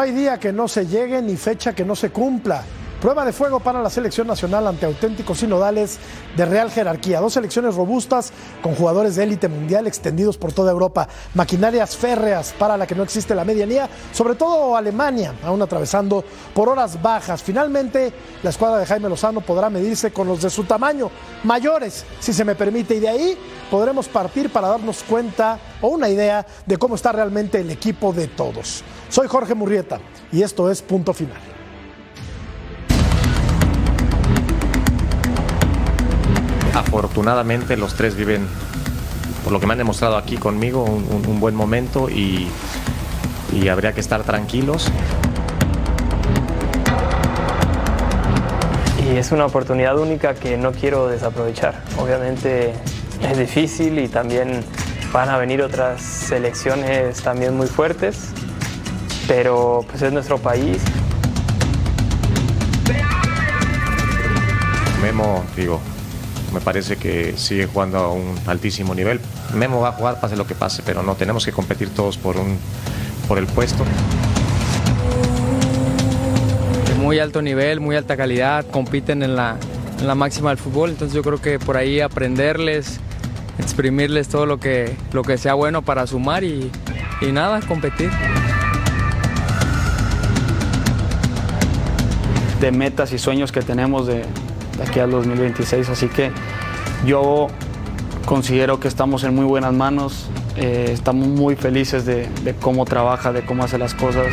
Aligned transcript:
no 0.00 0.04
hay 0.04 0.12
día 0.12 0.40
que 0.40 0.50
no 0.50 0.66
se 0.66 0.86
llegue 0.86 1.20
ni 1.20 1.36
fecha 1.36 1.74
que 1.74 1.84
no 1.84 1.94
se 1.94 2.08
cumpla. 2.08 2.64
Prueba 3.00 3.24
de 3.24 3.32
fuego 3.32 3.60
para 3.60 3.80
la 3.80 3.88
selección 3.88 4.26
nacional 4.26 4.66
ante 4.66 4.84
auténticos 4.84 5.38
sinodales 5.38 5.98
de 6.36 6.44
real 6.44 6.70
jerarquía. 6.70 7.18
Dos 7.20 7.32
selecciones 7.32 7.74
robustas 7.74 8.30
con 8.62 8.74
jugadores 8.74 9.16
de 9.16 9.22
élite 9.24 9.48
mundial 9.48 9.86
extendidos 9.86 10.36
por 10.36 10.52
toda 10.52 10.70
Europa. 10.70 11.08
Maquinarias 11.32 11.96
férreas 11.96 12.54
para 12.58 12.76
la 12.76 12.86
que 12.86 12.94
no 12.94 13.02
existe 13.02 13.34
la 13.34 13.46
medianía, 13.46 13.88
sobre 14.12 14.34
todo 14.34 14.76
Alemania, 14.76 15.32
aún 15.42 15.62
atravesando 15.62 16.22
por 16.52 16.68
horas 16.68 17.00
bajas. 17.00 17.42
Finalmente, 17.42 18.12
la 18.42 18.50
escuadra 18.50 18.78
de 18.78 18.84
Jaime 18.84 19.08
Lozano 19.08 19.40
podrá 19.40 19.70
medirse 19.70 20.12
con 20.12 20.28
los 20.28 20.42
de 20.42 20.50
su 20.50 20.64
tamaño, 20.64 21.10
mayores, 21.44 22.04
si 22.20 22.34
se 22.34 22.44
me 22.44 22.54
permite, 22.54 22.96
y 22.96 23.00
de 23.00 23.08
ahí 23.08 23.38
podremos 23.70 24.08
partir 24.08 24.50
para 24.50 24.68
darnos 24.68 25.02
cuenta 25.04 25.58
o 25.80 25.88
una 25.88 26.10
idea 26.10 26.46
de 26.66 26.76
cómo 26.76 26.96
está 26.96 27.12
realmente 27.12 27.60
el 27.60 27.70
equipo 27.70 28.12
de 28.12 28.28
todos. 28.28 28.84
Soy 29.08 29.26
Jorge 29.26 29.54
Murrieta 29.54 30.00
y 30.30 30.42
esto 30.42 30.70
es 30.70 30.82
Punto 30.82 31.14
Final. 31.14 31.59
Afortunadamente 36.74 37.76
los 37.76 37.94
tres 37.94 38.14
viven, 38.14 38.46
por 39.44 39.52
lo 39.52 39.60
que 39.60 39.66
me 39.66 39.72
han 39.72 39.78
demostrado 39.78 40.16
aquí 40.16 40.36
conmigo, 40.36 40.84
un, 40.84 41.40
buen 41.40 41.54
momento 41.54 42.08
y, 42.08 42.48
y 43.52 43.68
habría 43.68 43.92
que 43.92 44.00
estar 44.00 44.22
tranquilos. 44.22 44.90
Y 49.10 49.16
es 49.16 49.32
una 49.32 49.46
oportunidad 49.46 49.98
única 49.98 50.34
que 50.34 50.56
no 50.56 50.72
quiero 50.72 51.08
desaprovechar. 51.08 51.82
Obviamente 51.98 52.74
es 53.28 53.38
difícil 53.38 53.98
y 53.98 54.08
también 54.08 54.62
van 55.12 55.28
a 55.28 55.38
venir 55.38 55.62
otras 55.62 56.00
selecciones 56.00 57.20
también 57.22 57.56
muy 57.56 57.66
fuertes, 57.66 58.28
pero 59.26 59.84
pues 59.88 60.02
es 60.02 60.12
nuestro 60.12 60.38
país. 60.38 60.80
Memo, 65.02 65.42
digo, 65.56 65.80
me 66.52 66.60
parece 66.60 66.96
que 66.96 67.34
sigue 67.36 67.66
jugando 67.66 67.98
a 67.98 68.12
un 68.12 68.36
altísimo 68.46 68.94
nivel. 68.94 69.20
Memo 69.54 69.80
va 69.80 69.90
a 69.90 69.92
jugar 69.92 70.20
pase 70.20 70.36
lo 70.36 70.46
que 70.46 70.54
pase, 70.54 70.82
pero 70.84 71.02
no 71.02 71.14
tenemos 71.14 71.44
que 71.44 71.52
competir 71.52 71.90
todos 71.90 72.16
por, 72.18 72.36
un, 72.36 72.58
por 73.28 73.38
el 73.38 73.46
puesto. 73.46 73.84
de 76.86 76.94
muy 76.94 77.18
alto 77.18 77.42
nivel, 77.42 77.80
muy 77.80 77.96
alta 77.96 78.16
calidad, 78.16 78.64
compiten 78.66 79.22
en 79.22 79.36
la, 79.36 79.56
en 79.98 80.06
la 80.06 80.14
máxima 80.14 80.50
del 80.50 80.58
fútbol, 80.58 80.90
entonces 80.90 81.14
yo 81.14 81.22
creo 81.22 81.40
que 81.40 81.58
por 81.58 81.76
ahí 81.76 82.00
aprenderles, 82.00 83.00
exprimirles 83.58 84.28
todo 84.28 84.46
lo 84.46 84.58
que, 84.58 84.96
lo 85.12 85.22
que 85.22 85.38
sea 85.38 85.54
bueno 85.54 85.82
para 85.82 86.06
sumar 86.06 86.44
y, 86.44 86.70
y 87.20 87.32
nada, 87.32 87.60
competir. 87.60 88.10
de 92.60 92.72
metas 92.72 93.10
y 93.14 93.18
sueños 93.18 93.52
que 93.52 93.62
tenemos 93.62 94.06
de, 94.06 94.22
aquí 94.86 95.00
al 95.00 95.10
2026. 95.10 95.88
Así 95.88 96.08
que 96.08 96.30
yo 97.04 97.48
considero 98.26 98.80
que 98.80 98.88
estamos 98.88 99.24
en 99.24 99.34
muy 99.34 99.44
buenas 99.44 99.72
manos, 99.72 100.28
eh, 100.56 100.90
estamos 100.92 101.26
muy 101.26 101.56
felices 101.56 102.04
de, 102.04 102.28
de 102.44 102.54
cómo 102.54 102.84
trabaja, 102.84 103.32
de 103.32 103.44
cómo 103.44 103.64
hace 103.64 103.78
las 103.78 103.94
cosas. 103.94 104.26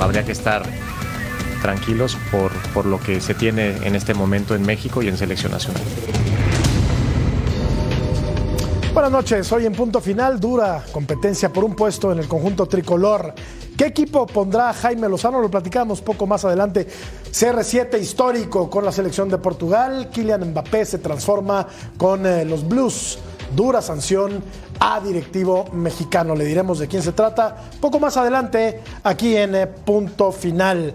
Habría 0.00 0.24
que 0.24 0.32
estar 0.32 0.62
tranquilos 1.60 2.16
por, 2.30 2.52
por 2.72 2.86
lo 2.86 3.00
que 3.00 3.20
se 3.20 3.34
tiene 3.34 3.76
en 3.82 3.94
este 3.94 4.14
momento 4.14 4.54
en 4.54 4.62
México 4.62 5.02
y 5.02 5.08
en 5.08 5.18
selección 5.18 5.52
nacional. 5.52 5.82
Buenas 8.98 9.12
noches, 9.12 9.52
hoy 9.52 9.64
en 9.64 9.74
punto 9.74 10.00
final, 10.00 10.40
dura 10.40 10.84
competencia 10.90 11.52
por 11.52 11.62
un 11.62 11.76
puesto 11.76 12.10
en 12.10 12.18
el 12.18 12.26
conjunto 12.26 12.66
tricolor. 12.66 13.32
¿Qué 13.76 13.86
equipo 13.86 14.26
pondrá 14.26 14.72
Jaime 14.72 15.08
Lozano? 15.08 15.40
Lo 15.40 15.48
platicamos 15.48 16.00
poco 16.00 16.26
más 16.26 16.44
adelante. 16.44 16.84
CR7 17.30 17.96
histórico 18.00 18.68
con 18.68 18.84
la 18.84 18.90
selección 18.90 19.28
de 19.28 19.38
Portugal. 19.38 20.10
Kylian 20.12 20.50
Mbappé 20.50 20.84
se 20.84 20.98
transforma 20.98 21.64
con 21.96 22.26
eh, 22.26 22.44
los 22.44 22.66
Blues. 22.66 23.20
Dura 23.54 23.80
sanción 23.82 24.42
a 24.80 24.98
directivo 24.98 25.66
mexicano. 25.72 26.34
Le 26.34 26.44
diremos 26.44 26.80
de 26.80 26.88
quién 26.88 27.04
se 27.04 27.12
trata 27.12 27.56
poco 27.80 28.00
más 28.00 28.16
adelante 28.16 28.80
aquí 29.04 29.36
en 29.36 29.54
eh, 29.54 29.68
punto 29.68 30.32
final. 30.32 30.92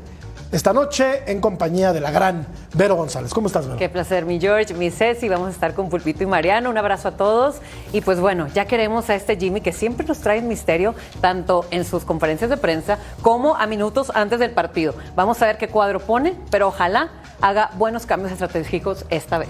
Esta 0.53 0.71
noche 0.71 1.23
en 1.25 1.41
compañía 1.41 1.93
de 1.93 1.99
la 1.99 2.11
gran 2.11 2.45
Vero 2.75 2.95
González. 2.95 3.33
¿Cómo 3.33 3.47
estás, 3.47 3.65
Vero? 3.65 3.79
Qué 3.79 3.89
placer, 3.89 4.23
mi 4.23 4.39
George, 4.39 4.75
mi 4.75 4.91
Ceci. 4.91 5.27
Vamos 5.27 5.47
a 5.47 5.49
estar 5.49 5.73
con 5.73 5.89
Pulpito 5.89 6.21
y 6.21 6.27
Mariano. 6.27 6.69
Un 6.69 6.77
abrazo 6.77 7.07
a 7.07 7.11
todos. 7.13 7.55
Y 7.91 8.01
pues 8.01 8.19
bueno, 8.19 8.45
ya 8.53 8.65
queremos 8.65 9.09
a 9.09 9.15
este 9.15 9.35
Jimmy 9.35 9.61
que 9.61 9.71
siempre 9.71 10.05
nos 10.05 10.19
trae 10.19 10.43
misterio, 10.43 10.93
tanto 11.21 11.65
en 11.71 11.83
sus 11.85 12.05
conferencias 12.05 12.51
de 12.51 12.57
prensa 12.57 12.99
como 13.23 13.55
a 13.55 13.65
minutos 13.65 14.11
antes 14.13 14.37
del 14.37 14.51
partido. 14.51 14.93
Vamos 15.15 15.41
a 15.41 15.47
ver 15.47 15.57
qué 15.57 15.69
cuadro 15.69 15.99
pone, 15.99 16.35
pero 16.51 16.67
ojalá 16.67 17.09
haga 17.41 17.71
buenos 17.73 18.05
cambios 18.05 18.31
estratégicos 18.31 19.05
esta 19.09 19.39
vez. 19.39 19.49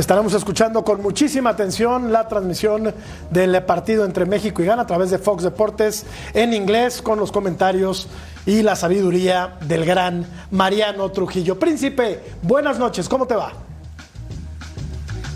Estaremos 0.00 0.32
escuchando 0.32 0.82
con 0.82 1.02
muchísima 1.02 1.50
atención 1.50 2.10
la 2.10 2.26
transmisión 2.26 2.94
del 3.28 3.62
partido 3.64 4.06
entre 4.06 4.24
México 4.24 4.62
y 4.62 4.64
Ghana 4.64 4.80
a 4.80 4.86
través 4.86 5.10
de 5.10 5.18
Fox 5.18 5.42
Deportes 5.42 6.06
en 6.32 6.54
inglés 6.54 7.02
con 7.02 7.18
los 7.18 7.30
comentarios 7.30 8.08
y 8.46 8.62
la 8.62 8.76
sabiduría 8.76 9.58
del 9.60 9.84
gran 9.84 10.24
Mariano 10.52 11.10
Trujillo. 11.10 11.58
Príncipe, 11.58 12.18
buenas 12.40 12.78
noches, 12.78 13.10
¿cómo 13.10 13.26
te 13.26 13.34
va? 13.34 13.52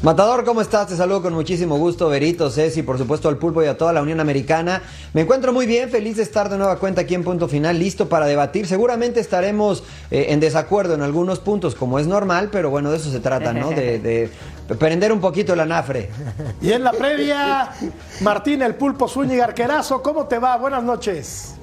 Matador, 0.05 0.45
¿cómo 0.45 0.61
estás? 0.61 0.89
Te 0.89 0.97
saludo 0.97 1.23
con 1.23 1.33
muchísimo 1.33 1.79
gusto, 1.79 2.11
Berito, 2.11 2.51
Ceci, 2.51 2.83
por 2.83 2.99
supuesto 2.99 3.31
al 3.31 3.39
pulpo 3.39 3.63
y 3.63 3.69
a 3.69 3.79
toda 3.79 3.91
la 3.95 4.03
Unión 4.03 4.21
Americana. 4.21 4.83
Me 5.15 5.23
encuentro 5.23 5.51
muy 5.55 5.65
bien, 5.65 5.89
feliz 5.89 6.19
de 6.19 6.23
estar 6.23 6.51
de 6.51 6.59
nueva 6.59 6.79
cuenta 6.79 7.01
aquí 7.01 7.15
en 7.15 7.25
Punto 7.25 7.49
Final, 7.49 7.79
listo 7.79 8.07
para 8.07 8.27
debatir. 8.27 8.67
Seguramente 8.67 9.21
estaremos 9.21 9.83
eh, 10.11 10.27
en 10.29 10.41
desacuerdo 10.41 10.93
en 10.93 11.01
algunos 11.01 11.39
puntos, 11.39 11.75
como 11.75 11.99
es 11.99 12.07
normal, 12.07 12.51
pero 12.53 12.69
bueno, 12.69 12.91
de 12.91 12.99
eso 12.99 13.11
se 13.11 13.21
trata, 13.21 13.55
¿no? 13.55 13.71
De, 13.71 14.31
prender 14.79 15.13
un 15.13 15.21
poquito 15.21 15.53
el 15.53 15.61
anafre. 15.61 16.11
Y 16.61 16.73
en 16.73 16.83
la 16.83 16.93
previa, 16.93 17.71
Martín 18.21 18.63
el 18.63 18.75
Pulpo 18.75 19.09
Zúñiga 19.09 19.45
Arquerazo, 19.45 20.03
¿cómo 20.03 20.27
te 20.27 20.39
va? 20.39 20.57
Buenas 20.57 20.83
noches. 20.83 21.57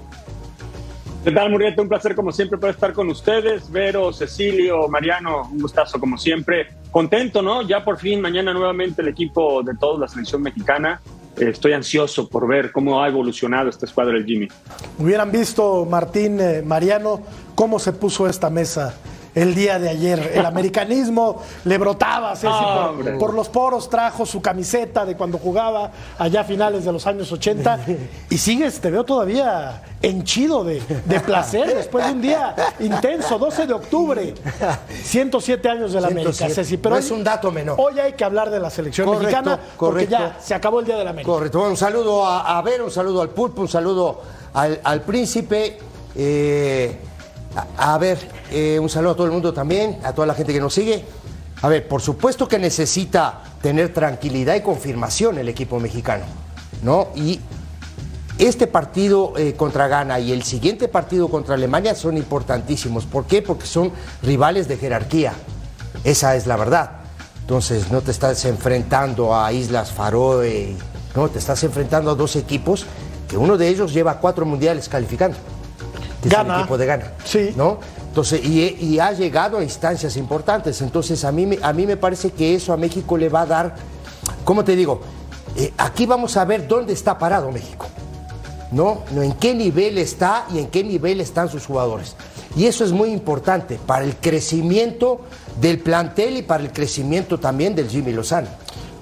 ¿Qué 1.24 1.32
tal, 1.32 1.52
Murieta? 1.52 1.84
Un 1.84 1.88
placer, 1.88 2.16
como 2.16 2.32
siempre, 2.32 2.58
poder 2.58 2.74
estar 2.74 2.94
con 2.94 3.08
ustedes. 3.10 3.72
Vero, 3.72 4.12
Cecilio, 4.12 4.88
Mariano, 4.88 5.50
un 5.52 5.60
gustazo, 5.60 6.00
como 6.00 6.18
siempre. 6.18 6.70
Contento, 6.90 7.44
¿no? 7.44 7.62
Ya 7.62 7.84
por 7.86 8.00
fin, 8.00 8.20
mañana 8.22 8.54
nuevamente 8.54 9.04
el 9.04 9.08
equipo 9.08 9.62
de 9.62 9.76
todos, 9.80 10.00
la 10.00 10.08
selección 10.08 10.42
mexicana. 10.42 11.00
Eh, 11.38 11.50
estoy 11.50 11.74
ansioso 11.74 12.28
por 12.28 12.48
ver 12.48 12.72
cómo 12.72 13.04
ha 13.04 13.08
evolucionado 13.08 13.70
esta 13.70 13.86
escuadra 13.86 14.14
del 14.14 14.26
Jimmy. 14.26 14.48
Hubieran 14.98 15.32
visto, 15.32 15.86
Martín, 15.86 16.40
eh, 16.40 16.64
Mariano, 16.66 17.22
cómo 17.54 17.78
se 17.78 17.94
puso 17.94 18.28
esta 18.28 18.50
mesa 18.50 18.96
el 19.36 19.56
día 19.56 19.80
de 19.80 19.90
ayer. 19.90 20.32
El 20.36 20.46
americanismo 20.46 21.42
le 21.66 21.78
brotaba, 21.78 22.36
Ceci, 22.36 22.48
por, 22.54 22.90
Hombre. 22.90 23.12
por 23.18 23.34
los 23.34 23.50
poros, 23.50 23.90
trajo 23.90 24.26
su 24.26 24.42
camiseta 24.42 25.06
de 25.06 25.16
cuando 25.16 25.38
jugaba 25.38 25.92
allá 26.18 26.42
a 26.42 26.44
finales 26.44 26.84
de 26.86 26.92
los 26.92 27.08
años 27.08 27.32
80 27.32 27.80
y 28.30 28.38
sigues, 28.38 28.80
te 28.82 28.92
veo 28.92 29.04
todavía 29.04 29.84
henchido 30.02 30.64
de, 30.64 30.82
de 31.06 31.20
placer 31.20 31.76
después 31.76 32.06
de 32.06 32.12
un 32.12 32.22
día 32.22 32.56
intenso, 32.80 33.38
12 33.38 33.68
de 33.68 33.74
octubre, 33.74 34.34
107 35.04 35.70
años 35.70 35.94
de 35.94 36.02
la 36.02 36.08
América, 36.08 36.34
107. 36.34 36.54
Ceci. 36.64 36.78
Pero 36.78 36.96
No 36.96 37.00
es 37.00 37.12
un 37.12 37.24
dato 37.24 37.52
menor. 37.52 37.78
Hoy 37.80 38.00
hay 38.00 38.14
que 38.14 38.24
hablar 38.24 38.50
de 38.50 38.60
la 38.60 38.70
selección 38.70 39.08
Correcto, 39.08 39.26
mexicana 39.28 39.60
porque 39.78 40.08
correcto. 40.08 40.36
ya 40.36 40.38
se 40.42 40.54
acabó 40.54 40.80
el 40.80 40.86
día 40.86 40.98
de 40.98 41.04
la 41.04 41.12
América. 41.12 41.32
Correcto. 41.32 41.60
Bueno, 41.60 41.72
un 41.72 41.78
saludo 41.78 42.26
a, 42.26 42.58
a 42.58 42.62
Ver, 42.62 42.82
un 42.82 42.92
saludo 42.92 43.22
al 43.22 43.30
Pulpo, 43.30 43.62
un 43.62 43.68
saludo 43.70 44.22
al, 44.54 44.80
al 44.84 45.02
Príncipe. 45.02 45.78
eh, 46.16 46.98
a, 47.78 47.98
ver, 47.98 48.18
eh, 48.52 48.80
un 48.80 48.90
saludo 48.90 49.12
a 49.12 49.16
todo 49.16 49.26
el 49.26 49.34
mundo 49.34 49.54
también, 49.54 50.00
a 50.04 50.14
toda 50.14 50.28
la 50.28 50.34
gente 50.34 50.54
que 50.54 50.60
nos 50.60 50.74
sigue. 50.74 51.04
A 51.62 51.68
ver, 51.68 51.88
por 51.88 52.02
supuesto 52.02 52.48
que 52.48 52.58
necesita 52.58 53.42
tener 53.62 53.94
tranquilidad 53.94 54.56
y 54.56 54.62
confirmación 54.62 55.38
el 55.38 55.50
equipo 55.50 55.80
mexicano, 55.80 56.24
¿no? 56.82 57.10
Y 57.16 57.40
este 58.40 58.66
partido 58.66 59.34
eh, 59.38 59.54
contra 59.54 59.88
Ghana 59.88 60.20
y 60.20 60.32
el 60.32 60.44
siguiente 60.44 60.88
partido 60.88 61.28
contra 61.28 61.56
Alemania 61.56 61.94
son 61.94 62.18
importantísimos. 62.18 63.06
¿Por 63.06 63.26
qué? 63.26 63.42
Porque 63.42 63.68
son 63.68 63.92
rivales 64.24 64.68
de 64.68 64.78
jerarquía. 64.78 65.34
Esa 66.04 66.36
es 66.36 66.48
la 66.48 66.58
verdad. 66.58 66.92
Entonces, 67.42 67.92
no 67.92 68.02
te 68.02 68.12
estás 68.12 68.46
enfrentando 68.46 69.36
a 69.36 69.52
Islas 69.52 69.92
Faroe, 69.92 70.76
no, 71.16 71.30
te 71.30 71.40
estás 71.40 71.64
enfrentando 71.64 72.12
a 72.12 72.16
dos 72.16 72.36
equipos 72.36 72.86
que 73.28 73.38
uno 73.38 73.58
de 73.58 73.68
ellos 73.68 73.94
lleva 73.94 74.20
cuatro 74.20 74.46
mundiales 74.46 74.88
calificando. 74.88 75.38
Que 76.22 76.28
es 76.30 76.34
Ghana. 76.34 76.54
el 76.56 76.60
equipo 76.62 76.78
de 76.78 76.86
Ghana. 76.86 77.12
Sí. 77.26 77.54
¿No? 77.56 77.80
Entonces, 78.08 78.42
y, 78.44 78.76
y 78.80 79.00
ha 79.00 79.12
llegado 79.14 79.58
a 79.58 79.64
instancias 79.64 80.18
importantes. 80.18 80.82
Entonces, 80.82 81.24
a 81.26 81.32
mí, 81.32 81.46
me- 81.46 81.60
a 81.62 81.72
mí 81.74 81.86
me 81.88 81.98
parece 81.98 82.32
que 82.32 82.56
eso 82.56 82.74
a 82.74 82.78
México 82.78 83.18
le 83.18 83.30
va 83.30 83.42
a 83.42 83.46
dar, 83.46 83.76
¿cómo 84.44 84.64
te 84.64 84.76
digo? 84.76 85.02
Eh, 85.56 85.74
aquí 85.78 86.06
vamos 86.06 86.38
a 86.38 86.46
ver 86.46 86.68
dónde 86.68 86.94
está 86.94 87.18
parado 87.18 87.52
México. 87.52 87.88
¿no? 88.72 89.02
No, 89.12 89.22
en 89.22 89.34
qué 89.34 89.54
nivel 89.54 89.98
está 89.98 90.46
y 90.54 90.60
en 90.60 90.68
qué 90.68 90.82
nivel 90.84 91.20
están 91.20 91.50
sus 91.50 91.66
jugadores. 91.66 92.16
Y 92.56 92.68
eso 92.68 92.86
es 92.86 92.92
muy 92.94 93.10
importante 93.12 93.78
para 93.86 94.06
el 94.06 94.16
crecimiento 94.16 95.22
del 95.60 95.80
plantel 95.80 96.38
y 96.38 96.42
para 96.42 96.64
el 96.64 96.72
crecimiento 96.72 97.38
también 97.38 97.76
del 97.76 97.90
Jimmy 97.90 98.14
Lozano. 98.14 98.48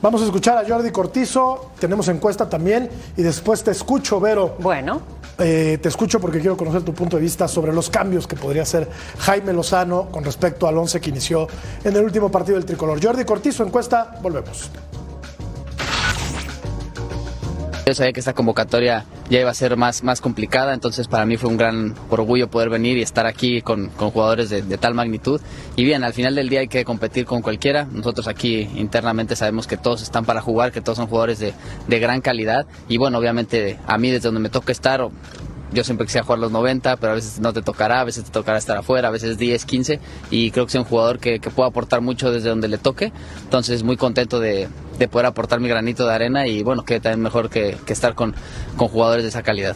Vamos 0.02 0.22
a 0.22 0.26
escuchar 0.26 0.58
a 0.58 0.66
Jordi 0.66 0.92
Cortizo, 0.92 1.72
tenemos 1.78 2.08
encuesta 2.08 2.48
también 2.48 2.90
y 3.18 3.22
después 3.22 3.64
te 3.64 3.72
escucho, 3.72 4.20
Vero. 4.22 4.56
Bueno. 4.60 5.02
Eh, 5.38 5.78
te 5.82 5.90
escucho 5.90 6.22
porque 6.22 6.40
quiero 6.40 6.56
conocer 6.56 6.84
tu 6.84 6.94
punto 6.94 7.18
de 7.18 7.24
vista 7.24 7.50
sobre 7.50 7.74
los 7.74 7.90
cambios 7.90 8.26
que 8.26 8.38
podría 8.38 8.62
hacer 8.62 8.90
Jaime 9.20 9.52
Lozano 9.52 10.08
con 10.10 10.24
respecto 10.24 10.68
al 10.68 10.78
11 10.78 11.02
que 11.02 11.10
inició 11.10 11.48
en 11.84 11.96
el 11.96 12.04
último 12.04 12.32
partido 12.32 12.58
del 12.58 12.66
tricolor. 12.66 13.04
Jordi 13.04 13.26
Cortizo, 13.26 13.64
encuesta, 13.66 14.18
volvemos. 14.22 14.70
Yo 17.90 17.96
sabía 17.96 18.14
que 18.14 18.20
esta 18.20 18.34
convocatoria 18.34 19.06
ya 19.32 19.40
iba 19.40 19.50
a 19.50 19.54
ser 19.56 19.76
más, 19.76 20.04
más 20.04 20.22
complicada, 20.22 20.76
entonces 20.76 21.08
para 21.08 21.26
mí 21.26 21.38
fue 21.38 21.50
un 21.50 21.58
gran 21.58 21.96
orgullo 22.12 22.48
poder 22.48 22.70
venir 22.70 23.00
y 23.00 23.02
estar 23.02 23.26
aquí 23.26 23.64
con, 23.64 23.88
con 23.88 24.12
jugadores 24.12 24.52
de, 24.52 24.62
tal 24.78 24.94
magnitud. 24.94 25.42
Y 25.76 25.86
bien, 25.86 26.04
al 26.04 26.14
final 26.14 26.36
del 26.36 26.50
día 26.50 26.60
hay 26.60 26.68
que 26.68 26.86
competir 26.86 27.26
con 27.26 27.42
cualquiera. 27.42 27.86
Nosotros 27.92 28.28
aquí 28.28 28.70
internamente 28.76 29.36
sabemos 29.36 29.66
que 29.66 29.76
todos 29.76 30.04
están 30.04 30.24
para 30.24 30.40
jugar, 30.40 30.72
que 30.72 30.82
todos 30.82 31.00
son 31.00 31.08
jugadores 31.08 31.40
de, 31.40 31.56
de 31.88 32.00
gran 32.00 32.22
calidad. 32.22 32.68
Y 32.88 32.98
bueno, 32.98 33.18
obviamente 33.18 33.80
a 33.88 33.98
mí 33.98 34.12
desde 34.12 34.28
donde 34.28 34.42
me 34.42 34.50
toca 34.50 34.72
estar, 34.72 35.10
yo 35.74 35.84
siempre 35.84 36.06
quisiera 36.06 36.26
jugar 36.26 36.40
los 36.40 36.52
90, 36.52 36.98
pero 36.98 37.12
a 37.12 37.16
veces 37.16 37.40
no 37.40 37.54
te 37.54 37.62
tocará, 37.62 38.02
a 38.02 38.04
veces 38.04 38.26
te 38.26 38.32
tocará 38.32 38.58
estar 38.58 38.78
afuera, 38.78 39.08
a 39.08 39.12
veces 39.12 39.38
10, 39.38 39.66
15, 39.66 40.00
y 40.32 40.52
creo 40.52 40.66
que 40.66 40.72
soy 40.72 40.80
un 40.80 40.88
jugador 40.88 41.20
que, 41.20 41.40
que 41.40 41.50
puede 41.50 41.70
aportar 41.70 42.02
mucho 42.02 42.32
desde 42.32 42.50
donde 42.50 42.68
le 42.68 42.78
toque, 42.78 43.12
entonces 43.44 43.84
muy 43.84 43.98
contento 43.98 44.40
de, 44.40 44.68
de 44.98 45.08
poder 45.08 45.26
aportar 45.26 45.60
mi 45.60 45.70
granito 45.70 46.08
de 46.08 46.14
arena 46.14 46.48
y 46.48 46.64
bueno, 46.64 46.84
que 46.84 47.00
también 47.00 47.22
mejor 47.22 47.50
que, 47.50 47.78
que 47.86 47.94
estar 47.94 48.16
con, 48.16 48.36
con 48.78 48.88
jugadores 48.88 49.24
de 49.24 49.30
esa 49.30 49.44
calidad. 49.44 49.76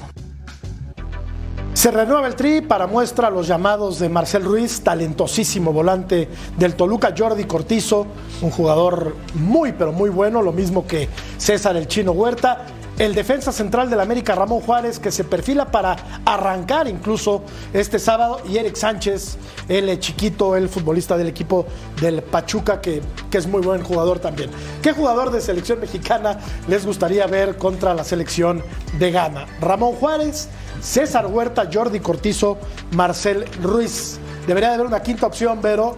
Se 1.74 1.90
renueva 1.90 2.28
el 2.28 2.36
tri 2.36 2.62
para 2.62 2.86
muestra 2.86 3.32
los 3.32 3.48
llamados 3.48 3.98
de 3.98 4.08
Marcel 4.08 4.44
Ruiz, 4.44 4.82
talentosísimo 4.82 5.74
volante 5.74 6.30
del 6.58 6.76
Toluca, 6.76 7.16
Jordi 7.18 7.46
Cortizo, 7.46 8.06
un 8.42 8.52
jugador 8.52 9.16
muy 9.34 9.72
pero 9.72 9.92
muy 9.92 10.12
bueno, 10.12 10.44
lo 10.44 10.52
mismo 10.52 10.86
que 10.86 11.10
César 11.38 11.76
el 11.76 11.88
Chino 11.88 12.12
Huerta, 12.12 12.68
el 13.00 13.16
defensa 13.16 13.52
central 13.52 13.90
del 13.90 14.00
América 14.00 14.36
Ramón 14.36 14.62
Juárez 14.62 15.00
que 15.00 15.12
se 15.12 15.24
perfila 15.24 15.72
para 15.72 15.96
arrancar 16.26 16.88
incluso 16.88 17.44
este 17.74 17.98
sábado 17.98 18.42
y 18.48 18.58
Eric 18.58 18.76
Sánchez, 18.76 19.38
el 19.68 20.00
chiquito, 20.00 20.56
el 20.56 20.70
futbolista 20.70 21.18
del 21.18 21.28
equipo 21.28 21.66
del 22.00 22.22
Pachuca 22.22 22.82
que, 22.82 23.02
que 23.32 23.38
es 23.40 23.48
muy 23.48 23.62
buen 23.62 23.84
jugador 23.84 24.20
también. 24.20 24.52
¿Qué 24.82 24.94
jugador 24.94 25.32
de 25.32 25.42
selección 25.42 25.80
mexicana 25.80 26.40
les 26.68 26.86
gustaría 26.86 27.26
ver 27.26 27.58
contra 27.58 27.94
la 27.94 28.04
selección 28.04 28.64
de 29.00 29.12
Ghana? 29.12 29.48
Ramón 29.60 29.94
Juárez, 29.94 30.50
César 30.82 31.26
Huerta, 31.26 31.70
Jordi 31.72 32.00
Cortizo, 32.00 32.58
Marcel 32.92 33.46
Ruiz. 33.62 34.20
Debería 34.46 34.70
de 34.70 34.76
haber 34.76 34.88
una 34.88 35.02
quinta 35.02 35.26
opción, 35.26 35.62
Vero, 35.62 35.98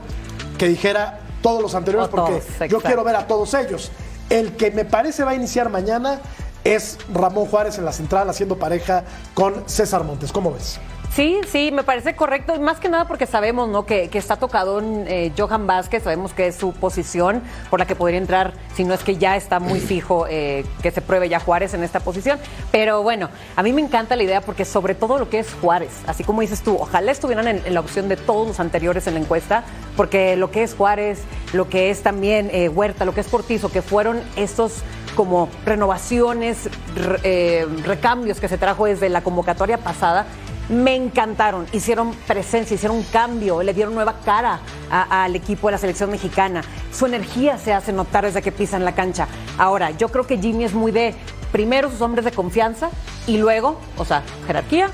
que 0.57 0.67
dijera 0.67 1.19
todos 1.41 1.61
los 1.61 1.75
anteriores, 1.75 2.09
porque 2.09 2.41
yo 2.69 2.79
quiero 2.79 3.03
ver 3.03 3.15
a 3.15 3.27
todos 3.27 3.53
ellos. 3.53 3.91
El 4.29 4.55
que 4.55 4.71
me 4.71 4.85
parece 4.85 5.23
va 5.23 5.31
a 5.31 5.35
iniciar 5.35 5.69
mañana 5.69 6.19
es 6.65 6.97
Ramón 7.13 7.45
Juárez 7.45 7.77
en 7.77 7.85
la 7.85 7.93
central 7.93 8.29
haciendo 8.29 8.57
pareja 8.57 9.05
con 9.33 9.69
César 9.69 10.03
Montes. 10.03 10.33
¿Cómo 10.33 10.51
ves? 10.51 10.79
Sí, 11.15 11.39
sí, 11.47 11.71
me 11.71 11.83
parece 11.83 12.13
correcto, 12.13 12.53
y 12.57 12.59
más 12.59 12.81
que 12.81 12.89
nada 12.89 13.07
porque 13.07 13.25
sabemos 13.25 13.69
¿no? 13.69 13.85
que, 13.85 14.09
que 14.09 14.17
está 14.17 14.35
tocado 14.35 14.79
en 14.79 15.05
eh, 15.07 15.31
Johan 15.37 15.65
Vázquez, 15.65 16.03
sabemos 16.03 16.33
que 16.33 16.47
es 16.47 16.55
su 16.57 16.73
posición 16.73 17.41
por 17.69 17.79
la 17.79 17.87
que 17.87 17.95
podría 17.95 18.17
entrar, 18.17 18.51
si 18.75 18.83
no 18.83 18.93
es 18.93 19.01
que 19.01 19.15
ya 19.15 19.37
está 19.37 19.61
muy 19.61 19.79
fijo 19.79 20.25
eh, 20.29 20.65
que 20.83 20.91
se 20.91 20.99
pruebe 20.99 21.29
ya 21.29 21.39
Juárez 21.39 21.73
en 21.73 21.85
esta 21.85 22.01
posición. 22.01 22.37
Pero 22.69 23.01
bueno, 23.01 23.29
a 23.55 23.63
mí 23.63 23.71
me 23.71 23.81
encanta 23.81 24.17
la 24.17 24.23
idea 24.23 24.41
porque 24.41 24.65
sobre 24.65 24.93
todo 24.93 25.17
lo 25.17 25.29
que 25.29 25.39
es 25.39 25.53
Juárez, 25.61 25.91
así 26.05 26.25
como 26.25 26.41
dices 26.41 26.61
tú, 26.61 26.75
ojalá 26.77 27.13
estuvieran 27.13 27.47
en, 27.47 27.61
en 27.65 27.73
la 27.73 27.79
opción 27.79 28.09
de 28.09 28.17
todos 28.17 28.45
los 28.45 28.59
anteriores 28.59 29.07
en 29.07 29.13
la 29.13 29.21
encuesta, 29.21 29.63
porque 29.95 30.35
lo 30.35 30.51
que 30.51 30.63
es 30.63 30.75
Juárez, 30.75 31.21
lo 31.53 31.69
que 31.69 31.91
es 31.91 32.03
también 32.03 32.49
eh, 32.51 32.67
Huerta, 32.67 33.05
lo 33.05 33.13
que 33.13 33.21
es 33.21 33.27
Cortizo, 33.29 33.71
que 33.71 33.81
fueron 33.81 34.21
estos 34.35 34.83
como 35.15 35.49
renovaciones, 35.65 36.69
re- 36.95 37.19
eh, 37.23 37.67
recambios 37.85 38.39
que 38.39 38.47
se 38.47 38.57
trajo 38.57 38.85
desde 38.85 39.09
la 39.09 39.21
convocatoria 39.21 39.77
pasada, 39.77 40.25
me 40.69 40.95
encantaron. 40.95 41.65
Hicieron 41.71 42.13
presencia, 42.27 42.75
hicieron 42.75 42.97
un 42.97 43.03
cambio, 43.03 43.61
le 43.63 43.73
dieron 43.73 43.93
nueva 43.93 44.15
cara 44.25 44.59
al 44.89 45.35
equipo 45.35 45.67
de 45.67 45.73
la 45.73 45.77
selección 45.77 46.09
mexicana. 46.11 46.63
Su 46.91 47.05
energía 47.05 47.57
se 47.57 47.73
hace 47.73 47.93
notar 47.93 48.25
desde 48.25 48.41
que 48.41 48.51
pisan 48.51 48.83
la 48.83 48.93
cancha. 48.95 49.27
Ahora, 49.57 49.91
yo 49.91 50.09
creo 50.09 50.25
que 50.25 50.37
Jimmy 50.37 50.63
es 50.63 50.73
muy 50.73 50.91
de 50.91 51.13
primero 51.51 51.89
sus 51.89 52.01
hombres 52.01 52.25
de 52.25 52.31
confianza 52.31 52.89
y 53.27 53.37
luego, 53.37 53.79
o 53.97 54.05
sea, 54.05 54.23
jerarquía. 54.47 54.89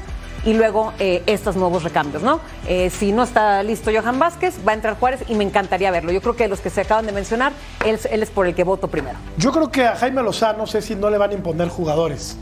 Y 0.46 0.54
luego 0.54 0.94
eh, 1.00 1.22
estos 1.28 1.56
nuevos 1.56 1.84
recambios, 1.84 2.24
¿no? 2.24 2.40
Eh, 2.68 2.90
si 2.90 3.12
no 3.12 3.24
está 3.24 3.62
listo 3.64 3.92
Johan 3.94 4.18
Vázquez, 4.18 4.56
va 4.68 4.72
a 4.72 4.76
entrar 4.76 4.98
Juárez 4.98 5.24
y 5.28 5.36
me 5.36 5.44
encantaría 5.44 5.92
verlo. 5.92 6.12
Yo 6.12 6.22
creo 6.22 6.36
que 6.36 6.48
los 6.48 6.60
que 6.60 6.70
se 6.70 6.82
acaban 6.82 7.06
de 7.06 7.12
mencionar, 7.12 7.54
él, 7.86 8.00
es 8.04 8.30
por 8.30 8.48
el 8.48 8.56
que 8.56 8.64
voto 8.64 8.88
primero. 8.88 9.18
Yo 9.38 9.52
creo 9.52 9.72
que 9.72 9.86
a 9.86 9.96
Jaime 9.96 10.24
Lozano, 10.24 10.60
no 10.60 10.68
sé 10.68 10.82
si 10.82 10.96
no 10.96 11.10
le 11.10 11.18
van 11.18 11.32
a 11.32 11.34
imponer 11.34 11.70
jugadores. 11.70 12.38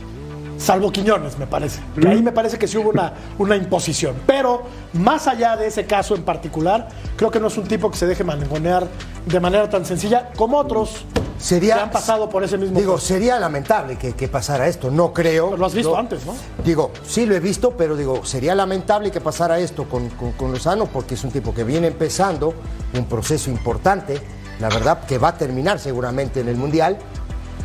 Salvo 0.56 0.92
Quiñones, 0.92 1.38
me 1.38 1.46
parece. 1.46 1.80
Que 1.98 2.06
ahí 2.08 2.22
me 2.22 2.32
parece 2.32 2.58
que 2.58 2.68
sí 2.68 2.76
hubo 2.76 2.90
una, 2.90 3.14
una 3.38 3.56
imposición. 3.56 4.14
Pero 4.26 4.64
más 4.92 5.26
allá 5.26 5.56
de 5.56 5.66
ese 5.66 5.86
caso 5.86 6.14
en 6.14 6.22
particular, 6.22 6.88
creo 7.16 7.30
que 7.30 7.40
no 7.40 7.46
es 7.46 7.56
un 7.56 7.66
tipo 7.66 7.90
que 7.90 7.96
se 7.96 8.06
deje 8.06 8.24
mangonear 8.24 8.86
de 9.24 9.40
manera 9.40 9.70
tan 9.70 9.86
sencilla 9.86 10.30
como 10.36 10.58
otros 10.58 11.06
Sería, 11.40 11.82
han 11.82 11.90
pasado 11.90 12.28
por 12.28 12.44
ese 12.44 12.58
mismo 12.58 12.78
Digo, 12.78 12.98
sería 12.98 13.38
lamentable 13.40 13.96
que, 13.96 14.12
que 14.12 14.28
pasara 14.28 14.68
esto. 14.68 14.90
No 14.90 15.12
creo. 15.14 15.46
Pero 15.46 15.56
lo 15.56 15.66
has 15.66 15.74
visto 15.74 15.92
No- 15.92 15.96
antes, 15.98 16.26
¿no? 16.26 16.34
Digo, 16.64 16.90
sí 17.06 17.24
lo 17.24 17.34
he 17.34 17.40
visto, 17.40 17.70
pero 17.76 17.96
digo, 17.96 18.24
sería 18.26 18.54
lamentable 18.54 19.10
que 19.10 19.20
pasara 19.22 19.58
esto 19.58 19.88
con, 19.88 20.10
con, 20.10 20.32
con 20.32 20.52
Lozano 20.52 20.86
porque 20.86 21.14
es 21.14 21.24
un 21.24 21.30
tipo 21.30 21.54
que 21.54 21.64
viene 21.64 21.86
empezando 21.86 22.52
un 22.94 23.06
proceso 23.06 23.48
importante, 23.50 24.20
la 24.60 24.68
verdad, 24.68 25.04
que 25.06 25.16
va 25.16 25.28
a 25.28 25.38
terminar 25.38 25.78
seguramente 25.80 26.40
en 26.40 26.48
el 26.48 26.56
Mundial, 26.56 26.98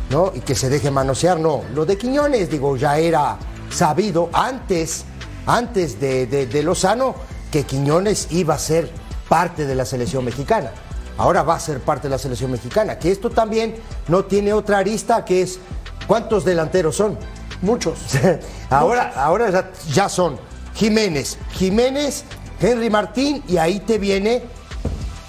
¿no? 0.08 0.32
Y 0.34 0.40
que 0.40 0.54
se 0.54 0.70
deje 0.70 0.90
manosear, 0.90 1.38
no. 1.38 1.62
Lo 1.74 1.84
de 1.84 1.98
Quiñones, 1.98 2.48
digo, 2.50 2.76
ya 2.78 2.96
era 2.98 3.36
sabido 3.70 4.30
antes, 4.32 5.04
antes 5.44 6.00
de, 6.00 6.26
de, 6.26 6.46
de 6.46 6.62
Lozano, 6.62 7.14
que 7.50 7.64
Quiñones 7.64 8.28
iba 8.30 8.54
a 8.54 8.58
ser 8.58 8.90
parte 9.28 9.66
de 9.66 9.74
la 9.74 9.84
selección 9.84 10.24
mexicana. 10.24 10.70
Ahora 11.18 11.42
va 11.42 11.54
a 11.54 11.60
ser 11.60 11.80
parte 11.80 12.08
de 12.08 12.10
la 12.10 12.18
selección 12.18 12.50
mexicana. 12.50 12.98
Que 12.98 13.10
esto 13.10 13.30
también 13.30 13.76
no 14.08 14.24
tiene 14.24 14.52
otra 14.52 14.78
arista 14.78 15.24
que 15.24 15.42
es 15.42 15.58
¿cuántos 16.06 16.44
delanteros 16.44 16.96
son? 16.96 17.18
Muchos. 17.62 17.98
ahora 18.70 19.12
ahora 19.16 19.72
ya, 19.92 20.08
son 20.08 20.38
Jiménez, 20.74 21.38
Jiménez, 21.52 22.24
Henry 22.60 22.90
Martín 22.90 23.42
y 23.48 23.56
ahí 23.56 23.80
te 23.80 23.98
viene 23.98 24.42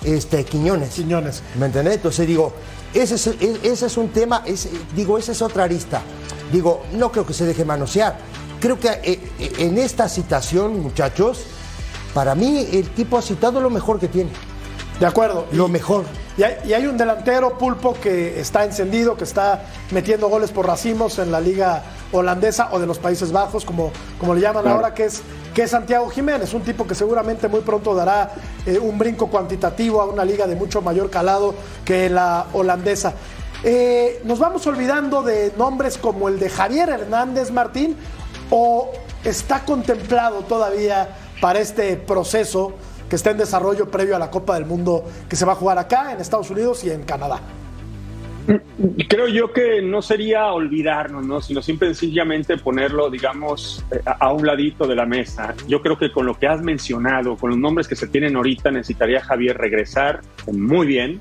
este 0.03 0.43
Quiñones. 0.43 0.89
Quiñones. 0.95 1.41
¿Me 1.57 1.67
entendés? 1.67 1.95
Entonces 1.95 2.27
digo, 2.27 2.53
ese 2.93 3.15
es, 3.15 3.27
ese 3.27 3.85
es 3.85 3.97
un 3.97 4.09
tema, 4.09 4.43
ese- 4.45 4.71
digo, 4.95 5.17
esa 5.17 5.31
es 5.31 5.41
otra 5.41 5.63
arista. 5.63 6.01
Digo, 6.51 6.83
no 6.93 7.11
creo 7.11 7.25
que 7.25 7.33
se 7.33 7.45
deje 7.45 7.63
manosear. 7.65 8.17
Creo 8.59 8.79
que 8.79 8.87
eh, 8.89 9.19
eh, 9.39 9.53
en 9.59 9.77
esta 9.77 10.09
citación, 10.09 10.79
muchachos, 10.81 11.43
para 12.13 12.35
mí 12.35 12.67
el 12.73 12.89
tipo 12.89 13.17
ha 13.17 13.21
citado 13.21 13.61
lo 13.61 13.69
mejor 13.69 13.99
que 13.99 14.07
tiene. 14.07 14.31
De 14.99 15.05
acuerdo. 15.05 15.45
Lo 15.51 15.67
mejor. 15.67 16.05
Y 16.37 16.43
hay, 16.43 16.57
y 16.65 16.73
hay 16.73 16.87
un 16.87 16.97
delantero 16.97 17.57
pulpo 17.57 17.93
que 17.93 18.39
está 18.39 18.63
encendido, 18.63 19.15
que 19.15 19.23
está 19.23 19.65
metiendo 19.91 20.27
goles 20.27 20.51
por 20.51 20.65
racimos 20.65 21.19
en 21.19 21.31
la 21.31 21.39
liga 21.39 21.83
holandesa 22.11 22.69
o 22.71 22.79
de 22.79 22.87
los 22.87 22.97
Países 22.99 23.31
Bajos, 23.31 23.65
como, 23.65 23.91
como 24.19 24.33
le 24.33 24.41
llaman 24.41 24.67
ahora, 24.67 24.93
que 24.93 25.05
es, 25.05 25.21
que 25.53 25.63
es 25.63 25.71
Santiago 25.71 26.09
Jiménez, 26.09 26.53
un 26.53 26.61
tipo 26.61 26.87
que 26.87 26.95
seguramente 26.95 27.47
muy 27.47 27.61
pronto 27.61 27.93
dará 27.93 28.31
eh, 28.65 28.77
un 28.79 28.97
brinco 28.97 29.27
cuantitativo 29.27 30.01
a 30.01 30.05
una 30.05 30.23
liga 30.23 30.47
de 30.47 30.55
mucho 30.55 30.81
mayor 30.81 31.09
calado 31.09 31.53
que 31.85 32.09
la 32.09 32.47
holandesa. 32.53 33.13
Eh, 33.63 34.21
¿Nos 34.23 34.39
vamos 34.39 34.65
olvidando 34.67 35.23
de 35.23 35.51
nombres 35.57 35.97
como 35.97 36.27
el 36.27 36.39
de 36.39 36.49
Javier 36.49 36.89
Hernández 36.89 37.51
Martín 37.51 37.95
o 38.51 38.91
está 39.23 39.65
contemplado 39.65 40.41
todavía 40.41 41.09
para 41.41 41.59
este 41.59 41.97
proceso 41.97 42.73
que 43.09 43.15
está 43.15 43.31
en 43.31 43.37
desarrollo 43.37 43.89
previo 43.89 44.15
a 44.15 44.19
la 44.19 44.29
Copa 44.29 44.55
del 44.55 44.65
Mundo 44.65 45.05
que 45.29 45.35
se 45.35 45.45
va 45.45 45.53
a 45.53 45.55
jugar 45.55 45.77
acá, 45.77 46.11
en 46.11 46.19
Estados 46.19 46.49
Unidos 46.49 46.83
y 46.83 46.91
en 46.91 47.03
Canadá. 47.03 47.39
Creo 49.09 49.27
yo 49.27 49.51
que 49.51 49.81
no 49.81 50.01
sería 50.01 50.53
olvidarnos, 50.53 51.25
¿no? 51.25 51.41
sino 51.41 51.61
simple 51.61 51.89
y 51.89 51.93
sencillamente 51.93 52.57
ponerlo, 52.57 53.09
digamos, 53.09 53.83
eh, 53.91 53.99
a 54.05 54.31
un 54.31 54.45
ladito 54.45 54.87
de 54.87 54.95
la 54.95 55.05
mesa. 55.05 55.53
Yo 55.67 55.81
creo 55.81 55.97
que 55.97 56.13
con 56.13 56.25
lo 56.25 56.39
que 56.39 56.47
has 56.47 56.61
mencionado, 56.61 57.35
con 57.35 57.49
los 57.49 57.59
nombres 57.59 57.89
que 57.89 57.97
se 57.97 58.07
tienen 58.07 58.37
ahorita, 58.37 58.71
necesitaría 58.71 59.19
Javier 59.19 59.57
regresar 59.57 60.21
muy 60.49 60.87
bien, 60.87 61.19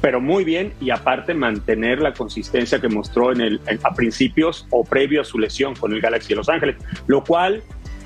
pero 0.00 0.22
muy 0.22 0.44
bien 0.44 0.72
y 0.80 0.88
aparte 0.88 1.34
mantener 1.34 2.00
la 2.00 2.14
consistencia 2.14 2.80
que 2.80 2.88
mostró 2.88 3.32
en 3.32 3.42
el, 3.42 3.60
a 3.82 3.94
principios 3.94 4.66
o 4.70 4.84
previo 4.84 5.20
a 5.20 5.24
su 5.24 5.38
lesión 5.38 5.74
con 5.74 5.92
el 5.92 6.00
Galaxy 6.00 6.30
de 6.30 6.36
Los 6.36 6.48
Ángeles, 6.48 6.76
lo 7.06 7.24
cual 7.24 7.62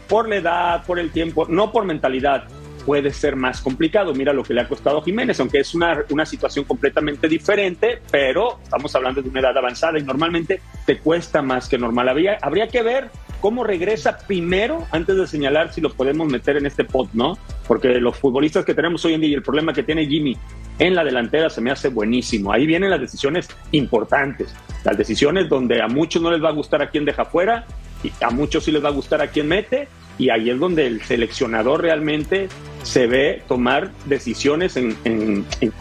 por 0.08 0.28
la 0.28 0.36
edad, 0.36 0.86
por 0.86 0.98
el 0.98 1.10
tiempo, 1.10 1.46
no 1.48 1.70
por 1.70 1.84
mentalidad, 1.84 2.48
puede 2.88 3.12
ser 3.12 3.36
más 3.36 3.60
complicado. 3.60 4.14
Mira 4.14 4.32
lo 4.32 4.42
que 4.42 4.54
le 4.54 4.62
ha 4.62 4.66
costado 4.66 5.00
a 5.00 5.04
Jiménez, 5.04 5.38
aunque 5.40 5.58
es 5.58 5.74
una, 5.74 6.06
una 6.08 6.24
situación 6.24 6.64
completamente 6.64 7.28
diferente, 7.28 8.00
pero 8.10 8.60
estamos 8.62 8.94
hablando 8.96 9.20
de 9.20 9.28
una 9.28 9.40
edad 9.40 9.58
avanzada 9.58 9.98
y 9.98 10.02
normalmente 10.02 10.62
te 10.86 10.96
cuesta 10.96 11.42
más 11.42 11.68
que 11.68 11.76
normal. 11.76 12.08
Habría, 12.08 12.38
habría 12.40 12.68
que 12.68 12.82
ver 12.82 13.10
cómo 13.42 13.62
regresa 13.62 14.16
primero 14.26 14.86
antes 14.90 15.16
de 15.16 15.26
señalar 15.26 15.70
si 15.70 15.82
lo 15.82 15.92
podemos 15.92 16.28
meter 16.28 16.56
en 16.56 16.64
este 16.64 16.84
pot, 16.84 17.10
¿no? 17.12 17.36
Porque 17.66 17.88
los 18.00 18.16
futbolistas 18.16 18.64
que 18.64 18.72
tenemos 18.72 19.04
hoy 19.04 19.12
en 19.12 19.20
día 19.20 19.30
y 19.32 19.34
el 19.34 19.42
problema 19.42 19.74
que 19.74 19.82
tiene 19.82 20.06
Jimmy 20.06 20.38
en 20.78 20.94
la 20.94 21.04
delantera 21.04 21.50
se 21.50 21.60
me 21.60 21.70
hace 21.70 21.88
buenísimo. 21.88 22.54
Ahí 22.54 22.64
vienen 22.64 22.88
las 22.88 23.02
decisiones 23.02 23.50
importantes, 23.70 24.56
las 24.82 24.96
decisiones 24.96 25.50
donde 25.50 25.82
a 25.82 25.88
muchos 25.88 26.22
no 26.22 26.30
les 26.30 26.42
va 26.42 26.48
a 26.48 26.52
gustar 26.52 26.80
a 26.80 26.88
quién 26.88 27.04
deja 27.04 27.26
fuera 27.26 27.66
y 28.02 28.10
a 28.24 28.30
muchos 28.30 28.64
sí 28.64 28.72
les 28.72 28.82
va 28.82 28.88
a 28.88 28.92
gustar 28.92 29.20
a 29.20 29.26
quién 29.26 29.46
mete 29.46 29.88
y 30.18 30.30
ahí 30.30 30.50
es 30.50 30.58
donde 30.58 30.86
el 30.86 31.00
seleccionador 31.02 31.82
realmente 31.82 32.48
se 32.82 33.06
ve 33.06 33.42
tomar 33.46 33.90
decisiones 34.06 34.78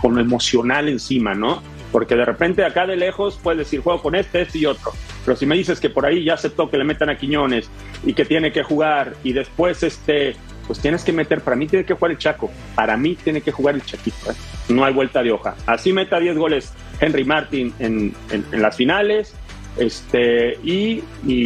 con 0.01 0.15
lo 0.15 0.21
emocional 0.21 0.87
encima, 0.87 1.33
¿no? 1.33 1.61
Porque 1.91 2.15
de 2.15 2.25
repente 2.25 2.63
acá 2.63 2.85
de 2.85 2.95
lejos 2.95 3.39
puedes 3.41 3.59
decir 3.59 3.81
juego 3.81 4.01
con 4.01 4.15
este, 4.15 4.41
este 4.41 4.59
y 4.59 4.65
otro. 4.65 4.91
Pero 5.25 5.35
si 5.35 5.45
me 5.45 5.55
dices 5.55 5.79
que 5.79 5.89
por 5.89 6.05
ahí 6.05 6.23
ya 6.23 6.35
aceptó 6.35 6.69
que 6.69 6.77
le 6.77 6.83
metan 6.83 7.09
a 7.09 7.17
Quiñones 7.17 7.69
y 8.05 8.13
que 8.13 8.25
tiene 8.25 8.51
que 8.51 8.63
jugar 8.63 9.15
y 9.23 9.33
después 9.33 9.81
este, 9.83 10.35
pues 10.67 10.79
tienes 10.79 11.03
que 11.03 11.13
meter, 11.13 11.41
para 11.41 11.55
mí 11.55 11.67
tiene 11.67 11.85
que 11.85 11.93
jugar 11.93 12.11
el 12.11 12.17
Chaco, 12.17 12.51
para 12.75 12.97
mí 12.97 13.15
tiene 13.15 13.41
que 13.41 13.51
jugar 13.51 13.75
el 13.75 13.83
Chaquito, 13.83 14.31
¿eh? 14.31 14.35
no 14.69 14.85
hay 14.85 14.93
vuelta 14.93 15.23
de 15.23 15.31
hoja. 15.31 15.55
Así 15.65 15.93
meta 15.93 16.19
10 16.19 16.37
goles 16.37 16.73
Henry 16.99 17.23
Martin 17.23 17.73
en 17.79 18.13
las 18.51 18.75
finales, 18.75 19.33
este, 19.77 20.59
y, 20.63 21.03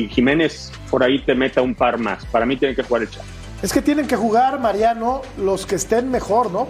Jiménez 0.09 0.71
por 0.89 1.03
ahí 1.03 1.19
te 1.19 1.35
meta 1.35 1.61
un 1.61 1.75
par 1.75 1.97
más. 1.97 2.25
Para 2.25 2.45
mí 2.45 2.57
tiene 2.57 2.75
que 2.75 2.83
jugar 2.83 3.03
el 3.03 3.09
Chaco. 3.09 3.25
Es 3.61 3.71
que 3.71 3.81
tienen 3.81 4.07
que 4.07 4.15
jugar, 4.15 4.59
Mariano, 4.59 5.21
los 5.37 5.65
que 5.65 5.75
estén 5.75 6.09
mejor, 6.09 6.51
¿no? 6.51 6.67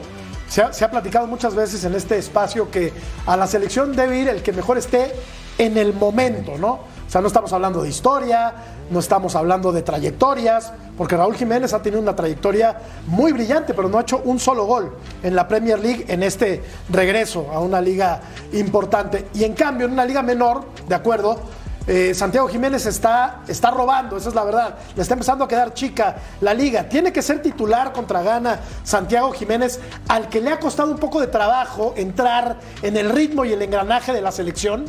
Se 0.50 0.62
ha, 0.62 0.74
se 0.74 0.84
ha, 0.84 0.92
platicado 0.92 1.28
muchas 1.28 1.56
veces 1.56 1.84
en 1.86 1.96
este 1.96 2.18
espacio 2.18 2.70
que 2.70 2.92
a 3.26 3.38
la 3.38 3.48
selección 3.48 3.96
debe 3.96 4.20
ir 4.20 4.28
el 4.28 4.44
que 4.44 4.52
mejor 4.52 4.78
esté 4.78 5.14
en 5.58 5.78
el 5.78 5.94
momento, 5.94 6.58
¿no? 6.58 6.82
O 7.12 7.14
sea, 7.14 7.20
no 7.20 7.28
estamos 7.28 7.52
hablando 7.52 7.84
de 7.84 7.90
historia, 7.90 8.54
no 8.90 9.00
estamos 9.00 9.36
hablando 9.36 9.74
de 9.74 9.82
trayectorias, 9.82 10.72
porque 10.98 11.18
Raúl 11.18 11.36
Jiménez 11.36 11.74
ha 11.74 11.82
tenido 11.82 12.02
una 12.02 12.16
trayectoria 12.16 12.78
muy 13.06 13.34
brillante, 13.34 13.74
pero 13.74 13.90
no 13.90 13.98
ha 13.98 14.04
hecho 14.04 14.22
un 14.24 14.40
solo 14.40 14.64
gol 14.64 14.96
en 15.22 15.36
la 15.36 15.46
Premier 15.46 15.78
League 15.78 16.06
en 16.08 16.24
este 16.24 16.64
regreso 16.88 17.52
a 17.52 17.60
una 17.60 17.82
liga 17.82 18.22
importante. 18.54 19.28
Y 19.34 19.44
en 19.44 19.56
cambio, 19.56 19.88
en 19.88 19.92
una 19.92 20.06
liga 20.06 20.22
menor, 20.24 20.64
de 20.88 20.96
acuerdo, 20.96 21.38
eh, 21.86 22.14
Santiago 22.14 22.48
Jiménez 22.48 22.86
está, 22.86 23.42
está 23.46 23.72
robando, 23.72 24.16
esa 24.16 24.30
es 24.30 24.36
la 24.36 24.46
verdad. 24.46 24.76
Le 24.96 25.02
está 25.02 25.16
empezando 25.16 25.44
a 25.44 25.50
quedar 25.50 25.74
chica 25.74 26.16
la 26.40 26.54
liga. 26.54 26.88
Tiene 26.88 27.12
que 27.12 27.22
ser 27.22 27.42
titular 27.42 27.92
contra 27.92 28.22
Gana 28.22 28.62
Santiago 28.86 29.34
Jiménez, 29.34 29.82
al 30.08 30.30
que 30.30 30.40
le 30.40 30.52
ha 30.52 30.62
costado 30.62 30.90
un 30.90 30.98
poco 30.98 31.20
de 31.20 31.28
trabajo 31.28 31.94
entrar 31.98 32.56
en 32.82 32.96
el 32.96 33.10
ritmo 33.10 33.44
y 33.44 33.52
el 33.52 33.62
engranaje 33.62 34.14
de 34.14 34.22
la 34.22 34.32
selección. 34.32 34.86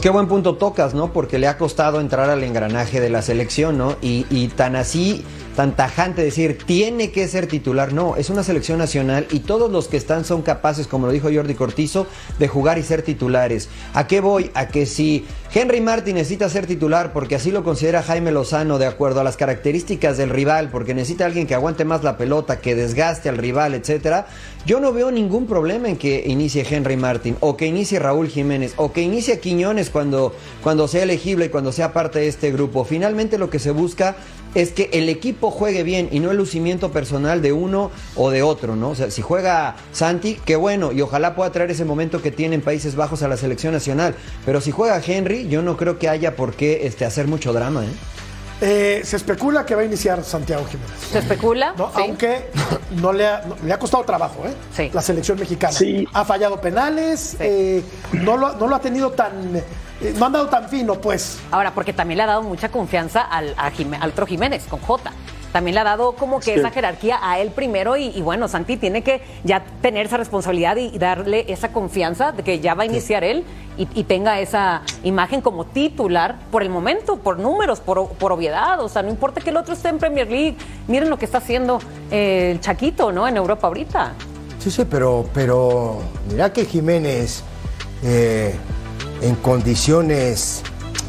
Qué 0.00 0.10
buen 0.10 0.26
punto 0.26 0.56
tocas, 0.56 0.94
¿no? 0.94 1.12
Porque 1.12 1.38
le 1.38 1.46
ha 1.46 1.58
costado 1.58 2.00
entrar 2.00 2.30
al 2.30 2.42
engranaje 2.42 3.00
de 3.00 3.10
la 3.10 3.22
selección, 3.22 3.78
¿no? 3.78 3.96
Y, 4.00 4.26
y 4.30 4.48
tan 4.48 4.76
así 4.76 5.24
tan 5.54 5.76
tajante 5.76 6.22
decir 6.22 6.58
tiene 6.64 7.10
que 7.10 7.26
ser 7.28 7.46
titular. 7.46 7.92
No, 7.92 8.16
es 8.16 8.30
una 8.30 8.42
selección 8.42 8.78
nacional 8.78 9.26
y 9.30 9.40
todos 9.40 9.70
los 9.70 9.88
que 9.88 9.96
están 9.96 10.24
son 10.24 10.42
capaces, 10.42 10.86
como 10.86 11.06
lo 11.06 11.12
dijo 11.12 11.30
Jordi 11.32 11.54
Cortizo, 11.54 12.06
de 12.38 12.48
jugar 12.48 12.78
y 12.78 12.82
ser 12.82 13.02
titulares. 13.02 13.68
¿A 13.94 14.06
qué 14.06 14.20
voy? 14.20 14.50
A 14.54 14.68
que 14.68 14.86
si 14.86 15.24
Henry 15.52 15.80
Martin 15.80 16.16
necesita 16.16 16.48
ser 16.48 16.66
titular 16.66 17.12
porque 17.12 17.36
así 17.36 17.50
lo 17.50 17.64
considera 17.64 18.02
Jaime 18.02 18.32
Lozano 18.32 18.78
de 18.78 18.86
acuerdo 18.86 19.20
a 19.20 19.24
las 19.24 19.36
características 19.36 20.16
del 20.16 20.30
rival, 20.30 20.68
porque 20.70 20.94
necesita 20.94 21.26
alguien 21.26 21.46
que 21.46 21.54
aguante 21.54 21.84
más 21.84 22.02
la 22.02 22.16
pelota, 22.16 22.58
que 22.58 22.74
desgaste 22.74 23.28
al 23.28 23.38
rival, 23.38 23.74
etcétera. 23.74 24.26
Yo 24.66 24.80
no 24.80 24.92
veo 24.92 25.10
ningún 25.10 25.46
problema 25.46 25.88
en 25.88 25.96
que 25.96 26.24
inicie 26.26 26.66
Henry 26.68 26.96
Martin 26.96 27.36
o 27.40 27.56
que 27.56 27.66
inicie 27.66 27.98
Raúl 27.98 28.28
Jiménez 28.28 28.74
o 28.76 28.92
que 28.92 29.02
inicie 29.02 29.38
Quiñones 29.38 29.90
cuando, 29.90 30.34
cuando 30.62 30.88
sea 30.88 31.02
elegible 31.02 31.46
y 31.46 31.48
cuando 31.50 31.70
sea 31.70 31.92
parte 31.92 32.18
de 32.18 32.28
este 32.28 32.50
grupo. 32.50 32.84
Finalmente 32.84 33.38
lo 33.38 33.50
que 33.50 33.58
se 33.58 33.70
busca 33.70 34.16
es 34.54 34.72
que 34.72 34.90
el 34.92 35.08
equipo 35.08 35.50
juegue 35.50 35.82
bien 35.82 36.08
y 36.10 36.20
no 36.20 36.30
el 36.30 36.36
lucimiento 36.36 36.92
personal 36.92 37.42
de 37.42 37.52
uno 37.52 37.90
o 38.16 38.30
de 38.30 38.42
otro, 38.42 38.76
¿no? 38.76 38.90
O 38.90 38.94
sea, 38.94 39.10
si 39.10 39.22
juega 39.22 39.76
Santi, 39.92 40.38
qué 40.44 40.56
bueno, 40.56 40.92
y 40.92 41.00
ojalá 41.00 41.34
pueda 41.34 41.50
traer 41.52 41.70
ese 41.70 41.84
momento 41.84 42.22
que 42.22 42.30
tiene 42.30 42.54
en 42.54 42.62
Países 42.62 42.96
Bajos 42.96 43.22
a 43.22 43.28
la 43.28 43.36
selección 43.36 43.72
nacional. 43.72 44.14
Pero 44.44 44.60
si 44.60 44.70
juega 44.70 45.00
Henry, 45.04 45.48
yo 45.48 45.62
no 45.62 45.76
creo 45.76 45.98
que 45.98 46.08
haya 46.08 46.36
por 46.36 46.54
qué 46.54 46.86
este, 46.86 47.04
hacer 47.04 47.26
mucho 47.26 47.52
drama, 47.52 47.84
¿eh? 47.84 47.88
Eh, 48.60 49.02
se 49.04 49.16
especula 49.16 49.66
que 49.66 49.74
va 49.74 49.82
a 49.82 49.84
iniciar 49.84 50.22
Santiago 50.22 50.64
Jiménez. 50.64 50.92
¿Se 51.10 51.18
especula? 51.18 51.74
Aunque 51.94 52.50
no 53.02 53.12
le, 53.12 53.26
ha, 53.26 53.42
le 53.64 53.72
ha 53.72 53.78
costado 53.78 54.04
trabajo, 54.04 54.44
¿eh? 54.46 54.54
Sí. 54.74 54.90
La 54.92 55.02
selección 55.02 55.38
mexicana. 55.38 55.76
Ha 56.12 56.24
fallado 56.24 56.60
penales, 56.60 57.36
eh, 57.40 57.82
no, 58.12 58.36
lo, 58.36 58.54
no, 58.54 58.68
lo, 58.68 58.76
ha 58.76 58.80
tenido 58.80 59.10
tan. 59.10 59.60
Eh, 60.04 60.14
no 60.18 60.26
han 60.26 60.32
dado 60.32 60.48
tan 60.48 60.68
fino, 60.68 60.94
pues. 60.94 61.40
Ahora, 61.50 61.72
porque 61.72 61.92
también 61.92 62.18
le 62.18 62.24
ha 62.24 62.26
dado 62.26 62.42
mucha 62.42 62.68
confianza 62.70 63.22
al, 63.22 63.54
al 63.56 64.10
otro 64.10 64.26
Jiménez, 64.26 64.66
con 64.68 64.80
J 64.80 65.12
también 65.54 65.76
le 65.76 65.82
ha 65.82 65.84
dado 65.84 66.16
como 66.16 66.40
que 66.40 66.56
esa 66.56 66.72
jerarquía 66.72 67.20
a 67.22 67.38
él 67.38 67.52
primero 67.52 67.96
y, 67.96 68.20
bueno, 68.22 68.48
Santi 68.48 68.76
tiene 68.76 69.02
que 69.02 69.22
ya 69.44 69.64
tener 69.80 70.06
esa 70.06 70.16
responsabilidad 70.16 70.76
y, 70.76 70.98
darle 70.98 71.44
esa 71.46 71.70
confianza 71.70 72.32
de 72.32 72.42
que 72.42 72.58
ya 72.58 72.74
va 72.74 72.82
a 72.82 72.86
iniciar 72.86 73.22
él 73.22 73.44
y, 73.76 74.02
tenga 74.02 74.40
esa 74.40 74.82
imagen 75.04 75.40
como 75.40 75.64
titular 75.64 76.40
por 76.50 76.64
el 76.64 76.70
momento, 76.70 77.18
por 77.18 77.38
números, 77.38 77.78
por, 77.78 78.08
por, 78.14 78.32
obviedad, 78.32 78.80
o 78.80 78.88
sea, 78.88 79.02
no 79.02 79.10
importa 79.10 79.40
que 79.40 79.50
el 79.50 79.56
otro 79.56 79.74
esté 79.74 79.90
en 79.90 79.98
Premier 79.98 80.28
League, 80.28 80.56
miren 80.88 81.08
lo 81.08 81.20
que 81.20 81.24
está 81.24 81.38
haciendo 81.38 81.78
eh, 82.10 82.50
el 82.50 82.60
Chaquito, 82.60 83.12
¿no? 83.12 83.28
En 83.28 83.36
Europa 83.36 83.68
ahorita. 83.68 84.14
Sí, 84.58 84.72
sí, 84.72 84.84
pero, 84.90 85.24
pero 85.32 86.00
mira 86.28 86.52
que 86.52 86.64
Jiménez 86.64 87.44
eh, 88.02 88.56
en 89.22 89.34
condiciones 89.36 90.62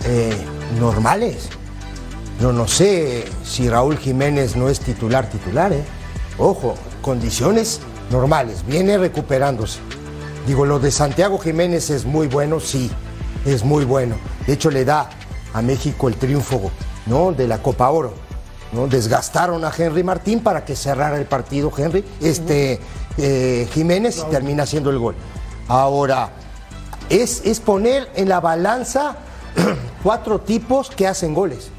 eh, 0.05 0.35
normales 0.79 1.49
yo 2.39 2.51
no 2.51 2.67
sé 2.67 3.25
si 3.43 3.69
Raúl 3.69 3.97
Jiménez 3.97 4.55
no 4.55 4.67
es 4.67 4.79
titular 4.81 5.29
titular, 5.29 5.71
¿eh? 5.71 5.83
Ojo, 6.37 6.75
condiciones 7.01 7.79
normales, 8.11 8.65
viene 8.67 8.97
recuperándose. 8.97 9.79
Digo, 10.45 10.65
lo 10.65 10.79
de 10.79 10.91
Santiago 10.91 11.39
Jiménez 11.39 11.89
es 11.89 12.05
muy 12.05 12.27
bueno, 12.27 12.59
sí, 12.59 12.91
es 13.45 13.63
muy 13.63 13.85
bueno. 13.85 14.15
De 14.45 14.53
hecho, 14.53 14.69
le 14.69 14.83
da 14.83 15.09
a 15.53 15.61
México 15.61 16.09
el 16.09 16.15
triunfo 16.15 16.71
¿no? 17.05 17.31
de 17.31 17.47
la 17.47 17.59
Copa 17.59 17.89
Oro. 17.89 18.13
¿no? 18.73 18.87
Desgastaron 18.87 19.63
a 19.63 19.71
Henry 19.75 20.03
Martín 20.03 20.41
para 20.41 20.65
que 20.65 20.75
cerrara 20.75 21.17
el 21.17 21.25
partido 21.25 21.71
Henry, 21.75 22.03
este, 22.19 22.81
eh, 23.17 23.67
Jiménez 23.71 24.21
y 24.27 24.29
termina 24.29 24.63
haciendo 24.63 24.89
el 24.89 24.99
gol. 24.99 25.15
Ahora, 25.69 26.31
es, 27.09 27.41
es 27.45 27.59
poner 27.59 28.09
en 28.15 28.29
la 28.29 28.39
balanza 28.39 29.17
cuatro 30.03 30.39
tipos 30.39 30.89
que 30.89 31.07
hacen 31.07 31.33
goles. 31.33 31.69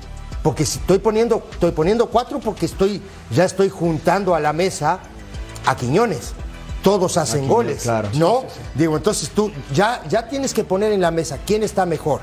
Porque 0.42 0.64
si 0.64 0.78
estoy 0.78 0.99
poniendo, 0.99 1.42
estoy 1.50 1.73
poniendo 1.73 2.06
cuatro 2.06 2.38
porque 2.38 2.66
estoy, 2.66 3.02
ya 3.30 3.45
estoy 3.45 3.68
juntando 3.68 4.35
a 4.35 4.40
la 4.40 4.52
mesa 4.52 5.00
a 5.66 5.76
Quiñones. 5.76 6.35
Todos 6.83 7.16
hacen 7.16 7.49
goles. 7.49 7.85
¿No? 8.14 8.45
Digo, 8.76 8.97
entonces 8.97 9.30
tú 9.30 9.50
ya, 9.75 10.02
ya 10.09 10.28
tienes 10.28 10.54
que 10.54 10.62
poner 10.62 10.92
en 10.92 11.00
la 11.00 11.11
mesa 11.11 11.40
quién 11.45 11.64
está 11.64 11.85
mejor. 11.85 12.21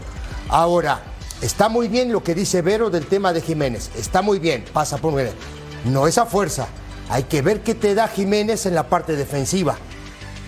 Ahora, 0.47 1.01
está 1.41 1.67
muy 1.67 1.89
bien 1.89 2.13
lo 2.13 2.23
que 2.23 2.33
dice 2.33 2.61
Vero 2.61 2.89
del 2.89 3.07
tema 3.07 3.33
de 3.33 3.41
Jiménez. 3.41 3.89
Está 3.97 4.21
muy 4.21 4.39
bien, 4.39 4.63
pasa 4.71 4.97
por 4.99 5.13
bien. 5.13 5.33
No 5.83 6.07
esa 6.07 6.25
fuerza. 6.25 6.67
Hay 7.09 7.23
que 7.23 7.41
ver 7.41 7.61
qué 7.61 7.75
te 7.75 7.93
da 7.93 8.07
Jiménez 8.07 8.65
en 8.65 8.75
la 8.75 8.87
parte 8.87 9.17
defensiva. 9.17 9.75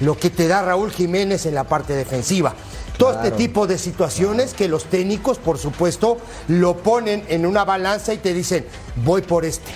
Lo 0.01 0.17
que 0.17 0.29
te 0.29 0.47
da 0.47 0.61
Raúl 0.61 0.91
Jiménez 0.91 1.45
en 1.45 1.55
la 1.55 1.63
parte 1.63 1.93
defensiva. 1.93 2.53
Todo 2.97 3.11
este 3.13 3.31
tipo 3.31 3.67
de 3.67 3.77
situaciones 3.77 4.53
que 4.53 4.69
los 4.69 4.85
técnicos, 4.85 5.37
por 5.37 5.57
supuesto, 5.57 6.17
lo 6.47 6.77
ponen 6.77 7.25
en 7.27 7.45
una 7.45 7.65
balanza 7.65 8.13
y 8.13 8.17
te 8.17 8.33
dicen, 8.33 8.65
voy 9.03 9.21
por 9.21 9.43
este. 9.43 9.71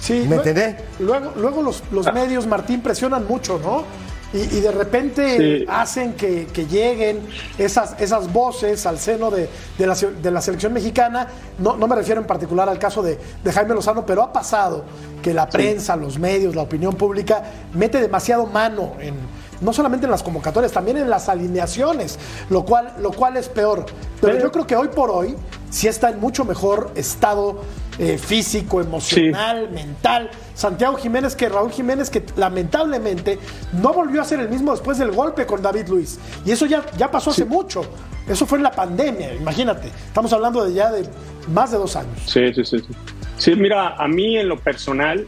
Sí, 0.00 0.24
¿Me 0.28 0.36
entendés? 0.36 0.76
Luego, 0.98 1.32
luego 1.36 1.62
los, 1.62 1.82
los 1.90 2.12
medios, 2.12 2.46
Martín, 2.46 2.82
presionan 2.82 3.26
mucho, 3.26 3.58
¿no? 3.58 3.84
Y, 4.32 4.60
de 4.60 4.70
repente 4.70 5.66
hacen 5.68 6.14
que, 6.14 6.46
lleguen 6.70 7.20
esas, 7.58 8.00
esas 8.00 8.32
voces 8.32 8.86
al 8.86 8.98
seno 8.98 9.30
de, 9.30 9.48
la, 9.78 9.94
de 9.94 10.30
la, 10.30 10.40
selección 10.40 10.72
mexicana. 10.72 11.26
No, 11.58 11.76
no, 11.76 11.88
me 11.88 11.96
refiero 11.96 12.20
en 12.20 12.26
particular 12.28 12.68
al 12.68 12.78
caso 12.78 13.02
de, 13.02 13.18
Jaime 13.52 13.74
Lozano, 13.74 14.06
pero 14.06 14.22
ha 14.22 14.32
pasado 14.32 14.84
que 15.20 15.34
la 15.34 15.48
prensa, 15.48 15.96
los 15.96 16.18
medios, 16.18 16.54
la 16.54 16.62
opinión 16.62 16.94
pública 16.94 17.42
mete 17.74 18.00
demasiado 18.00 18.46
mano 18.46 18.92
en, 19.00 19.16
no 19.60 19.72
solamente 19.72 20.06
en 20.06 20.10
las 20.12 20.22
convocatorias, 20.22 20.72
también 20.72 20.96
en 20.96 21.10
las 21.10 21.28
alineaciones, 21.28 22.18
lo 22.48 22.64
cual, 22.64 22.94
lo 23.00 23.12
cual 23.12 23.36
es 23.36 23.48
peor. 23.48 23.86
Pero, 24.20 24.38
yo 24.38 24.52
creo 24.52 24.66
que 24.66 24.76
hoy 24.76 24.88
por 24.88 25.10
hoy 25.10 25.36
sí 25.70 25.88
está 25.88 26.10
en 26.10 26.20
mucho 26.20 26.44
mejor 26.44 26.92
estado 26.94 27.62
eh, 28.02 28.16
físico, 28.16 28.80
emocional, 28.80 29.68
mental. 29.70 30.30
Santiago 30.54 30.96
Jiménez 30.96 31.36
que 31.36 31.50
Raúl 31.50 31.70
Jiménez, 31.70 32.08
que 32.08 32.24
lamentablemente 32.34 33.38
no 33.74 33.92
volvió 33.92 34.22
a 34.22 34.24
ser 34.24 34.40
el 34.40 34.48
mismo 34.48 34.72
después 34.72 34.96
del 34.96 35.10
golpe 35.10 35.44
con 35.44 35.60
David 35.60 35.88
Luis. 35.88 36.18
Y 36.46 36.50
eso 36.50 36.64
ya, 36.64 36.82
ya 36.96 37.10
pasó 37.10 37.28
hace 37.28 37.44
mucho. 37.44 37.82
Eso 38.26 38.46
fue 38.46 38.56
en 38.56 38.64
la 38.64 38.70
pandemia, 38.70 39.34
imagínate. 39.34 39.88
Estamos 39.88 40.32
hablando 40.32 40.64
de 40.64 40.72
ya 40.72 40.90
de 40.90 41.04
más 41.52 41.72
de 41.72 41.76
dos 41.76 41.94
años. 41.94 42.18
Sí, 42.24 42.54
sí, 42.54 42.64
sí. 42.64 42.78
Sí, 42.78 42.94
sí 43.36 43.54
mira, 43.54 43.88
a 43.96 44.08
mí 44.08 44.38
en 44.38 44.48
lo 44.48 44.58
personal 44.58 45.26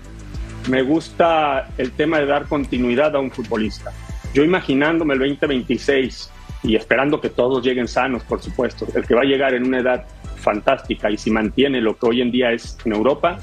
me 0.70 0.80
gusta 0.80 1.68
el 1.76 1.92
tema 1.92 2.20
de 2.20 2.26
dar 2.26 2.46
continuidad 2.46 3.14
a 3.14 3.18
un 3.18 3.30
futbolista. 3.30 3.92
Yo 4.32 4.44
imaginándome 4.44 5.12
el 5.12 5.20
2026 5.20 6.30
y 6.62 6.76
esperando 6.76 7.20
que 7.20 7.28
todos 7.28 7.62
lleguen 7.62 7.86
sanos, 7.86 8.22
por 8.22 8.40
supuesto, 8.40 8.86
el 8.94 9.06
que 9.06 9.14
va 9.14 9.20
a 9.20 9.24
llegar 9.24 9.52
en 9.52 9.66
una 9.66 9.80
edad 9.80 10.06
fantástica 10.42 11.10
y 11.10 11.16
si 11.16 11.30
mantiene 11.30 11.80
lo 11.80 11.96
que 11.96 12.06
hoy 12.06 12.20
en 12.20 12.30
día 12.30 12.52
es 12.52 12.76
en 12.84 12.92
Europa, 12.92 13.38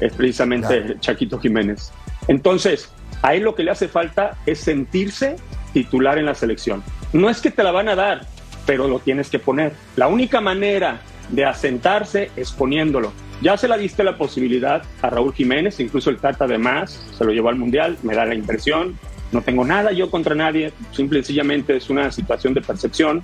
es 0.00 0.12
precisamente 0.14 0.96
Chaquito 1.00 1.38
Jiménez. 1.38 1.92
Entonces, 2.28 2.92
a 3.22 3.34
él 3.34 3.44
lo 3.44 3.54
que 3.54 3.62
le 3.62 3.70
hace 3.70 3.88
falta 3.88 4.36
es 4.46 4.60
sentirse 4.60 5.36
titular 5.72 6.18
en 6.18 6.26
la 6.26 6.34
selección. 6.34 6.82
No 7.12 7.28
es 7.30 7.40
que 7.40 7.50
te 7.50 7.62
la 7.62 7.70
van 7.70 7.88
a 7.88 7.94
dar, 7.94 8.26
pero 8.66 8.88
lo 8.88 8.98
tienes 8.98 9.30
que 9.30 9.38
poner. 9.38 9.72
La 9.96 10.08
única 10.08 10.40
manera 10.40 11.00
de 11.28 11.44
asentarse 11.44 12.30
es 12.36 12.50
poniéndolo. 12.52 13.12
Ya 13.42 13.56
se 13.56 13.68
la 13.68 13.78
diste 13.78 14.04
la 14.04 14.18
posibilidad 14.18 14.82
a 15.00 15.10
Raúl 15.10 15.32
Jiménez, 15.32 15.80
incluso 15.80 16.10
el 16.10 16.18
Tata 16.18 16.46
de 16.46 16.58
más, 16.58 17.06
se 17.16 17.24
lo 17.24 17.32
llevó 17.32 17.48
al 17.48 17.56
Mundial, 17.56 17.96
me 18.02 18.14
da 18.14 18.26
la 18.26 18.34
impresión. 18.34 18.98
No 19.32 19.42
tengo 19.42 19.64
nada 19.64 19.92
yo 19.92 20.10
contra 20.10 20.34
nadie, 20.34 20.72
simple 20.92 21.20
y 21.20 21.22
sencillamente 21.22 21.76
es 21.76 21.88
una 21.88 22.10
situación 22.10 22.52
de 22.52 22.60
percepción. 22.60 23.22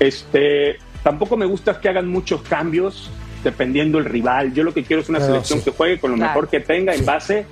Este, 0.00 0.78
tampoco 1.02 1.36
me 1.36 1.46
gusta 1.46 1.80
que 1.80 1.88
hagan 1.88 2.08
muchos 2.08 2.42
cambios 2.42 3.10
dependiendo 3.42 3.98
el 3.98 4.04
rival. 4.04 4.54
Yo 4.54 4.64
lo 4.64 4.72
que 4.72 4.84
quiero 4.84 5.02
es 5.02 5.08
una 5.08 5.20
selección 5.20 5.62
que 5.62 5.70
juegue 5.70 5.98
con 5.98 6.12
lo 6.12 6.16
mejor 6.16 6.48
que 6.48 6.60
tenga 6.60 6.94
en 6.94 7.04
base 7.04 7.46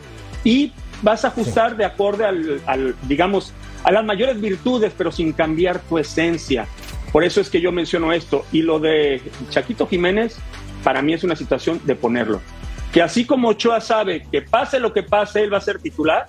y 0.45 0.73
vas 1.03 1.25
a 1.25 1.29
ajustar 1.29 1.77
de 1.77 1.85
acorde 1.85 2.25
al, 2.25 2.61
al, 2.67 2.95
digamos, 3.03 3.53
a 3.83 3.91
las 3.91 4.05
mayores 4.05 4.41
virtudes, 4.41 4.93
pero 4.97 5.11
sin 5.11 5.33
cambiar 5.33 5.81
tu 5.81 5.99
esencia. 5.99 6.67
Por 7.13 7.25
eso 7.25 7.41
es 7.41 7.51
que 7.51 7.61
yo 7.61 7.73
menciono 7.73 8.13
esto. 8.13 8.45
Y 8.53 8.63
lo 8.63 8.79
de 8.79 9.21
Chaquito 9.51 9.87
Jiménez, 9.87 10.39
para 10.85 11.03
mí 11.03 11.13
es 11.13 11.25
una 11.25 11.35
situación 11.35 11.81
de 11.85 11.95
ponerlo. 11.95 12.41
Que 12.93 13.03
así 13.03 13.25
como 13.25 13.49
Ochoa 13.49 13.81
sabe 13.81 14.27
que 14.31 14.43
pase 14.43 14.81
lo 14.81 14.93
que 14.93 15.03
pase, 15.03 15.43
él 15.43 15.53
va 15.53 15.59
a 15.59 15.63
ser 15.63 15.81
titular, 15.81 16.27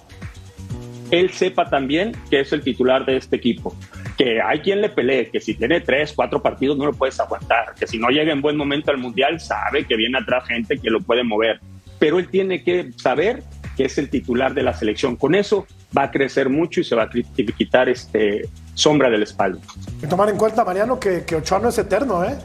él 1.11 1.29
sepa 1.31 1.69
también 1.69 2.13
que 2.29 2.39
es 2.39 2.51
el 2.53 2.61
titular 2.61 3.05
de 3.05 3.17
este 3.17 3.35
equipo. 3.35 3.75
Que 4.17 4.41
hay 4.41 4.59
quien 4.59 4.81
le 4.81 4.89
pelee, 4.89 5.29
que 5.29 5.39
si 5.39 5.53
tiene 5.53 5.81
tres, 5.81 6.13
cuatro 6.15 6.41
partidos 6.41 6.77
no 6.77 6.85
lo 6.85 6.93
puedes 6.93 7.19
aguantar, 7.19 7.75
que 7.77 7.85
si 7.85 7.97
no 7.97 8.09
llega 8.09 8.31
en 8.31 8.41
buen 8.41 8.57
momento 8.57 8.91
al 8.91 8.97
Mundial, 8.97 9.39
sabe 9.39 9.85
que 9.85 9.95
viene 9.95 10.17
atrás 10.17 10.47
gente 10.47 10.77
que 10.77 10.89
lo 10.89 11.01
puede 11.01 11.23
mover. 11.23 11.59
Pero 11.99 12.17
él 12.17 12.27
tiene 12.29 12.63
que 12.63 12.91
saber 12.95 13.43
que 13.75 13.85
es 13.85 13.97
el 13.97 14.09
titular 14.09 14.53
de 14.53 14.63
la 14.63 14.73
selección. 14.73 15.15
Con 15.15 15.35
eso 15.35 15.67
va 15.95 16.03
a 16.03 16.11
crecer 16.11 16.49
mucho 16.49 16.81
y 16.81 16.83
se 16.83 16.95
va 16.95 17.03
a 17.03 17.09
quitar 17.09 17.89
este 17.89 18.47
sombra 18.73 19.09
del 19.09 19.23
espalda. 19.23 19.59
Que 19.99 20.07
tomar 20.07 20.29
en 20.29 20.37
cuenta, 20.37 20.63
Mariano, 20.63 20.99
que, 20.99 21.23
que 21.25 21.35
Ochoa 21.35 21.59
no 21.59 21.69
es 21.69 21.77
eterno, 21.77 22.23
¿eh? 22.23 22.35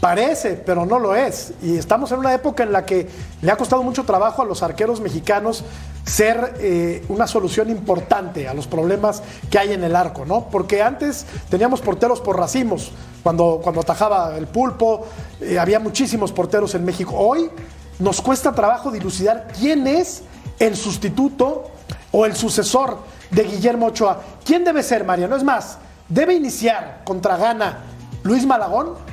Parece, 0.00 0.54
pero 0.54 0.86
no 0.86 0.98
lo 0.98 1.14
es. 1.14 1.52
Y 1.62 1.76
estamos 1.76 2.10
en 2.12 2.20
una 2.20 2.32
época 2.32 2.62
en 2.62 2.72
la 2.72 2.86
que 2.86 3.06
le 3.42 3.50
ha 3.50 3.56
costado 3.56 3.82
mucho 3.82 4.04
trabajo 4.04 4.40
a 4.40 4.46
los 4.46 4.62
arqueros 4.62 5.00
mexicanos 5.00 5.62
ser 6.06 6.54
eh, 6.58 7.04
una 7.10 7.26
solución 7.26 7.68
importante 7.68 8.48
a 8.48 8.54
los 8.54 8.66
problemas 8.66 9.22
que 9.50 9.58
hay 9.58 9.74
en 9.74 9.84
el 9.84 9.94
arco, 9.94 10.24
¿no? 10.24 10.46
Porque 10.50 10.82
antes 10.82 11.26
teníamos 11.50 11.82
porteros 11.82 12.22
por 12.22 12.38
racimos, 12.38 12.92
cuando, 13.22 13.60
cuando 13.62 13.82
atajaba 13.82 14.38
el 14.38 14.46
pulpo, 14.46 15.06
eh, 15.38 15.58
había 15.58 15.78
muchísimos 15.78 16.32
porteros 16.32 16.74
en 16.74 16.86
México. 16.86 17.14
Hoy 17.16 17.50
nos 17.98 18.22
cuesta 18.22 18.54
trabajo 18.54 18.90
dilucidar 18.90 19.48
quién 19.58 19.86
es 19.86 20.22
el 20.58 20.76
sustituto 20.76 21.64
o 22.10 22.24
el 22.24 22.34
sucesor 22.34 22.98
de 23.30 23.44
Guillermo 23.44 23.86
Ochoa. 23.86 24.20
¿Quién 24.44 24.64
debe 24.64 24.82
ser, 24.82 25.04
Mariano? 25.04 25.36
Es 25.36 25.44
más, 25.44 25.76
¿debe 26.08 26.32
iniciar 26.32 27.02
contra 27.04 27.36
Gana 27.36 27.80
Luis 28.22 28.46
Malagón? 28.46 29.09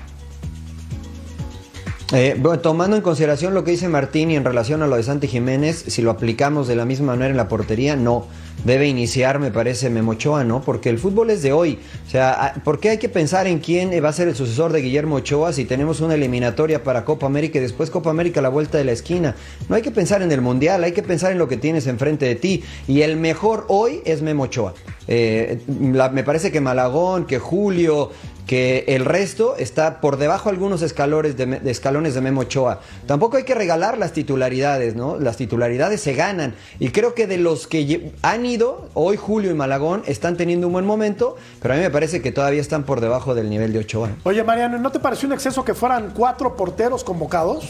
Eh, 2.13 2.37
bueno, 2.39 2.59
tomando 2.61 2.95
en 2.95 3.01
consideración 3.01 3.53
lo 3.53 3.65
que 3.65 3.71
dice 3.71 3.89
Martín 3.89 4.31
y 4.31 4.37
en 4.37 4.45
relación 4.45 4.81
a 4.81 4.87
lo 4.87 4.95
de 4.95 5.03
Santi 5.03 5.27
Jiménez, 5.27 5.83
si 5.87 6.01
lo 6.01 6.09
aplicamos 6.09 6.65
de 6.69 6.77
la 6.77 6.85
misma 6.85 7.07
manera 7.07 7.31
en 7.31 7.37
la 7.37 7.49
portería, 7.49 7.97
no. 7.97 8.27
Debe 8.63 8.87
iniciar, 8.87 9.39
me 9.39 9.51
parece, 9.51 9.89
Memochoa, 9.89 10.45
¿no? 10.45 10.61
Porque 10.61 10.89
el 10.89 10.99
fútbol 10.99 11.29
es 11.31 11.41
de 11.41 11.51
hoy. 11.51 11.79
O 12.07 12.09
sea, 12.09 12.61
¿por 12.63 12.79
qué 12.79 12.91
hay 12.91 12.97
que 12.97 13.09
pensar 13.09 13.45
en 13.45 13.59
quién 13.59 13.91
va 14.03 14.09
a 14.09 14.13
ser 14.13 14.29
el 14.29 14.35
sucesor 14.35 14.71
de 14.71 14.81
Guillermo 14.81 15.15
Ochoa 15.15 15.51
si 15.51 15.65
tenemos 15.65 15.99
una 15.99 16.15
eliminatoria 16.15 16.81
para 16.81 17.03
Copa 17.03 17.25
América 17.27 17.59
y 17.59 17.61
después 17.61 17.89
Copa 17.89 18.09
América 18.09 18.39
a 18.39 18.43
la 18.43 18.49
vuelta 18.49 18.77
de 18.77 18.85
la 18.85 18.93
esquina? 18.93 19.35
No 19.67 19.75
hay 19.75 19.81
que 19.81 19.91
pensar 19.91 20.21
en 20.21 20.31
el 20.31 20.41
Mundial, 20.41 20.85
hay 20.85 20.93
que 20.93 21.03
pensar 21.03 21.33
en 21.33 21.37
lo 21.37 21.49
que 21.49 21.57
tienes 21.57 21.87
enfrente 21.87 22.25
de 22.25 22.35
ti. 22.35 22.63
Y 22.87 23.01
el 23.01 23.17
mejor 23.17 23.65
hoy 23.67 24.01
es 24.05 24.21
Memochoa. 24.21 24.73
Eh, 25.09 25.59
me 25.67 26.23
parece 26.23 26.51
que 26.51 26.59
Malagón, 26.59 27.25
que 27.25 27.37
Julio, 27.37 28.11
que 28.47 28.85
el 28.87 29.05
resto 29.05 29.55
está 29.57 29.99
por 29.99 30.17
debajo 30.17 30.49
algunos 30.49 30.81
escalones 30.81 31.35
de, 31.37 31.59
escalones 31.65 32.15
de 32.15 32.21
Memo 32.21 32.41
Ochoa. 32.41 32.79
Tampoco 33.05 33.37
hay 33.37 33.43
que 33.43 33.53
regalar 33.53 33.97
las 33.97 34.13
titularidades, 34.13 34.95
¿no? 34.95 35.19
Las 35.19 35.37
titularidades 35.37 36.01
se 36.01 36.13
ganan. 36.13 36.55
Y 36.79 36.89
creo 36.89 37.13
que 37.13 37.27
de 37.27 37.37
los 37.37 37.67
que 37.67 38.13
han 38.21 38.45
ido, 38.45 38.89
hoy 38.93 39.17
Julio 39.17 39.51
y 39.51 39.53
Malagón 39.53 40.03
están 40.07 40.37
teniendo 40.37 40.67
un 40.67 40.73
buen 40.73 40.85
momento, 40.85 41.35
pero 41.61 41.73
a 41.73 41.77
mí 41.77 41.83
me 41.83 41.91
parece 41.91 42.21
que 42.21 42.31
todavía 42.31 42.61
están 42.61 42.83
por 42.83 43.01
debajo 43.01 43.35
del 43.35 43.49
nivel 43.49 43.73
de 43.73 43.79
Ochoa. 43.79 44.11
Oye, 44.23 44.43
Mariano, 44.43 44.77
¿no 44.77 44.91
te 44.91 44.99
pareció 44.99 45.27
un 45.27 45.33
exceso 45.33 45.65
que 45.65 45.73
fueran 45.73 46.13
cuatro 46.15 46.55
porteros 46.55 47.03
convocados? 47.03 47.69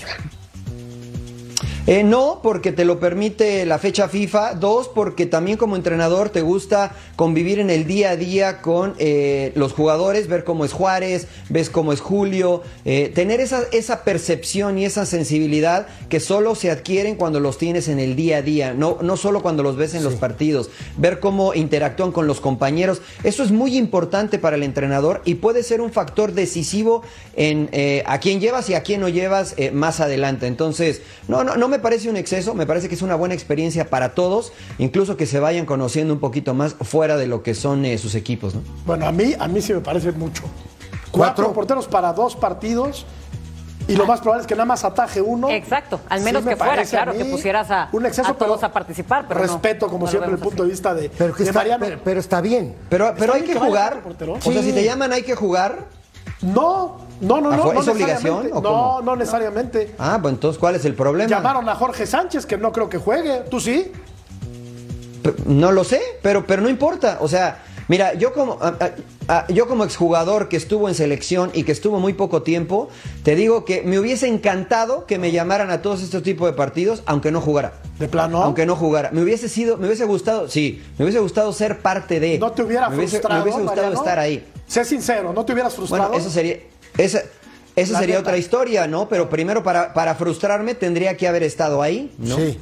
Eh, 1.89 2.03
no, 2.03 2.41
porque 2.43 2.73
te 2.73 2.83
lo 2.83 2.99
permite 2.99 3.65
la 3.65 3.79
fecha 3.79 4.09
FIFA. 4.09 4.55
Dos, 4.55 4.89
porque 4.89 5.25
también 5.25 5.57
como 5.57 5.77
entrenador 5.77 6.29
te 6.29 6.41
gusta 6.41 6.93
convivir 7.15 7.59
en 7.59 7.69
el 7.69 7.87
día 7.87 8.09
a 8.09 8.15
día 8.17 8.61
con 8.61 8.93
eh, 8.99 9.53
los 9.55 9.71
jugadores, 9.71 10.27
ver 10.27 10.43
cómo 10.43 10.65
es 10.65 10.73
Juárez, 10.73 11.27
ves 11.47 11.69
cómo 11.69 11.93
es 11.93 12.01
Julio, 12.01 12.61
eh, 12.83 13.09
tener 13.15 13.39
esa, 13.39 13.61
esa 13.71 14.03
percepción 14.03 14.77
y 14.77 14.83
esa 14.83 15.05
sensibilidad 15.05 15.87
que 16.09 16.19
solo 16.19 16.55
se 16.55 16.71
adquieren 16.71 17.15
cuando 17.15 17.39
los 17.39 17.57
tienes 17.57 17.87
en 17.87 17.99
el 17.99 18.17
día 18.17 18.37
a 18.37 18.41
día, 18.41 18.73
no, 18.73 18.97
no 19.01 19.15
solo 19.15 19.41
cuando 19.41 19.63
los 19.63 19.77
ves 19.77 19.93
en 19.93 20.03
los 20.03 20.15
partidos, 20.15 20.69
ver 20.97 21.21
cómo 21.21 21.53
interactúan 21.53 22.11
con 22.11 22.27
los 22.27 22.41
compañeros. 22.41 23.01
Eso 23.23 23.43
es 23.43 23.51
muy 23.51 23.77
importante 23.77 24.39
para 24.39 24.57
el 24.57 24.63
entrenador 24.63 25.21
y 25.23 25.35
puede 25.35 25.63
ser 25.63 25.79
un 25.79 25.93
factor 25.93 26.33
decisivo 26.33 27.01
en 27.37 27.69
a 28.05 28.19
quién 28.19 28.41
llevas 28.41 28.69
y 28.69 28.73
a 28.73 28.83
quién 28.83 28.99
no 28.99 29.07
llevas 29.07 29.55
más 29.71 30.01
adelante. 30.01 30.47
Entonces, 30.47 31.01
no, 31.27 31.43
no, 31.43 31.55
no 31.55 31.67
me 31.67 31.76
parece 31.79 32.09
un 32.09 32.17
exceso, 32.17 32.53
me 32.53 32.65
parece 32.65 32.89
que 32.89 32.95
es 32.95 33.01
una 33.01 33.15
buena 33.15 33.33
experiencia 33.33 33.89
para 33.89 34.13
todos, 34.15 34.53
incluso 34.77 35.17
que 35.17 35.25
se 35.25 35.39
vayan 35.39 35.65
conociendo 35.65 36.13
un 36.13 36.19
poquito 36.19 36.53
más 36.53 36.75
fuera 36.75 37.17
de 37.17 37.27
lo 37.27 37.43
que 37.43 37.53
son 37.53 37.85
eh, 37.85 37.97
sus 37.97 38.15
equipos. 38.15 38.55
¿no? 38.55 38.61
Bueno, 38.85 39.07
a 39.07 39.11
mí, 39.11 39.33
a 39.37 39.47
mí 39.47 39.61
sí 39.61 39.73
me 39.73 39.81
parece 39.81 40.11
mucho. 40.11 40.43
Cuatro, 41.11 41.53
porteros 41.53 41.87
para 41.87 42.13
dos 42.13 42.35
partidos. 42.35 43.05
Y 43.87 43.95
lo 43.95 44.05
más 44.05 44.19
probable 44.19 44.41
es 44.41 44.47
que 44.47 44.55
nada 44.55 44.65
más 44.65 44.83
ataje 44.83 45.21
uno. 45.21 45.49
Exacto, 45.49 46.01
al 46.09 46.21
menos 46.21 46.43
que 46.43 46.57
fuera, 46.57 46.83
claro, 46.83 47.13
que 47.13 47.23
pusieras 47.23 47.71
a, 47.71 47.87
un 47.93 48.05
exceso, 48.05 48.33
todos 48.33 48.61
a 48.63 48.71
participar. 48.73 49.25
Pero 49.29 49.39
respeto, 49.39 49.87
como 49.87 50.07
siempre, 50.07 50.31
el 50.31 50.39
punto 50.39 50.63
de 50.63 50.69
vista 50.69 50.93
de, 50.93 51.09
pero, 51.09 51.33
de 51.33 51.43
está, 51.43 51.59
Mariano. 51.59 51.85
Pero, 52.03 52.19
está 52.19 52.41
bien. 52.41 52.75
Pero, 52.89 53.13
pero 53.17 53.33
hay 53.33 53.43
que, 53.43 53.53
que 53.53 53.59
jugar. 53.59 54.03
O 54.29 54.51
sea, 54.51 54.61
si 54.61 54.73
te 54.73 54.83
llaman, 54.83 55.13
hay 55.13 55.23
que 55.23 55.35
jugar. 55.35 55.85
No, 56.41 56.97
no, 57.21 57.41
no, 57.41 57.51
no. 57.51 57.73
¿Es 57.73 57.87
obligación? 57.87 58.49
¿o 58.53 58.61
no, 58.61 59.01
no 59.01 59.15
necesariamente. 59.15 59.95
Ah, 59.97 60.19
pues 60.21 60.33
entonces, 60.33 60.59
¿cuál 60.59 60.75
es 60.75 60.85
el 60.85 60.93
problema? 60.93 61.29
Llamaron 61.29 61.67
a 61.67 61.75
Jorge 61.75 62.05
Sánchez, 62.05 62.45
que 62.45 62.57
no 62.57 62.71
creo 62.71 62.89
que 62.89 62.97
juegue. 62.97 63.41
¿Tú 63.49 63.59
sí? 63.59 63.91
No 65.45 65.71
lo 65.71 65.83
sé, 65.83 66.01
pero, 66.21 66.45
pero 66.45 66.61
no 66.61 66.69
importa. 66.69 67.17
O 67.21 67.27
sea, 67.27 67.63
mira, 67.87 68.13
yo 68.13 68.33
como, 68.33 68.59
yo 69.49 69.67
como 69.67 69.83
exjugador 69.83 70.47
que 70.47 70.57
estuvo 70.57 70.87
en 70.87 70.95
selección 70.95 71.49
y 71.53 71.63
que 71.63 71.71
estuvo 71.71 71.99
muy 71.99 72.13
poco 72.13 72.43
tiempo, 72.43 72.89
te 73.23 73.35
digo 73.35 73.65
que 73.65 73.81
me 73.81 73.99
hubiese 73.99 74.27
encantado 74.27 75.05
que 75.05 75.17
me 75.17 75.31
llamaran 75.31 75.71
a 75.71 75.81
todos 75.81 76.03
estos 76.03 76.23
tipos 76.23 76.47
de 76.47 76.53
partidos, 76.53 77.03
aunque 77.07 77.31
no 77.31 77.41
jugara. 77.41 77.73
¿De 77.99 78.07
plano? 78.07 78.43
Aunque 78.43 78.65
no 78.65 78.75
jugara. 78.75 79.09
Me 79.11 79.21
hubiese 79.23 79.49
sido, 79.49 79.77
me 79.77 79.87
hubiese 79.87 80.05
gustado, 80.05 80.47
sí, 80.47 80.83
me 80.97 81.05
hubiese 81.05 81.19
gustado 81.19 81.51
ser 81.51 81.79
parte 81.79 82.19
de. 82.19 82.37
¿No 82.37 82.51
te 82.51 82.61
hubiera 82.61 82.89
me 82.89 82.97
hubiese, 82.97 83.17
frustrado? 83.17 83.43
Me 83.43 83.43
hubiese 83.43 83.61
gustado 83.61 83.87
Mariano? 83.87 83.99
estar 83.99 84.19
ahí. 84.19 84.45
Sé 84.67 84.83
sincero, 84.85 85.33
¿no 85.33 85.45
te 85.45 85.53
hubieras 85.53 85.73
frustrado? 85.75 86.09
Bueno, 86.09 86.21
eso 86.21 86.29
sería. 86.29 86.57
Esa, 86.97 87.21
esa 87.75 87.93
La 87.93 87.99
sería 87.99 88.15
neta. 88.15 88.29
otra 88.29 88.37
historia, 88.37 88.87
¿no? 88.87 89.07
Pero 89.07 89.29
primero, 89.29 89.63
para, 89.63 89.93
para 89.93 90.15
frustrarme, 90.15 90.75
tendría 90.75 91.15
que 91.15 91.27
haber 91.27 91.43
estado 91.43 91.81
ahí, 91.81 92.13
¿no? 92.17 92.35
Sí, 92.35 92.57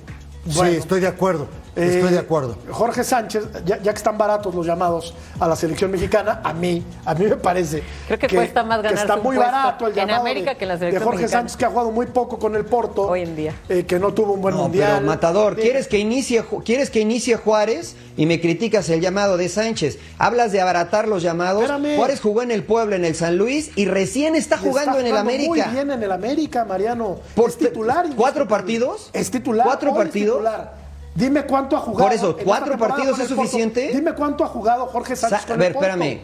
Bueno. 0.46 0.72
sí, 0.72 0.78
estoy 0.78 1.00
de 1.02 1.08
acuerdo. 1.08 1.48
Eh, 1.76 1.96
Estoy 1.98 2.14
de 2.14 2.20
acuerdo. 2.20 2.58
Jorge 2.72 3.04
Sánchez, 3.04 3.44
ya, 3.66 3.82
ya 3.82 3.92
que 3.92 3.98
están 3.98 4.18
baratos 4.18 4.56
los 4.56 4.66
llamados 4.66 5.14
a 5.40 5.48
la 5.48 5.56
selección 5.58 5.92
mexicana, 5.92 6.40
a 6.44 6.54
mí, 6.54 6.84
a 7.04 7.14
mí 7.14 7.26
me 7.26 7.36
parece 7.36 7.84
Creo 8.08 8.18
que 8.18 8.30
cuesta 8.30 8.64
más 8.64 8.78
ganarse 8.82 9.02
está 9.04 9.16
un 9.16 9.24
muy 9.24 9.36
barato 9.36 9.86
el 9.88 9.92
en 9.92 9.98
llamado 9.98 10.22
América 10.22 10.52
de, 10.52 10.58
que 10.58 10.64
en 10.64 10.68
la 10.70 10.74
de 10.76 10.80
selección 10.80 11.04
Jorge 11.04 11.22
mexicana. 11.24 11.42
Sánchez 11.42 11.58
que 11.58 11.66
ha 11.66 11.70
jugado 11.70 11.92
muy 11.92 12.06
poco 12.06 12.40
con 12.40 12.56
el 12.56 12.64
Porto 12.64 13.02
Hoy 13.10 13.22
en 13.24 13.36
día. 13.36 13.54
eh, 13.68 13.84
que 13.86 14.00
no 14.00 14.14
tuvo 14.14 14.34
un 14.34 14.42
buen 14.42 14.56
No, 14.56 14.64
mundial. 14.64 14.94
pero 15.00 15.06
Matador, 15.08 15.60
Eh, 15.60 15.64
¿quieres 15.64 15.88
que, 15.90 15.98
inicie, 16.00 16.46
¿quieres 16.64 16.90
que 16.90 17.02
inicie 17.02 17.36
Juárez 17.36 17.96
y 18.16 18.26
me 18.26 18.40
criticas 18.40 18.88
el 18.90 19.02
llamado 19.02 19.36
de 19.36 19.50
Sánchez? 19.50 20.00
Hablas 20.18 20.54
de 20.54 20.62
abaratar 20.62 21.10
los 21.10 21.24
llamados. 21.24 21.64
Espérame. 21.64 21.98
Juárez 21.98 22.22
jugó 22.22 22.42
en 22.42 22.52
el 22.52 22.64
Pueblo, 22.64 22.96
en 22.96 23.04
el 23.04 23.16
San 23.16 23.38
Luis 23.38 23.72
y 23.76 23.84
recién 23.86 24.36
está 24.36 24.58
jugando 24.58 24.92
está 24.92 25.02
en 25.02 25.08
el 25.08 25.12
jugando 25.12 25.30
América. 25.30 25.66
Muy 25.68 25.74
bien 25.76 25.92
en 25.92 26.04
el 26.04 26.12
América, 26.14 26.64
Mariano. 26.64 27.18
Por 27.36 27.50
es 27.50 27.58
titular. 27.58 28.06
¿Cuatro 28.16 28.48
partidos? 28.48 29.10
Es 29.12 29.30
titular. 29.30 29.66
¿Cuatro 29.68 29.94
partidos? 29.94 30.42
Dime 31.16 31.44
cuánto 31.46 31.78
ha 31.78 31.80
jugado. 31.80 32.04
Por 32.10 32.14
eso, 32.14 32.38
¿cuatro 32.44 32.78
partidos 32.78 33.18
es 33.20 33.30
suficiente? 33.30 33.90
Dime 33.94 34.14
cuánto 34.14 34.44
ha 34.44 34.48
jugado 34.48 34.86
Jorge 34.88 35.16
Sa- 35.16 35.30
Sánchez 35.30 35.50
a 35.52 35.56
ver, 35.56 35.68
el 35.68 35.74
Porto. 35.74 35.88
espérame. 35.90 36.20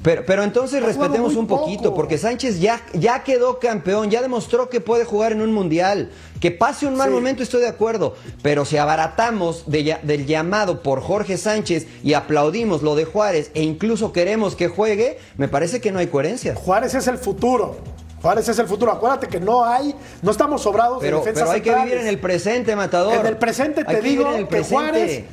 Pero, 0.00 0.22
pero 0.24 0.44
entonces 0.44 0.80
respetemos 0.80 1.34
un 1.34 1.48
poquito, 1.48 1.84
poco. 1.84 1.96
porque 1.96 2.18
Sánchez 2.18 2.60
ya, 2.60 2.80
ya 2.92 3.24
quedó 3.24 3.58
campeón, 3.58 4.10
ya 4.10 4.22
demostró 4.22 4.68
que 4.68 4.80
puede 4.80 5.04
jugar 5.04 5.32
en 5.32 5.40
un 5.42 5.52
mundial. 5.52 6.10
Que 6.40 6.52
pase 6.52 6.86
un 6.86 6.94
mal 6.94 7.08
Sí. 7.08 7.14
momento, 7.14 7.42
estoy 7.42 7.62
de 7.62 7.68
acuerdo. 7.68 8.14
Pero 8.40 8.64
si 8.64 8.76
abaratamos 8.76 9.64
de 9.66 9.98
del 10.04 10.24
llamado 10.26 10.84
por 10.84 11.00
Jorge 11.00 11.36
Sánchez 11.36 11.88
y 12.04 12.12
aplaudimos 12.14 12.82
lo 12.82 12.94
de 12.94 13.06
Juárez 13.06 13.50
e 13.54 13.62
incluso 13.64 14.12
queremos 14.12 14.54
que 14.54 14.68
juegue, 14.68 15.18
me 15.36 15.48
parece 15.48 15.80
que 15.80 15.90
no 15.90 15.98
hay 15.98 16.06
coherencia. 16.06 16.54
Juárez 16.54 16.94
es 16.94 17.08
el 17.08 17.18
futuro. 17.18 17.78
Juárez 18.22 18.48
es 18.48 18.58
el 18.58 18.66
futuro. 18.66 18.92
Acuérdate 18.92 19.28
que 19.28 19.38
no 19.40 19.64
hay, 19.64 19.94
no 20.22 20.30
estamos 20.30 20.62
sobrados 20.62 20.98
Pero, 21.00 21.18
de 21.18 21.24
defensas 21.26 21.42
pero 21.44 21.54
hay 21.54 21.60
que 21.62 21.74
vivir 21.84 21.98
en 22.00 22.06
el 22.08 22.18
presente, 22.20 22.74
Matador. 22.76 23.14
En 23.14 23.26
el 23.26 23.36
presente 23.36 23.84
te 23.84 24.00
digo 24.00 24.24
vivir 24.24 24.34
en 24.40 24.40
el 24.42 24.48
que 24.48 24.62
Juárez. 24.64 25.24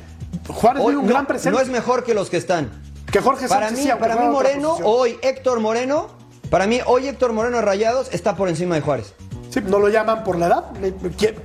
Juárez 0.48 0.82
Hoy 0.84 0.88
vive 0.92 1.00
un 1.00 1.06
no- 1.06 1.12
gran 1.12 1.26
presente. 1.26 1.56
No 1.56 1.62
es 1.62 1.68
mejor 1.68 2.04
que 2.04 2.14
los 2.14 2.30
que 2.30 2.36
están. 2.36 2.70
que 3.10 3.20
Jorge 3.20 3.48
Para 3.48 3.68
Sánchez 3.68 3.84
mí, 3.86 3.90
sí, 3.90 3.96
para 3.98 4.16
mí 4.16 4.26
Moreno, 4.28 4.76
hoy 4.84 5.18
Héctor 5.22 5.60
Moreno, 5.60 6.08
para 6.50 6.66
mí 6.66 6.80
hoy 6.86 7.08
Héctor 7.08 7.32
Moreno 7.32 7.60
Rayados 7.60 8.08
está 8.12 8.36
por 8.36 8.48
encima 8.48 8.74
de 8.76 8.80
Juárez. 8.80 9.14
Sí, 9.50 9.60
no 9.66 9.78
lo 9.78 9.88
llaman 9.88 10.22
por 10.22 10.36
la 10.38 10.46
edad. 10.48 10.64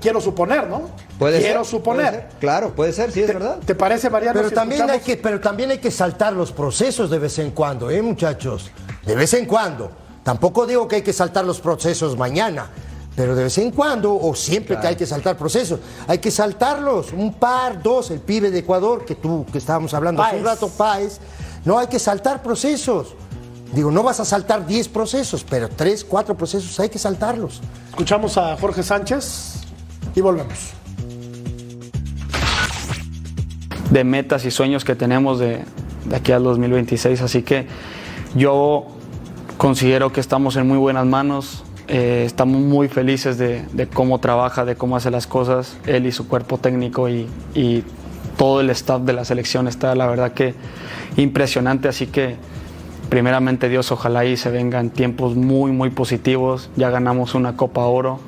Quiero 0.02 0.20
suponer, 0.20 0.68
¿no? 0.68 0.90
Puede 1.18 1.40
Quiero 1.40 1.64
ser, 1.64 1.72
suponer. 1.72 2.08
puede 2.10 2.22
ser. 2.30 2.30
Claro, 2.40 2.70
puede 2.76 2.94
ser, 2.94 3.12
sí 3.12 3.22
es 3.22 3.28
¿Te, 3.28 3.34
verdad. 3.34 3.58
¿Te 3.66 3.74
parece, 3.74 4.10
Mariano? 4.10 4.38
Pero 4.38 4.50
si 4.50 4.56
también, 4.56 4.90
hay 4.90 5.00
que, 5.00 5.16
pero 5.18 5.40
también 5.40 5.72
hay 5.72 5.78
que 5.78 5.92
saltar 5.92 6.34
los 6.34 6.52
procesos 6.52 7.10
de 7.10 7.20
vez 7.20 7.40
en 7.40 7.52
cuando, 7.52 7.90
¿eh, 7.90 8.02
muchachos? 8.02 8.70
De 9.06 9.16
vez 9.16 9.34
en 9.36 9.46
cuando. 9.46 9.92
Tampoco 10.24 10.68
digo 10.68 10.88
que 10.88 10.98
hay 10.98 11.02
que 11.02 11.14
saltar 11.14 11.46
los 11.46 11.60
procesos 11.60 12.18
mañana, 12.18 12.70
pero 13.16 13.36
de 13.36 13.44
vez 13.44 13.58
en 13.58 13.72
cuando, 13.72 14.16
o 14.16 14.36
siempre 14.36 14.80
que 14.80 14.88
hay 14.88 14.96
que 14.96 15.06
saltar 15.06 15.38
procesos, 15.38 15.80
hay 16.08 16.20
que 16.20 16.32
saltarlos. 16.32 17.12
Un 17.14 17.34
par, 17.34 17.82
dos, 17.82 18.12
el 18.12 18.20
pibe 18.20 18.52
de 18.52 18.60
Ecuador, 18.60 19.06
que 19.06 19.16
tú, 19.16 19.46
que 19.52 19.58
estábamos 19.58 19.94
hablando 19.94 20.22
hace 20.22 20.38
un 20.38 20.46
rato, 20.46 20.70
Páez. 20.70 21.20
No, 21.66 21.78
hay 21.78 21.88
que 21.88 22.00
saltar 22.00 22.42
procesos. 22.42 23.16
Digo, 23.74 23.90
no 23.90 24.04
vas 24.04 24.20
a 24.20 24.26
saltar 24.26 24.66
10 24.66 24.90
procesos, 24.90 25.46
pero 25.50 25.70
3, 25.70 26.04
4 26.04 26.36
procesos 26.36 26.80
hay 26.80 26.90
que 26.90 27.00
saltarlos. 27.00 27.62
Escuchamos 27.90 28.38
a 28.38 28.58
Jorge 28.58 28.84
Sánchez 28.84 29.62
y 30.14 30.22
volvemos. 30.22 30.74
de 33.92 34.06
metas 34.06 34.46
y 34.46 34.52
sueños 34.52 34.86
que 34.86 34.96
tenemos 34.96 35.38
de, 35.40 35.64
de 36.06 36.16
aquí 36.16 36.32
al 36.32 36.44
2026. 36.44 37.22
Así 37.22 37.44
que 37.44 37.68
yo 38.36 38.88
considero 39.62 40.12
que 40.12 40.20
estamos 40.20 40.56
en 40.56 40.68
muy 40.68 40.80
buenas 40.80 41.06
manos. 41.06 41.64
eh, 41.88 42.24
estamos 42.26 42.60
muy 42.60 42.88
felices 42.88 43.38
de, 43.38 43.88
cómo 43.94 44.18
trabaja, 44.18 44.66
de 44.66 44.76
cómo 44.76 44.96
hace 44.96 45.12
las 45.12 45.28
cosas, 45.28 45.78
él 45.86 46.08
y 46.08 46.12
su 46.12 46.28
cuerpo 46.28 46.58
técnico 46.58 47.08
y, 47.10 47.30
y 47.54 47.84
todo 48.38 48.62
el 48.62 48.72
staff 48.72 49.04
de 49.04 49.14
la 49.14 49.24
selección 49.24 49.68
está, 49.68 49.94
la 49.94 50.08
verdad 50.08 50.32
que 50.32 50.56
impresionante. 51.16 51.88
Así 51.88 52.08
que 52.08 52.38
primeramente 53.10 53.70
Dios, 53.70 53.92
ojalá 53.92 54.26
y 54.26 54.36
se 54.36 54.50
vengan 54.50 54.90
tiempos 54.90 55.36
muy, 55.36 55.72
muy 55.72 55.92
positivos. 55.92 56.72
Ya 56.76 56.90
ganamos 56.90 57.36
una 57.36 57.56
Copa 57.56 57.86
Oro. 57.86 58.20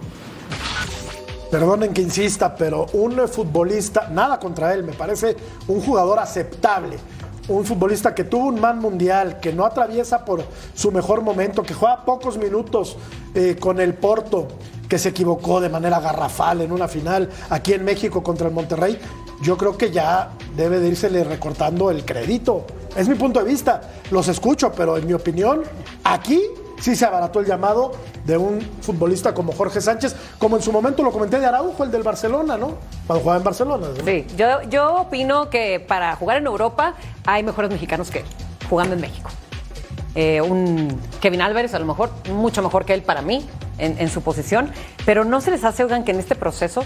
Perdonen 1.49 1.95
que 1.95 2.03
insista, 2.03 2.55
pero 2.55 2.85
un 2.93 3.27
futbolista, 3.27 4.07
nada 4.11 4.37
contra 4.37 4.71
él, 4.71 4.83
me 4.83 4.93
parece 4.93 5.35
un 5.67 5.81
jugador 5.81 6.19
aceptable. 6.19 6.97
Un 7.47 7.65
futbolista 7.65 8.15
que 8.15 8.23
tuvo 8.23 8.47
un 8.47 8.62
man 8.62 8.79
mundial, 8.79 9.39
que 9.41 9.51
no 9.51 9.65
atraviesa 9.65 10.23
por 10.23 10.43
su 10.73 10.91
mejor 10.91 11.21
momento, 11.21 11.62
que 11.63 11.73
juega 11.73 12.06
pocos 12.06 12.38
minutos 12.38 12.95
eh, 13.36 13.58
con 13.60 13.82
el 13.82 13.95
Porto, 13.95 14.47
que 14.88 14.97
se 14.97 15.10
equivocó 15.10 15.60
de 15.60 15.67
manera 15.67 15.99
garrafal 15.99 16.62
en 16.62 16.71
una 16.71 16.88
final 16.88 17.29
aquí 17.49 17.73
en 17.73 17.84
México 17.84 18.23
contra 18.23 18.47
el 18.47 18.53
Monterrey. 18.53 18.97
Yo 19.41 19.58
creo 19.58 19.77
que 19.77 19.91
ya 19.91 20.32
debe 20.56 20.79
de 20.79 20.88
írsele 20.88 21.23
recortando 21.25 21.91
el 21.91 22.06
crédito. 22.06 22.65
Es 22.95 23.10
mi 23.10 23.15
punto 23.15 23.43
de 23.43 23.45
vista. 23.49 23.82
Los 24.10 24.29
escucho, 24.29 24.71
pero 24.71 24.95
en 24.95 25.06
mi 25.06 25.13
opinión, 25.13 25.63
aquí 26.03 26.41
sí 26.79 26.95
se 26.95 27.05
abarató 27.05 27.39
el 27.39 27.45
llamado 27.45 27.93
de 28.25 28.38
un 28.38 28.62
futbolista 28.81 29.33
como 29.33 29.53
Jorge 29.53 29.81
Sánchez, 29.81 30.15
como 30.38 30.57
en 30.57 30.62
su 30.62 30.71
momento 30.71 31.03
lo 31.03 31.12
comenté 31.12 31.39
de 31.39 31.45
Araujo, 31.45 31.83
el 31.83 31.91
del 31.91 32.03
Barcelona, 32.03 32.57
¿no? 32.57 32.75
Cuando 33.07 33.21
jugaba 33.21 33.38
en 33.38 33.43
Barcelona. 33.43 33.88
Sí, 34.03 34.25
yo, 34.36 34.62
yo 34.63 34.95
opino 34.95 35.49
que 35.49 35.79
para 35.79 36.15
jugar 36.15 36.38
en 36.38 36.45
Europa 36.45 36.95
hay 37.25 37.43
mejores 37.43 37.71
mexicanos 37.71 38.12
que 38.12 38.23
jugando 38.69 38.95
en 38.95 39.01
México. 39.01 39.29
Eh, 40.15 40.41
un 40.41 40.99
Kevin 41.21 41.41
Álvarez, 41.41 41.73
a 41.73 41.79
lo 41.79 41.86
mejor, 41.86 42.12
mucho 42.31 42.62
mejor 42.62 42.86
que 42.86 42.93
él 42.93 43.01
para 43.01 43.21
mí, 43.21 43.47
en, 43.77 43.99
en 43.99 44.09
su 44.09 44.21
posición. 44.21 44.71
Pero 45.05 45.25
no 45.25 45.41
se 45.41 45.51
les 45.51 45.63
hace, 45.63 45.83
oigan, 45.83 46.03
que 46.03 46.12
en 46.12 46.19
este 46.19 46.36
proceso, 46.36 46.83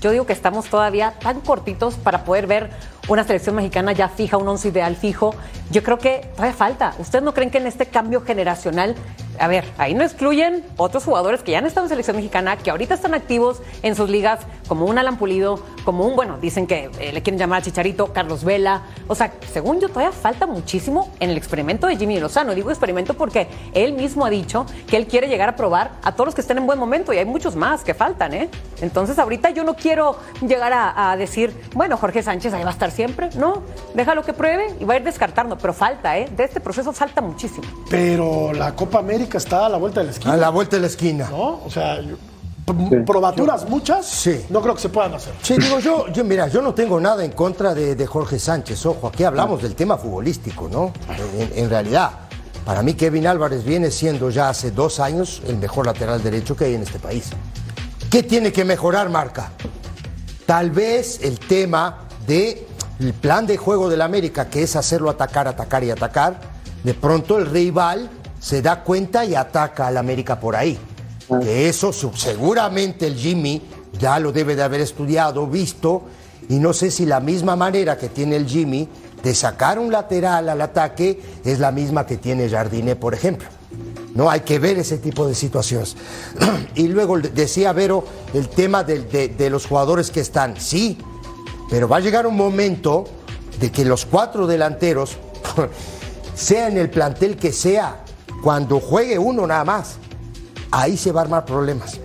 yo 0.00 0.10
digo 0.10 0.26
que 0.26 0.32
estamos 0.32 0.66
todavía 0.66 1.14
tan 1.20 1.40
cortitos 1.40 1.94
para 1.94 2.24
poder 2.24 2.46
ver 2.46 2.70
una 3.08 3.24
selección 3.24 3.56
mexicana 3.56 3.92
ya 3.92 4.08
fija, 4.08 4.36
un 4.36 4.48
once 4.48 4.68
ideal 4.68 4.96
fijo. 4.96 5.34
Yo 5.70 5.82
creo 5.82 5.98
que 5.98 6.28
todavía 6.36 6.54
falta. 6.54 6.94
¿Ustedes 6.98 7.24
no 7.24 7.34
creen 7.34 7.50
que 7.50 7.58
en 7.58 7.66
este 7.66 7.86
cambio 7.86 8.20
generacional, 8.22 8.94
a 9.38 9.48
ver, 9.48 9.64
ahí 9.78 9.94
no 9.94 10.04
excluyen 10.04 10.64
otros 10.76 11.04
jugadores 11.04 11.42
que 11.42 11.52
ya 11.52 11.58
han 11.58 11.66
estado 11.66 11.86
en 11.86 11.88
selección 11.88 12.16
mexicana, 12.16 12.56
que 12.58 12.70
ahorita 12.70 12.94
están 12.94 13.14
activos 13.14 13.60
en 13.82 13.96
sus 13.96 14.08
ligas, 14.08 14.40
como 14.68 14.84
un 14.84 14.98
Alan 14.98 15.16
Pulido, 15.16 15.60
como 15.84 16.06
un, 16.06 16.14
bueno, 16.14 16.38
dicen 16.38 16.66
que 16.66 16.90
eh, 17.00 17.12
le 17.12 17.22
quieren 17.22 17.38
llamar 17.38 17.60
a 17.60 17.62
Chicharito, 17.64 18.12
Carlos 18.12 18.44
Vela. 18.44 18.82
O 19.08 19.14
sea, 19.14 19.32
según 19.52 19.80
yo, 19.80 19.88
todavía 19.88 20.12
falta 20.12 20.46
muchísimo 20.46 21.10
en 21.18 21.30
el 21.30 21.36
experimento 21.36 21.86
de 21.86 21.96
Jimmy 21.96 22.20
Lozano. 22.20 22.54
Digo 22.54 22.70
experimento 22.70 23.14
porque 23.14 23.48
él 23.74 23.94
mismo 23.94 24.24
ha 24.24 24.30
dicho 24.30 24.66
que 24.86 24.96
él 24.96 25.06
quiere 25.06 25.28
llegar 25.28 25.48
a 25.48 25.56
probar 25.56 25.92
a 26.02 26.12
todos 26.12 26.26
los 26.26 26.34
que 26.34 26.42
estén 26.42 26.58
en 26.58 26.66
buen 26.66 26.78
momento 26.78 27.12
y 27.12 27.18
hay 27.18 27.24
muchos 27.24 27.56
más 27.56 27.82
que 27.82 27.94
faltan, 27.94 28.34
¿eh? 28.34 28.48
Entonces, 28.80 29.18
ahorita 29.18 29.50
yo 29.50 29.64
no 29.64 29.74
quiero 29.74 30.16
llegar 30.46 30.72
a, 30.72 31.12
a 31.12 31.16
decir, 31.16 31.58
bueno, 31.74 31.96
Jorge 31.96 32.22
Sánchez 32.22 32.52
ahí 32.52 32.62
va 32.62 32.70
a 32.70 32.72
estar 32.72 32.91
siempre. 32.92 33.30
No, 33.36 33.62
déjalo 33.94 34.22
que 34.22 34.32
pruebe 34.32 34.74
y 34.78 34.84
va 34.84 34.94
a 34.94 34.96
ir 34.98 35.04
descartando, 35.04 35.58
pero 35.58 35.72
falta, 35.72 36.16
¿eh? 36.18 36.30
De 36.36 36.44
este 36.44 36.60
proceso 36.60 36.92
falta 36.92 37.20
muchísimo. 37.20 37.66
Pero 37.90 38.52
la 38.52 38.74
Copa 38.76 38.98
América 39.00 39.38
está 39.38 39.66
a 39.66 39.68
la 39.68 39.78
vuelta 39.78 40.00
de 40.00 40.06
la 40.06 40.12
esquina. 40.12 40.32
A 40.34 40.36
la 40.36 40.50
vuelta 40.50 40.76
de 40.76 40.80
la 40.82 40.86
esquina. 40.88 41.28
¿No? 41.30 41.60
O 41.64 41.70
sea, 41.70 42.00
yo- 42.00 42.16
probaturas 43.04 43.68
muchas, 43.68 44.06
Sí. 44.06 44.46
no 44.48 44.62
creo 44.62 44.74
que 44.76 44.80
se 44.80 44.88
puedan 44.88 45.12
hacer. 45.14 45.34
Sí, 45.42 45.56
digo 45.58 45.80
yo, 45.80 46.06
yo, 46.08 46.22
mira, 46.24 46.46
yo 46.46 46.62
no 46.62 46.72
tengo 46.72 47.00
nada 47.00 47.24
en 47.24 47.32
contra 47.32 47.74
de, 47.74 47.96
de 47.96 48.06
Jorge 48.06 48.38
Sánchez. 48.38 48.86
Ojo, 48.86 49.08
aquí 49.08 49.24
hablamos 49.24 49.60
del 49.62 49.74
tema 49.74 49.98
futbolístico, 49.98 50.68
¿no? 50.68 50.92
En, 51.36 51.64
en 51.64 51.68
realidad, 51.68 52.10
para 52.64 52.82
mí 52.82 52.94
Kevin 52.94 53.26
Álvarez 53.26 53.64
viene 53.64 53.90
siendo 53.90 54.30
ya 54.30 54.48
hace 54.48 54.70
dos 54.70 55.00
años 55.00 55.42
el 55.48 55.56
mejor 55.56 55.86
lateral 55.86 56.22
derecho 56.22 56.56
que 56.56 56.66
hay 56.66 56.74
en 56.76 56.82
este 56.82 57.00
país. 57.00 57.30
¿Qué 58.08 58.22
tiene 58.22 58.52
que 58.52 58.64
mejorar, 58.64 59.08
Marca? 59.10 59.50
Tal 60.46 60.70
vez 60.70 61.20
el 61.22 61.40
tema 61.40 62.06
del 63.02 63.14
plan 63.14 63.48
de 63.48 63.56
juego 63.56 63.90
del 63.90 64.00
América, 64.00 64.48
que 64.48 64.62
es 64.62 64.76
hacerlo 64.76 65.10
atacar, 65.10 65.48
atacar 65.48 65.82
y 65.82 65.90
atacar, 65.90 66.38
de 66.84 66.94
pronto 66.94 67.36
el 67.36 67.46
rival 67.46 68.08
se 68.38 68.62
da 68.62 68.84
cuenta 68.84 69.24
y 69.24 69.34
ataca 69.34 69.88
al 69.88 69.96
América 69.96 70.38
por 70.38 70.54
ahí. 70.54 70.78
Que 71.42 71.68
eso 71.68 71.92
seguramente 71.92 73.08
el 73.08 73.16
Jimmy 73.16 73.60
ya 73.98 74.20
lo 74.20 74.30
debe 74.30 74.54
de 74.54 74.62
haber 74.62 74.80
estudiado, 74.80 75.48
visto, 75.48 76.04
y 76.48 76.60
no 76.60 76.72
sé 76.72 76.92
si 76.92 77.04
la 77.04 77.18
misma 77.18 77.56
manera 77.56 77.98
que 77.98 78.08
tiene 78.08 78.36
el 78.36 78.46
Jimmy 78.46 78.88
de 79.22 79.34
sacar 79.34 79.80
un 79.80 79.90
lateral 79.90 80.48
al 80.48 80.60
ataque 80.60 81.20
es 81.44 81.58
la 81.58 81.72
misma 81.72 82.06
que 82.06 82.18
tiene 82.18 82.48
Jardine, 82.48 82.94
por 82.94 83.14
ejemplo. 83.14 83.48
No 84.14 84.30
hay 84.30 84.40
que 84.40 84.60
ver 84.60 84.78
ese 84.78 84.98
tipo 84.98 85.26
de 85.26 85.34
situaciones. 85.34 85.96
y 86.76 86.86
luego 86.86 87.18
decía 87.18 87.72
Vero 87.72 88.04
el 88.32 88.48
tema 88.48 88.84
de, 88.84 89.00
de 89.28 89.50
los 89.50 89.66
jugadores 89.66 90.10
que 90.10 90.20
están. 90.20 90.60
Sí, 90.60 90.98
pero 91.72 91.88
va 91.88 91.96
a 91.96 92.00
llegar 92.00 92.26
un 92.26 92.36
momento 92.36 93.06
de 93.58 93.72
que 93.72 93.82
los 93.86 94.04
cuatro 94.04 94.46
delanteros, 94.46 95.16
sea 96.34 96.68
en 96.68 96.76
el 96.76 96.90
plantel 96.90 97.38
que 97.38 97.50
sea, 97.50 98.04
cuando 98.42 98.78
juegue 98.78 99.18
uno 99.18 99.46
nada 99.46 99.64
más, 99.64 99.94
ahí 100.70 100.98
se 100.98 101.12
va 101.12 101.22
a 101.22 101.24
armar 101.24 101.46
problemas. 101.46 101.98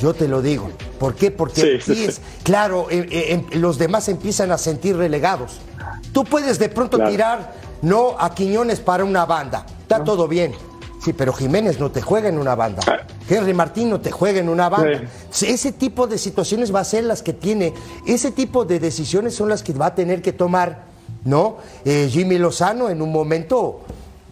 Yo 0.00 0.12
te 0.12 0.26
lo 0.26 0.42
digo. 0.42 0.70
¿Por 0.98 1.14
qué? 1.14 1.30
Porque 1.30 1.80
Sí, 1.80 2.04
es- 2.04 2.16
sí. 2.16 2.20
claro, 2.42 2.88
eh, 2.90 3.06
eh, 3.12 3.26
em- 3.52 3.60
los 3.60 3.78
demás 3.78 4.08
empiezan 4.08 4.50
a 4.50 4.58
sentir 4.58 4.96
relegados. 4.96 5.60
Tú 6.12 6.24
puedes 6.24 6.58
de 6.58 6.68
pronto 6.68 6.96
Claro. 6.96 7.12
tirar 7.12 7.54
no 7.80 8.16
a 8.18 8.34
Quiñones 8.34 8.80
para 8.80 9.04
una 9.04 9.24
banda. 9.24 9.64
Está 9.82 10.02
todo 10.02 10.26
bien. 10.26 10.52
Sí, 11.02 11.12
pero 11.12 11.32
Jiménez 11.32 11.80
no 11.80 11.90
te 11.90 12.00
juega 12.00 12.28
en 12.28 12.38
una 12.38 12.54
banda. 12.54 12.80
Henry 13.28 13.54
Martín 13.54 13.90
no 13.90 14.00
te 14.00 14.10
juega 14.12 14.38
en 14.40 14.48
una 14.48 14.68
banda. 14.68 15.02
Sí, 15.30 15.46
Ese 15.46 15.72
tipo 15.72 16.06
de 16.06 16.16
situaciones 16.18 16.72
va 16.74 16.80
a 16.80 16.84
ser 16.84 17.04
las 17.04 17.22
que 17.22 17.32
tiene, 17.32 17.74
ese 18.06 18.30
tipo 18.30 18.64
de 18.64 18.78
decisiones 18.78 19.34
son 19.34 19.48
las 19.48 19.62
que 19.62 19.72
va 19.72 19.86
a 19.86 19.94
tener 19.94 20.22
que 20.22 20.32
tomar, 20.32 20.84
¿no? 21.24 21.56
Eh, 21.84 22.08
Jimmy 22.10 22.38
Lozano 22.38 22.88
en 22.88 23.02
un 23.02 23.10
momento 23.10 23.80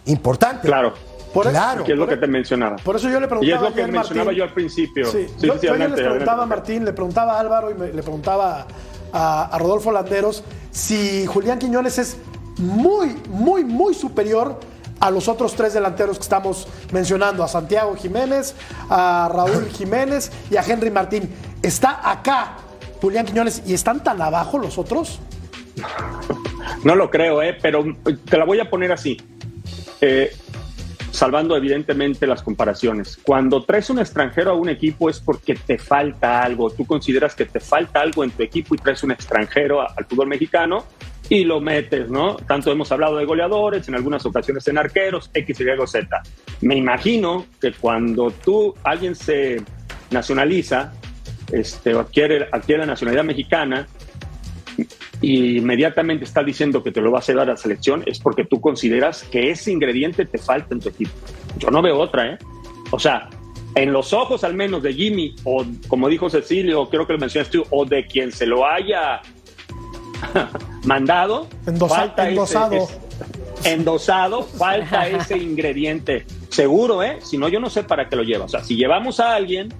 importante. 0.07 0.67
Claro. 0.69 0.93
Por 1.35 1.47
eso- 1.47 1.53
Claro. 1.53 1.85
Que 1.85 1.93
es 1.93 1.99
lo 1.99 2.07
que 2.09 2.17
te 2.17 2.27
mencionaba. 2.27 2.77
Por 2.77 2.97
eso 2.97 3.09
yo 3.09 3.21
le 3.21 3.29
preguntaba 3.29 3.53
Y 3.53 3.55
es 3.55 3.61
lo 3.71 3.75
que 3.75 3.87
mencionaba 3.87 4.25
Martín. 4.27 4.39
yo 4.39 4.45
al 4.45 4.53
principio. 4.53 5.07
Sí, 5.07 5.27
Sí, 5.39 5.47
yo, 5.47 5.61
yo 5.61 5.75
les 5.77 5.91
preguntaba 5.93 6.43
a. 6.43 6.47
Martín, 6.47 6.85
le 6.85 6.93
preguntaba 6.93 7.35
a 7.37 7.41
Álvaro 7.41 7.71
y 7.71 7.75
me- 7.75 7.93
le 7.93 8.03
preguntaba 8.03 8.67
a, 9.13 9.45
a 9.55 9.59
Rodolfo 9.59 9.91
Landeros 9.93 10.43
si 10.71 11.27
Julián 11.27 11.59
Quiñones 11.59 11.99
es 11.99 12.17
muy, 12.59 13.17
muy, 13.29 13.65
muy 13.65 13.95
superior 13.95 14.59
a 15.01 15.11
los 15.11 15.29
otros 15.29 15.55
tres 15.55 15.73
delanteros 15.75 16.19
que 16.19 16.23
estamos 16.23 16.69
mencionando, 16.93 17.43
a 17.43 17.49
Santiago 17.49 17.97
Jiménez, 17.97 18.55
a 18.89 19.31
Raúl 19.33 19.67
Jiménez 19.73 20.31
y 20.51 20.57
a 20.57 20.63
Henry 20.63 20.91
Martín. 20.91 21.29
¿Está 21.63 22.09
acá 22.11 22.57
Julián 23.01 23.25
Quiñones 23.27 23.63
y 23.67 23.75
están 23.75 24.03
tan 24.05 24.21
abajo 24.23 24.59
los 24.59 24.79
otros? 24.79 25.19
No 26.85 26.95
lo 26.95 27.11
creo, 27.11 27.43
¿eh? 27.43 27.57
pero 27.61 27.85
te 28.29 28.37
la 28.39 28.45
voy 28.45 28.61
a 28.61 28.69
poner 28.69 28.93
así. 28.93 29.17
Eh, 30.01 30.35
salvando 31.11 31.57
evidentemente 31.57 32.27
las 32.27 32.43
comparaciones. 32.43 33.19
Cuando 33.23 33.65
traes 33.65 33.91
un 33.91 33.99
extranjero 33.99 34.53
a 34.53 34.55
un 34.55 34.69
equipo 34.69 35.11
es 35.11 35.19
porque 35.21 35.55
te 35.55 35.79
falta 35.79 36.43
algo. 36.43 36.71
Tú 36.71 36.87
consideras 36.87 37.35
que 37.35 37.45
te 37.47 37.59
falta 37.61 38.01
algo 38.01 38.23
en 38.25 38.31
tu 38.31 38.43
equipo 38.43 38.75
y 38.75 38.79
traes 38.79 39.03
un 39.03 39.11
extranjero 39.11 39.81
a- 39.81 39.93
al 39.97 40.05
fútbol 40.07 40.29
mexicano 40.29 40.85
y 41.31 41.45
lo 41.45 41.61
metes, 41.61 42.11
¿no? 42.11 42.35
Tanto 42.37 42.73
hemos 42.73 42.91
hablado 42.91 43.17
de 43.17 43.25
goleadores, 43.25 43.89
en 43.89 43.95
algunas 43.95 44.27
ocasiones 44.27 44.67
en 44.67 44.77
arqueros, 44.77 45.31
X, 45.33 45.61
Y, 45.61 45.65
Z. 45.87 46.23
Me 46.61 46.75
imagino 46.77 47.47
que 47.61 47.73
cuando 47.73 48.33
tú, 48.33 48.75
alguien 48.83 49.15
se 49.15 49.63
nacionaliza, 50.11 50.93
este, 51.53 51.95
o 51.95 52.01
adquiere, 52.01 52.49
adquiere 52.51 52.81
la 52.81 52.87
nacionalidad 52.87 53.23
mexicana, 53.25 53.87
y 55.23 55.59
inmediatamente 55.59 56.25
está 56.25 56.43
diciendo 56.43 56.83
que 56.83 56.91
te 56.91 57.01
lo 57.01 57.13
va 57.13 57.19
a 57.19 57.21
hacer 57.21 57.39
a 57.39 57.45
la 57.45 57.57
selección, 57.57 58.03
es 58.07 58.19
porque 58.19 58.45
tú 58.45 58.61
consideras 58.61 59.23
que 59.23 59.53
ese 59.53 59.71
ingrediente 59.71 60.25
te 60.25 60.39
falta 60.39 60.75
en 60.75 60.81
tu 60.81 60.89
equipo. 60.89 61.13
Yo 61.59 61.71
no 61.71 61.81
veo 61.81 61.97
otra, 61.97 62.33
¿eh? 62.33 62.39
O 62.91 62.99
sea, 62.99 63.31
en 63.77 63.93
los 63.93 64.13
ojos 64.13 64.43
al 64.43 64.55
menos 64.55 64.83
de 64.83 64.95
Jimmy, 64.95 65.37
o 65.45 65.65
como 65.87 66.09
dijo 66.09 66.29
Cecilio, 66.29 66.89
creo 66.89 67.07
que 67.07 67.13
lo 67.13 67.21
mencionaste 67.21 67.59
tú, 67.59 67.65
o 67.71 67.85
de 67.85 68.05
quien 68.07 68.33
se 68.33 68.47
lo 68.47 68.67
haya 68.67 69.21
mandado, 70.85 71.47
Endosa- 71.67 71.89
falta 71.97 72.29
endosado. 72.29 72.75
ese- 72.75 73.73
endosado, 73.75 74.43
falta 74.45 75.07
ese 75.09 75.39
ingrediente. 75.39 76.27
Seguro, 76.49 77.03
¿eh? 77.03 77.19
Si 77.23 77.39
no, 77.39 77.49
yo 77.49 77.61
no 77.61 77.71
sé 77.71 77.83
para 77.85 78.09
qué 78.09 78.17
lo 78.17 78.23
lleva. 78.23 78.45
O 78.47 78.49
sea, 78.49 78.65
si 78.65 78.77
llevamos 78.77 79.21
a 79.21 79.35
alguien, 79.35 79.73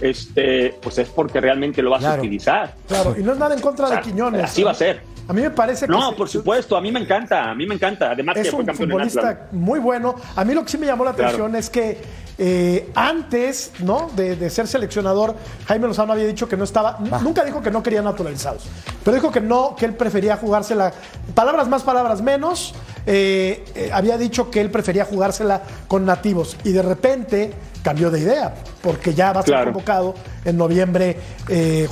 este, 0.00 0.74
pues 0.82 0.98
es 0.98 1.08
porque 1.08 1.40
realmente 1.40 1.82
lo 1.82 1.90
vas 1.90 2.04
a 2.04 2.14
utilizar. 2.16 2.74
Claro, 2.88 3.14
y 3.18 3.22
no 3.22 3.32
es 3.32 3.38
nada 3.38 3.54
en 3.54 3.60
contra 3.60 3.86
O 3.86 3.88
sea, 3.88 3.98
de 3.98 4.02
Quiñones. 4.02 4.42
Así 4.44 4.62
va 4.62 4.72
a 4.72 4.74
ser. 4.74 5.00
A 5.28 5.32
mí 5.32 5.42
me 5.42 5.50
parece 5.50 5.86
que 5.86 5.92
No, 5.92 6.14
por 6.14 6.28
supuesto, 6.28 6.76
a 6.76 6.80
mí 6.80 6.92
me 6.92 7.00
encanta, 7.00 7.50
a 7.50 7.54
mí 7.54 7.66
me 7.66 7.74
encanta. 7.74 8.10
Además 8.12 8.34
que 8.34 8.42
es 8.42 8.50
fue 8.50 8.60
un 8.60 8.66
campeón 8.66 8.90
en 8.92 9.00
Atlas. 9.00 9.12
futbolista 9.14 9.48
muy 9.52 9.80
bueno. 9.80 10.14
A 10.36 10.44
mí 10.44 10.54
lo 10.54 10.62
que 10.64 10.70
sí 10.70 10.78
me 10.78 10.86
llamó 10.86 11.04
la 11.04 11.14
Claro. 11.14 11.28
atención 11.30 11.56
es 11.56 11.68
que 11.70 11.98
eh, 12.38 12.90
antes 12.94 13.72
¿no? 13.80 14.10
de, 14.14 14.36
de 14.36 14.50
ser 14.50 14.66
seleccionador, 14.66 15.34
Jaime 15.66 15.86
Lozano 15.88 16.12
había 16.12 16.26
dicho 16.26 16.48
que 16.48 16.56
no 16.56 16.64
estaba, 16.64 16.98
nunca 17.22 17.44
dijo 17.44 17.62
que 17.62 17.70
no 17.70 17.82
quería 17.82 18.02
naturalizados, 18.02 18.64
pero 19.04 19.14
dijo 19.14 19.30
que 19.32 19.40
no, 19.40 19.74
que 19.76 19.86
él 19.86 19.94
prefería 19.94 20.36
jugársela, 20.36 20.92
palabras 21.34 21.68
más, 21.68 21.82
palabras 21.82 22.20
menos, 22.20 22.74
eh, 23.06 23.64
eh, 23.74 23.90
había 23.92 24.18
dicho 24.18 24.50
que 24.50 24.60
él 24.60 24.70
prefería 24.70 25.04
jugársela 25.04 25.62
con 25.88 26.04
nativos 26.04 26.56
y 26.64 26.72
de 26.72 26.82
repente 26.82 27.52
cambió 27.82 28.10
de 28.10 28.20
idea, 28.20 28.54
porque 28.82 29.14
ya 29.14 29.32
va 29.32 29.40
a 29.40 29.42
ser 29.44 29.54
Claro. 29.54 29.72
convocado 29.72 30.14
en 30.44 30.56
noviembre 30.56 31.16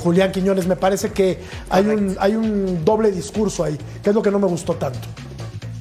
Julián 0.03 0.29
Quiñones. 0.33 0.67
Me 0.67 0.75
parece 0.75 1.11
que 1.13 1.39
hay 1.69 1.85
un, 1.87 2.17
hay 2.19 2.35
un 2.35 2.83
doble 2.83 3.11
discurso 3.11 3.63
ahí, 3.63 3.77
que 4.03 4.09
es 4.09 4.15
lo 4.15 4.21
que 4.21 4.29
no 4.29 4.37
me 4.37 4.47
gustó 4.47 4.73
tanto. 4.75 4.99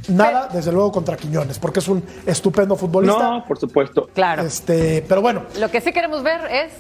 Nada, 0.09 0.49
desde 0.53 0.71
luego, 0.73 0.93
contra 0.93 1.17
Quiñones, 1.17 1.59
porque 1.59 1.81
es 1.81 1.89
un 1.89 2.05
estupendo 2.27 2.77
futbolista. 2.77 3.19
No, 3.23 3.45
por 3.47 3.59
supuesto. 3.59 4.09
Claro. 4.15 4.43
Este, 4.43 5.05
pero 5.09 5.21
bueno, 5.23 5.45
Lo 5.59 5.71
que 5.71 5.81
sí 5.81 5.93
queremos 5.93 6.23
ver 6.23 6.41
es 6.51 6.73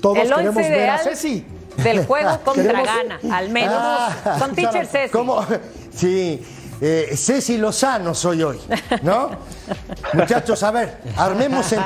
todos 0.00 0.18
el 0.18 0.28
queremos 0.28 0.54
ver 0.56 0.90
a 0.90 0.98
Ceci. 0.98 1.44
del 1.82 2.04
juego 2.06 2.38
contra 2.44 2.62
Queremos- 2.64 2.86
Ghana, 2.86 3.20
al 3.36 3.48
menos. 3.50 3.74
Ah, 3.76 4.36
Son 4.38 4.54
teacher 4.54 4.86
Ceci. 4.86 5.10
¿Cómo? 5.12 5.44
Sí, 5.92 6.40
eh, 6.80 7.12
Ceci 7.16 7.58
Lozano 7.58 8.14
soy 8.14 8.42
hoy, 8.44 8.58
¿no? 9.02 9.30
Muchachos, 10.14 10.62
a 10.62 10.70
ver, 10.70 10.98
armemos, 11.16 11.72
en- 11.72 11.80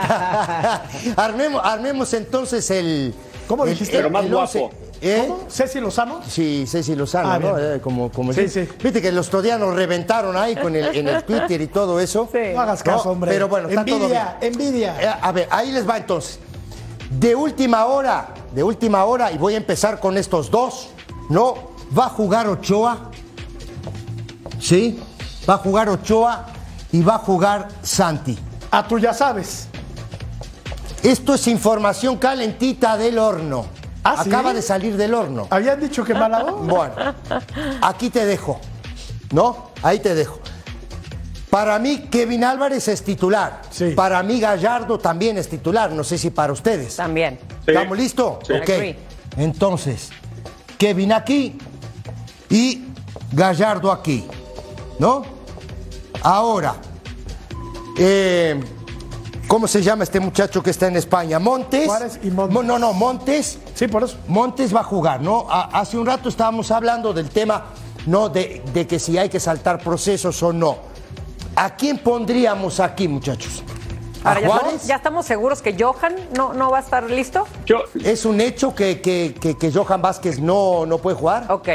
armemos, 1.17 1.61
armemos 1.65 2.13
entonces 2.15 2.71
el. 2.71 3.15
¿Cómo 3.49 3.65
el- 3.65 3.71
dijiste? 3.71 3.97
Pero 3.97 4.11
más 4.11 4.25
el 4.25 4.33
guapo. 4.33 4.71
¿Eh? 5.07 5.27
¿Cómo? 5.29 5.45
¿Ceci 5.51 5.81
Lozano? 5.81 6.21
Sí, 6.27 6.65
Ceci 6.67 6.95
Lozano, 6.95 7.31
Ah, 7.31 7.39
¿no? 7.39 7.59
Eh, 7.59 7.81
como, 7.83 8.11
como 8.11 8.33
Sí, 8.33 8.49
sí. 8.49 8.67
Viste 8.83 9.03
que 9.03 9.13
los 9.13 9.29
todianos 9.29 9.75
reventaron 9.75 10.35
ahí 10.37 10.57
con 10.57 10.75
el, 10.75 10.97
en 10.97 11.09
el 11.09 11.23
Twitter 11.27 11.61
y 11.61 11.67
todo 11.67 12.01
eso. 12.01 12.27
Sí. 12.33 12.39
No 12.55 12.61
hagas 12.63 12.83
caso, 12.83 13.05
No, 13.05 13.11
hombre. 13.13 13.31
pero 13.31 13.47
bueno, 13.49 13.69
está 13.69 13.85
todo 13.85 13.97
envidia, 13.97 14.39
envidia. 14.41 15.03
Eh, 15.03 15.15
a 15.21 15.31
ver, 15.33 15.47
ahí 15.51 15.71
les 15.73 15.87
va 15.87 15.99
entonces. 15.99 16.39
De 17.11 17.35
última 17.35 17.85
hora, 17.85 18.29
de 18.55 18.63
última 18.63 19.05
hora, 19.05 19.31
y 19.31 19.37
voy 19.37 19.55
a 19.55 19.59
empezar 19.59 20.01
con 20.01 20.17
estos 20.17 20.51
dos, 20.51 20.89
¿no? 21.29 21.55
Va 21.97 22.07
a 22.07 22.09
jugar 22.09 22.49
Ochoa, 22.49 23.11
¿sí? 24.59 24.99
Va 25.49 25.55
a 25.55 25.59
jugar 25.59 25.89
Ochoa 25.91 26.47
y 26.93 27.03
va 27.03 27.17
a 27.17 27.19
jugar 27.19 27.69
Santi. 27.83 28.39
Ah, 28.71 28.87
tú 28.89 28.99
ya 28.99 29.13
sabes. 29.13 29.69
Esto 31.03 31.35
es 31.35 31.47
información 31.49 32.17
calentita 32.17 32.97
del 32.97 33.19
horno. 33.19 33.67
¿Ah, 34.05 34.23
sí? 34.23 34.29
Acaba 34.29 34.53
de 34.53 34.63
salir 34.63 34.97
del 34.97 35.15
horno. 35.15 35.47
Habían 35.51 35.81
dicho 35.81 36.05
que 36.05 36.15
mala 36.15 36.43
voz. 36.43 36.67
Bueno, 36.67 36.95
aquí 37.81 38.11
te 38.11 38.27
dejo, 38.27 38.61
¿no? 39.33 39.71
Ahí 39.83 39.99
te 39.99 40.15
dejo. 40.15 40.39
Para 41.49 41.79
mí, 41.79 42.09
Kevin 42.11 42.45
Álvarez 42.45 42.89
es 42.89 43.03
titular. 43.03 43.63
Sí. 43.71 43.93
Para 43.93 44.23
mí, 44.23 44.41
Gallardo 44.41 44.99
también 44.99 45.39
es 45.39 45.49
titular. 45.49 45.91
No 45.93 46.05
sé 46.05 46.19
si 46.19 46.31
para 46.31 46.53
ustedes. 46.53 46.97
También. 46.97 47.39
Sí. 47.65 47.71
¿Estamos 47.71 47.97
listos? 47.97 48.39
Sí. 48.47 48.53
Ok. 48.53 48.97
Entonces, 49.37 50.11
Kevin 50.77 51.13
aquí 51.13 51.57
y 52.51 52.89
Gallardo 53.33 53.91
aquí. 53.91 54.27
¿No? 54.99 55.25
Ahora, 56.23 56.75
eh, 57.99 58.61
¿cómo 59.49 59.67
se 59.69 59.83
llama 59.83 60.05
este 60.05 60.21
muchacho 60.21 60.63
que 60.63 60.71
está 60.71 60.89
en 60.89 60.97
España? 60.97 61.39
Montes. 61.39 61.87
Juárez 61.87 62.19
y 62.23 62.31
Montes. 62.31 62.55
Mo- 62.55 62.63
No, 62.63 62.79
no, 62.79 62.93
Montes. 62.93 63.59
Sí, 63.75 63.89
por 63.89 64.05
eso. 64.05 64.17
Montes 64.29 64.75
va 64.75 64.81
a 64.81 64.85
jugar, 64.85 65.21
¿no? 65.21 65.47
A- 65.49 65.81
hace 65.81 65.97
un 65.99 66.07
rato 66.07 66.29
estábamos 66.29 66.71
hablando 66.71 67.13
del 67.13 67.29
tema, 67.31 67.67
¿no? 68.07 68.29
De, 68.29 68.63
de 68.73 68.87
que 68.87 68.99
si 68.99 69.17
hay 69.19 69.29
que 69.29 69.41
saltar 69.41 69.79
procesos 69.83 70.43
o 70.43 70.53
no. 70.53 70.79
¿A 71.57 71.77
quién 71.77 71.99
pondríamos 71.99 72.81
aquí, 72.81 73.07
muchachos? 73.07 73.63
¿A 74.25 74.29
Ahora, 74.31 74.41
ya, 74.41 74.47
Juárez? 74.49 74.65
estamos, 74.67 74.87
ya 74.87 74.97
estamos 74.97 75.27
seguros 75.27 75.63
que 75.63 75.77
Johan 75.79 76.17
no, 76.37 76.53
no 76.55 76.71
va 76.71 76.79
a 76.79 76.81
estar 76.81 77.09
listo. 77.11 77.47
Yo, 77.67 77.77
¿Es 78.03 78.25
un 78.25 78.41
hecho 78.41 78.75
que, 78.75 79.01
que- 79.01 79.35
que- 79.41 79.57
que 79.57 79.71
Johan 79.71 80.01
Vázquez 80.03 80.41
no, 80.41 80.87
no 80.87 80.99
puede 80.99 81.17
jugar? 81.17 81.47
Ok. 81.53 81.69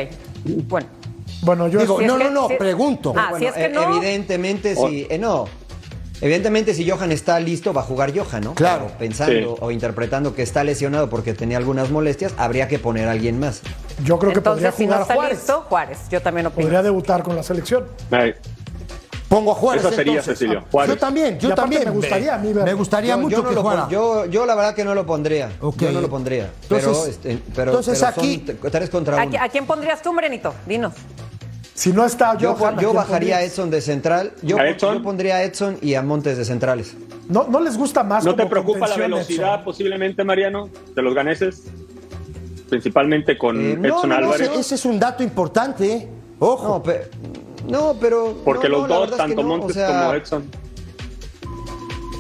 Bueno. 0.68 0.88
Bueno, 1.42 1.68
yo 1.70 1.80
Digo, 1.80 2.00
Si 2.00 2.04
es 2.04 2.12
no, 2.12 2.18
que- 2.18 2.24
no, 2.26 2.30
no, 2.32 2.48
si- 2.50 2.56
pregunto. 2.56 3.14
Ah, 3.16 3.28
Bueno, 3.30 3.38
si 3.40 3.46
es 3.46 3.54
que 3.54 3.66
eh, 3.66 3.70
no. 3.70 3.96
Evidentemente, 3.96 4.76
si. 4.76 5.08
eh, 5.10 5.18
no. 5.18 5.46
Evidentemente, 6.22 6.74
si 6.74 6.90
Johan 6.90 7.12
está 7.12 7.40
listo, 7.40 7.74
va 7.74 7.82
a 7.82 7.84
jugar 7.86 8.12
Johan, 8.18 8.42
¿no? 8.44 8.54
Claro. 8.54 8.86
Pero 8.88 8.98
pensando 9.00 9.56
Sí. 9.56 9.62
o 9.62 9.72
interpretando 9.72 10.36
que 10.36 10.42
está 10.42 10.64
lesionado 10.64 11.10
porque 11.10 11.34
tenía 11.34 11.58
algunas 11.58 11.92
molestias, 11.92 12.34
habría 12.38 12.68
que 12.68 12.78
poner 12.80 13.08
a 13.08 13.12
alguien 13.12 13.40
más. 13.40 13.62
yo 14.04 14.18
creo 14.20 14.32
que 14.34 14.42
podría 14.42 14.70
Entonces, 14.70 14.76
si 14.78 14.86
no 14.86 14.94
jugar 14.94 15.02
está 15.02 15.14
Juárez. 15.16 15.38
listo, 15.38 15.62
Juárez. 15.70 16.00
Yo 16.10 16.22
también 16.22 16.48
opino. 16.48 16.64
Podría 16.64 16.82
debutar 16.84 17.24
con 17.24 17.36
la 17.36 17.44
selección. 17.44 17.86
Pongo 19.28 19.52
a 19.52 19.56
Juárez. 19.56 19.84
Eso 19.86 19.94
sería, 19.94 20.14
entonces. 20.14 20.40
Cecilio, 20.40 20.64
Juárez. 20.72 20.96
Yo 20.96 21.00
también, 21.00 21.38
yo 21.40 21.54
también. 21.54 21.84
me 21.86 21.92
gustaría 21.92 22.34
a 22.34 22.38
mí 22.40 22.52
Me 22.54 22.74
gustaría 22.74 23.12
Yo- 23.14 23.18
mucho 23.20 23.36
yo 23.38 23.44
no 23.44 23.50
que 23.50 23.56
lo 23.56 23.62
jugara. 23.62 23.88
yo, 23.90 24.26
yo 24.26 24.46
la 24.46 24.56
verdad 24.56 24.74
que 24.74 24.84
no 24.84 24.96
lo 24.96 25.06
pondría. 25.06 25.52
Yo 25.78 25.92
no 25.92 26.02
lo 26.02 26.10
pondría. 26.10 26.50
Entonces- 26.64 26.88
pero, 26.88 27.06
este, 27.36 27.44
pero, 27.56 27.72
entonces 27.72 28.00
pero 28.00 28.08
aquí- 28.10 28.46
tres 28.72 28.90
contra 28.90 29.22
¿A, 29.22 29.26
uno. 29.26 29.32
qui- 29.32 29.40
a 29.40 29.50
quién 29.50 29.66
pondrías 29.68 30.02
tú, 30.02 30.14
Morenito? 30.14 30.54
Dinos. 30.66 30.94
Si 31.80 31.94
no 31.94 32.06
está 32.06 32.38
Yo, 32.38 32.56
Johan, 32.56 32.72
pon- 32.76 32.80
¿a 32.80 32.82
yo 32.82 32.94
bajaría 32.94 33.38
a? 33.38 33.42
Edson 33.44 33.70
de 33.72 33.80
central. 33.80 34.34
Yo, 34.42 34.60
¿A 34.60 34.68
Edson? 34.68 34.98
yo 34.98 35.02
pondría 35.02 35.36
a 35.36 35.44
Edson 35.44 35.78
y 35.82 35.94
a 35.94 36.02
Montes 36.02 36.38
de 36.38 36.44
centrales. 36.44 36.94
¿No, 37.30 37.46
¿No 37.48 37.62
les 37.62 37.78
gusta 37.78 38.04
más 38.04 38.26
¿No 38.26 38.36
te 38.36 38.46
preocupa 38.48 38.86
la 38.86 38.98
velocidad 38.98 39.54
Edson? 39.54 39.64
posiblemente, 39.64 40.26
Mariano, 40.26 40.68
de 40.94 41.02
los 41.02 41.16
ganeses? 41.16 41.64
Principalmente 42.70 43.38
con 43.38 43.62
Eh, 43.62 43.78
no, 43.80 43.88
Edson 43.96 44.10
no, 44.10 44.16
Álvarez. 44.18 44.50
Ese, 44.50 44.60
ese 44.60 44.76
es 44.76 44.84
un 44.84 45.00
dato 45.00 45.24
importante, 45.24 45.90
¿eh? 45.94 46.08
Ojo. 46.40 46.68
No, 46.68 46.84
pe- 46.84 47.08
no 47.70 47.96
pero. 47.98 48.36
Porque 48.44 48.68
los 48.68 48.82
dos, 48.86 48.90
verdad 48.90 49.04
es 49.06 49.12
que 49.12 49.18
tanto 49.36 49.42
o 49.42 49.44
Montes 49.46 49.74
sea, 49.78 49.88
como 49.88 50.14
Edson. 50.16 50.44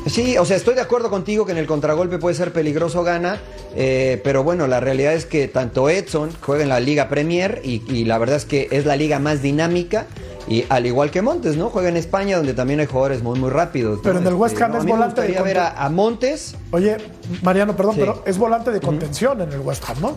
Sí, 0.05 0.37
o 0.37 0.45
sea, 0.45 0.55
estoy 0.57 0.75
de 0.75 0.81
acuerdo 0.81 1.09
contigo 1.09 1.45
que 1.45 1.51
en 1.51 1.57
el 1.57 1.67
contragolpe 1.67 2.17
puede 2.17 2.35
ser 2.35 2.51
peligroso 2.53 3.03
gana, 3.03 3.39
eh, 3.75 4.19
pero 4.23 4.43
bueno, 4.43 4.65
la 4.67 4.79
realidad 4.79 5.13
es 5.13 5.25
que 5.25 5.47
tanto 5.47 5.89
Edson 5.89 6.31
juega 6.41 6.63
en 6.63 6.69
la 6.69 6.79
Liga 6.79 7.09
Premier 7.09 7.61
y, 7.63 7.83
y 7.93 8.05
la 8.05 8.17
verdad 8.17 8.37
es 8.37 8.45
que 8.45 8.67
es 8.71 8.85
la 8.85 8.95
liga 8.95 9.19
más 9.19 9.41
dinámica 9.41 10.07
y 10.47 10.65
al 10.69 10.87
igual 10.87 11.11
que 11.11 11.21
Montes, 11.21 11.57
¿no? 11.57 11.69
Juega 11.69 11.89
en 11.89 11.97
España 11.97 12.37
donde 12.37 12.53
también 12.55 12.79
hay 12.79 12.87
jugadores 12.87 13.21
muy 13.21 13.37
muy 13.37 13.51
rápidos. 13.51 13.97
¿no? 13.97 14.03
Pero 14.03 14.17
en 14.19 14.25
el 14.25 14.33
West 14.33 14.59
Ham 14.59 14.71
no, 14.71 14.77
es 14.77 14.81
a 14.81 14.85
mí 14.85 14.91
me 14.91 14.97
volante 14.97 15.21
de 15.21 15.27
gustaría 15.27 15.43
ver 15.43 15.59
a, 15.59 15.85
a 15.85 15.89
Montes. 15.89 16.55
Oye, 16.71 16.97
Mariano, 17.43 17.75
perdón, 17.75 17.93
Sí. 17.95 17.99
pero 17.99 18.23
es 18.25 18.37
volante 18.37 18.71
de 18.71 18.79
contención 18.81 19.41
en 19.41 19.51
el 19.51 19.59
West 19.59 19.83
Ham, 19.87 19.97
¿no? 20.01 20.15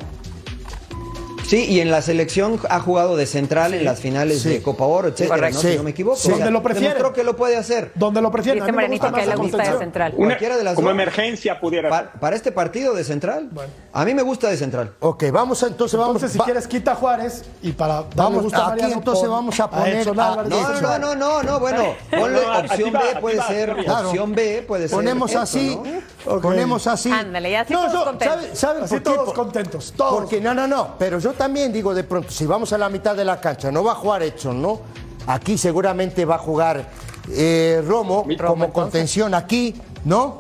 Sí, 1.52 1.66
y 1.66 1.80
en 1.80 1.90
la 1.90 2.00
selección 2.00 2.58
ha 2.70 2.80
jugado 2.80 3.14
de 3.14 3.26
central 3.26 3.74
en 3.74 3.84
las 3.84 4.00
finales 4.00 4.40
Sí. 4.40 4.48
de 4.48 4.62
Copa 4.62 4.84
Oro, 4.84 5.08
etcétera. 5.08 5.50
¿no? 5.50 5.60
Sí. 5.60 5.72
Si 5.72 5.76
no 5.76 5.82
me 5.82 5.90
equivoco. 5.90 6.16
Sí. 6.16 6.30
Donde 6.30 6.50
lo 6.50 6.62
prefiere. 6.62 6.94
Demostró 6.94 7.12
que 7.12 7.24
lo 7.24 7.36
puede 7.36 7.58
hacer. 7.58 7.92
Donde 7.94 8.22
lo 8.22 8.30
prefieren. 8.30 8.62
Dice 8.64 8.72
que 8.74 8.80
a 8.80 8.84
él 8.86 9.00
más 9.12 9.26
le 9.28 9.36
gusta 9.36 9.58
de 9.58 9.78
central. 9.78 10.14
Una- 10.16 10.26
Cualquiera 10.28 10.56
de 10.56 10.64
las 10.64 10.74
como 10.76 10.88
dos. 10.88 10.94
emergencia 10.94 11.60
pudiera 11.60 11.90
Pa- 11.90 12.12
para 12.18 12.36
este 12.36 12.52
partido 12.52 12.94
de 12.94 13.04
central, 13.04 13.50
a 13.92 14.04
mí 14.06 14.14
me 14.14 14.22
gusta 14.22 14.48
de 14.48 14.56
central. 14.56 14.94
Ok, 15.00 15.24
vamos 15.30 15.62
a, 15.62 15.66
entonces 15.66 15.98
vamos 15.98 16.14
Entonces, 16.16 16.32
si 16.32 16.38
va- 16.38 16.44
quieres, 16.46 16.66
quita 16.66 16.92
a 16.92 16.94
Juárez 16.94 17.44
y 17.60 17.72
para 17.72 18.04
Vamos, 18.16 18.46
aquí 18.46 18.54
Mariano, 18.62 18.94
entonces 18.94 19.24
pon 19.24 19.30
vamos 19.32 19.60
a 19.60 19.68
poner 19.70 20.08
a-. 20.08 20.12
No, 20.14 20.42
no, 20.44 20.80
no, 20.80 20.98
no, 20.98 21.14
no, 21.14 21.42
no, 21.42 21.60
bueno, 21.60 21.84
ponle 22.18 22.40
No, 22.40 22.52
no, 22.54 22.58
opción 22.60 22.94
va, 22.94 23.00
B, 23.00 23.20
puede 23.20 23.36
va, 23.36 23.48
ser, 23.48 23.70
opción 23.72 24.34
B 24.34 24.64
puede 24.66 24.88
ser. 24.88 24.96
Ponemos 24.96 25.34
así, 25.36 25.76
¿no? 26.24 26.40
Ponemos 26.40 26.86
así. 26.86 27.10
Ándale, 27.12 27.50
ya 27.50 27.66
contentos. 27.66 28.38
¿sabe- 28.44 28.56
¿saben 28.56 28.80
por 28.88 28.98
qué? 28.98 29.00
todos 29.00 29.34
contentos, 29.34 29.92
todos. 29.94 30.14
Porque 30.14 30.40
no, 30.40 30.54
no, 30.54 30.66
no, 30.66 30.94
pero 30.98 31.18
yo 31.18 31.32
también 31.42 31.72
digo 31.72 31.92
de 31.92 32.04
pronto, 32.04 32.30
si 32.30 32.46
vamos 32.46 32.72
a 32.72 32.78
la 32.78 32.88
mitad 32.88 33.16
de 33.16 33.24
la 33.24 33.40
cancha, 33.40 33.72
no 33.72 33.82
va 33.82 33.92
a 33.92 33.94
jugar 33.96 34.22
Edson, 34.22 34.62
¿no? 34.62 34.78
Aquí 35.26 35.58
seguramente 35.58 36.24
va 36.24 36.36
a 36.36 36.38
jugar 36.38 36.88
eh, 37.32 37.82
Romo 37.84 38.24
como 38.46 38.72
contención 38.72 39.34
aquí, 39.34 39.74
¿no? 40.04 40.38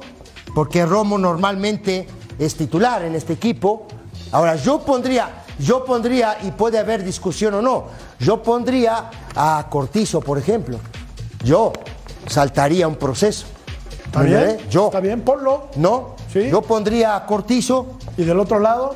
Porque 0.54 0.86
Romo 0.86 1.18
normalmente 1.18 2.06
es 2.38 2.54
titular 2.54 3.02
en 3.02 3.16
este 3.16 3.32
equipo. 3.32 3.88
Ahora, 4.30 4.54
yo 4.54 4.78
pondría, 4.82 5.42
yo 5.58 5.84
pondría, 5.84 6.38
y 6.44 6.52
puede 6.52 6.78
haber 6.78 7.02
discusión 7.02 7.54
o 7.54 7.62
no, 7.62 7.86
yo 8.20 8.40
pondría 8.40 9.10
a 9.34 9.66
Cortizo, 9.68 10.20
por 10.20 10.38
ejemplo. 10.38 10.78
Yo 11.42 11.72
saltaría 12.28 12.86
un 12.86 12.94
proceso. 12.94 13.46
¿Está 14.06 14.20
¿Me 14.20 14.26
bien? 14.26 14.38
entiendes? 14.38 14.68
Yo. 14.68 14.86
Está 14.86 15.00
bien, 15.00 15.22
ponlo. 15.22 15.66
¿No? 15.74 16.14
Sí. 16.32 16.48
Yo 16.48 16.62
pondría 16.62 17.16
a 17.16 17.26
Cortizo, 17.26 17.98
Y 18.16 18.22
del 18.22 18.38
otro 18.38 18.60
lado, 18.60 18.94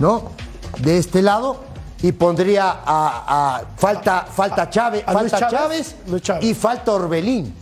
¿no? 0.00 0.45
De 0.78 0.98
este 0.98 1.22
lado. 1.22 1.64
Y 2.02 2.12
pondría 2.12 2.70
a. 2.84 3.56
a- 3.56 3.62
falta, 3.76 4.26
falta 4.30 4.68
Chávez, 4.68 5.02
a 5.06 5.12
falta 5.12 5.38
Chávez, 5.38 5.50
Chávez, 5.58 5.96
Luis 6.08 6.22
Chávez. 6.22 6.44
y 6.44 6.54
falta 6.54 6.92
Orbelín. 6.92 7.54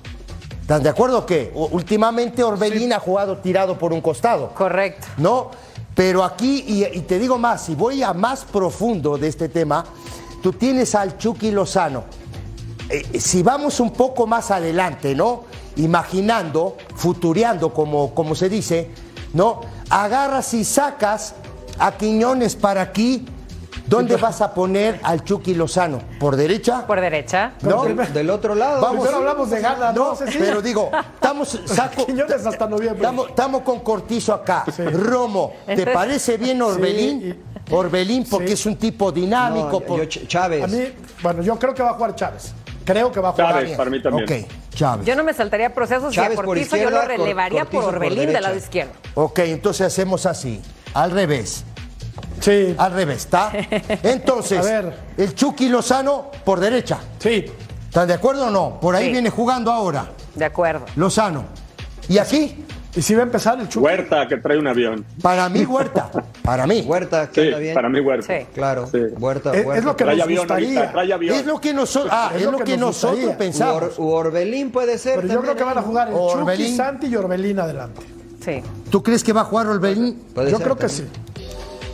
¿Están 0.60 0.82
de 0.82 0.88
acuerdo 0.88 1.24
que 1.24 1.52
últimamente 1.54 2.42
Orbelín 2.42 2.92
ha 2.92 2.98
jugado 2.98 3.38
tirado 3.38 3.78
por 3.78 3.92
un 3.92 4.00
costado? 4.00 4.48
Correcto. 4.54 5.06
¿no? 5.18 5.50
Pero 5.94 6.24
aquí, 6.24 6.64
y, 6.66 6.84
y 6.84 7.02
te 7.02 7.18
digo 7.20 7.38
más, 7.38 7.62
si 7.66 7.74
voy 7.76 8.02
a 8.02 8.12
más 8.12 8.44
profundo 8.44 9.16
de 9.18 9.28
este 9.28 9.48
tema, 9.48 9.84
tú 10.42 10.52
tienes 10.52 10.94
al 10.96 11.16
Chucky 11.18 11.50
Lozano. 11.52 12.04
Eh, 12.88 13.20
si 13.20 13.42
vamos 13.42 13.78
un 13.78 13.92
poco 13.92 14.26
más 14.26 14.50
adelante, 14.50 15.14
¿no? 15.14 15.44
Imaginando, 15.76 16.76
futureando, 16.96 17.72
como, 17.72 18.12
como 18.14 18.34
se 18.34 18.48
dice, 18.48 18.90
¿no? 19.34 19.60
Agarras 19.90 20.52
y 20.54 20.64
sacas 20.64 21.34
a 21.78 21.92
Quiñones 21.92 22.56
para 22.56 22.82
aquí. 22.82 23.26
¿Dónde 23.86 24.16
vas 24.16 24.40
a 24.40 24.54
poner 24.54 24.98
al 25.02 25.24
Chucky 25.24 25.52
Lozano? 25.54 26.00
¿Por 26.18 26.36
derecha? 26.36 26.86
Por 26.86 27.00
derecha. 27.02 27.52
¿No? 27.60 27.84
Del 27.84 28.30
otro 28.30 28.54
lado. 28.54 28.88
Primero 28.90 29.16
hablamos 29.16 29.50
de 29.50 29.60
Ghana, 29.60 29.92
¿no? 29.92 30.14
Pero 30.38 30.62
digo, 30.62 30.90
estamos, 31.14 31.60
saco, 31.66 32.06
Quiñones 32.06 32.46
hasta 32.46 32.66
noviembre. 32.66 32.96
Estamos, 33.02 33.28
estamos 33.28 33.60
con 33.62 33.80
Cortizo 33.80 34.32
acá. 34.32 34.64
Romo, 34.90 35.52
¿te 35.66 35.86
parece 35.86 36.38
bien 36.38 36.62
Orbelín? 36.62 37.20
Sí, 37.66 37.74
Orbelín 37.74 38.24
porque 38.30 38.48
Sí. 38.48 38.52
es 38.54 38.66
un 38.66 38.76
tipo 38.76 39.12
dinámico. 39.12 39.68
No, 39.72 39.80
por- 39.80 39.98
yo- 39.98 40.04
Ch- 40.04 40.26
Chávez. 40.28 40.64
A 40.64 40.66
mí, 40.66 40.82
bueno, 41.22 41.42
yo 41.42 41.58
creo 41.58 41.74
que 41.74 41.82
va 41.82 41.90
a 41.90 41.94
jugar 41.94 42.14
Chávez. 42.14 42.54
Creo 42.86 43.12
que 43.12 43.20
va 43.20 43.30
a 43.30 43.32
jugar. 43.32 43.48
Chávez, 43.50 43.64
bien. 43.66 43.76
para 43.76 43.90
mí 43.90 44.02
también. 44.02 44.24
Ok, 44.44 44.48
Chávez. 44.74 45.06
Yo 45.06 45.14
no 45.14 45.24
me 45.24 45.34
saltaría 45.34 45.74
procesos 45.74 46.14
y 46.16 46.20
a 46.20 46.22
Chávez 46.22 46.36
por 46.36 46.46
Cortizo 46.46 46.76
yo 46.78 46.88
lo 46.88 47.02
relevaría 47.02 47.64
por 47.66 47.84
por 47.84 47.94
Orbelín 47.96 48.32
del 48.32 48.42
lado 48.42 48.56
izquierdo. 48.56 48.92
Ok, 49.14 49.40
entonces 49.40 49.86
hacemos 49.86 50.24
así, 50.26 50.60
al 50.94 51.10
revés. 51.10 51.64
Sí, 52.40 52.74
Al 52.78 52.92
revés, 52.92 53.18
¿está? 53.18 53.50
Entonces, 54.02 54.58
A 54.58 54.62
ver. 54.62 54.94
el 55.16 55.34
Chucky 55.34 55.68
Lozano 55.68 56.30
por 56.44 56.60
derecha. 56.60 56.98
sí. 57.18 57.44
¿Están 57.88 58.08
de 58.08 58.14
acuerdo 58.14 58.46
o 58.48 58.50
no? 58.50 58.80
Por 58.80 58.96
ahí 58.96 59.06
Sí. 59.06 59.12
viene 59.12 59.30
jugando 59.30 59.70
ahora. 59.70 60.10
De 60.34 60.44
acuerdo. 60.44 60.84
Lozano. 60.96 61.44
¿Y 62.08 62.18
aquí? 62.18 62.64
¿Y 62.96 63.02
si 63.02 63.14
va 63.14 63.20
a 63.20 63.22
empezar 63.22 63.58
el 63.60 63.68
Chucky? 63.68 63.84
Huerta 63.84 64.26
que 64.26 64.36
trae 64.38 64.58
un 64.58 64.66
avión. 64.66 65.04
Para 65.22 65.48
mí, 65.48 65.64
Huerta. 65.64 66.10
Para 66.42 66.66
mí. 66.66 66.80
Huerta, 66.84 67.30
que 67.30 67.40
Sí, 67.42 67.46
anda 67.46 67.58
bien. 67.58 67.74
para 67.74 67.88
mí 67.88 68.00
Huerta. 68.00 68.26
Sí. 68.36 68.46
Claro, 68.52 68.88
Sí. 68.88 68.98
Huerta, 69.16 69.52
Es, 69.54 69.64
Huerta. 69.64 69.78
es 69.78 69.84
lo 69.84 69.96
que 69.96 70.04
Trae 70.04 70.16
nos 70.16 70.24
avión 70.24 70.38
gustaría. 70.40 70.68
ahorita, 70.80 70.92
trae 70.92 71.12
avión. 71.12 71.36
Es 71.36 71.46
lo 71.46 71.60
que 71.60 71.72
nosotros, 71.72 72.12
ah, 72.12 72.30
Es 72.32 72.38
es 72.40 72.44
lo 72.46 72.50
lo 72.50 72.58
que 72.58 72.64
que 72.64 72.76
nos 72.76 72.86
nosotros 72.88 73.12
gustaría. 73.20 73.34
U 73.36 73.38
pensamos. 73.38 73.82
Or- 73.82 73.94
u 73.98 74.08
Orbelín 74.10 74.72
puede 74.72 74.98
ser. 74.98 75.20
Pero 75.20 75.34
yo 75.34 75.40
creo 75.40 75.54
que 75.54 75.62
van 75.64 75.78
a 75.78 75.82
jugar 75.82 76.08
el 76.08 76.14
Chucky, 76.14 76.32
Orbelín. 76.34 76.76
Santi 76.76 77.06
y 77.06 77.14
Orbelín 77.16 77.60
adelante. 77.60 78.00
Sí. 78.44 78.62
¿Tú 78.90 79.02
crees 79.02 79.22
que 79.24 79.32
va 79.32 79.42
a 79.42 79.44
jugar? 79.44 79.66
Puede 79.80 80.50
yo 80.50 80.56
ser 80.58 80.64
creo 80.64 80.76
que 80.76 80.88
sí. 80.88 81.06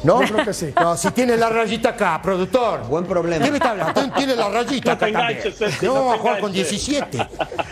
¿No? 0.02 0.22
Yo 0.22 0.32
creo 0.32 0.46
que 0.46 0.54
sí. 0.54 0.72
No, 0.80 0.96
si 0.96 1.10
tiene 1.10 1.36
la 1.36 1.50
rayita 1.50 1.90
acá, 1.90 2.18
productor. 2.22 2.80
Buen 2.88 3.04
problema. 3.04 3.44
¿Qué 3.44 3.50
me 3.50 3.58
está 3.58 3.72
hablando? 3.72 4.10
Tiene 4.14 4.34
la 4.34 4.48
rayita 4.48 4.92
No 4.92 4.96
acá 4.96 5.12
también. 5.12 5.38
No, 5.82 5.94
no 5.94 6.04
va 6.06 6.14
a 6.14 6.18
jugar 6.18 6.40
con 6.40 6.50
enganches. 6.50 6.86
17. 6.86 7.18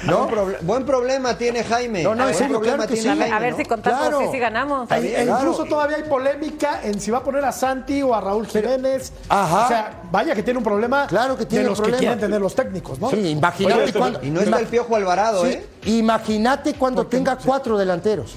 Buen, 0.05 0.07
¿No? 0.07 0.29
proble- 0.29 0.59
buen 0.63 0.85
problema 0.85 1.37
tiene 1.39 1.65
Jaime. 1.65 2.03
No, 2.03 2.11
no, 2.15 2.23
en 2.25 2.27
Buen 2.29 2.35
serio, 2.35 2.57
problema 2.59 2.77
claro 2.77 2.89
que 2.89 2.95
tiene 3.01 3.13
sí. 3.15 3.19
Jaime, 3.21 3.35
A 3.35 3.39
ver 3.41 3.53
¿no? 3.53 3.57
si 3.59 3.65
contamos 3.65 3.99
Claro. 4.09 4.31
sí 4.31 4.39
ganamos. 4.39 4.89
Claro. 4.89 5.05
incluso 5.39 5.65
todavía 5.65 5.97
hay 5.97 6.03
polémica 6.05 6.81
en 6.85 7.01
si 7.01 7.11
va 7.11 7.19
a 7.19 7.25
poner 7.25 7.45
a 7.47 7.51
Santi 7.53 8.03
o 8.03 8.15
a 8.15 8.21
Raúl 8.21 8.47
Jiménez. 8.47 9.13
Ajá. 9.29 9.65
O 9.65 9.69
sea, 9.69 10.03
vaya 10.13 10.35
que 10.35 10.43
tiene 10.43 10.59
un 10.59 10.65
problema 10.65 11.07
Claro 11.07 11.37
que 11.37 11.47
tiene 11.47 11.65
de 11.65 11.71
los 11.71 11.79
problema. 11.79 11.97
que 11.99 12.05
quieren 12.05 12.21
tener 12.21 12.41
los 12.41 12.55
técnicos, 12.55 12.99
¿no? 13.01 13.09
Sí, 13.11 13.17
imagínate 13.29 13.83
Oye, 13.85 13.93
cuando. 13.95 14.23
Y 14.23 14.31
no 14.31 14.41
está 14.43 14.59
el 14.61 14.67
Piojo 14.67 14.95
Alvarado, 14.97 15.45
Sí, 15.45 15.53
¿eh? 15.53 15.67
Imagínate 15.87 16.75
cuando 16.75 17.07
tenga 17.07 17.37
cuatro 17.37 17.79
delanteros. 17.79 18.37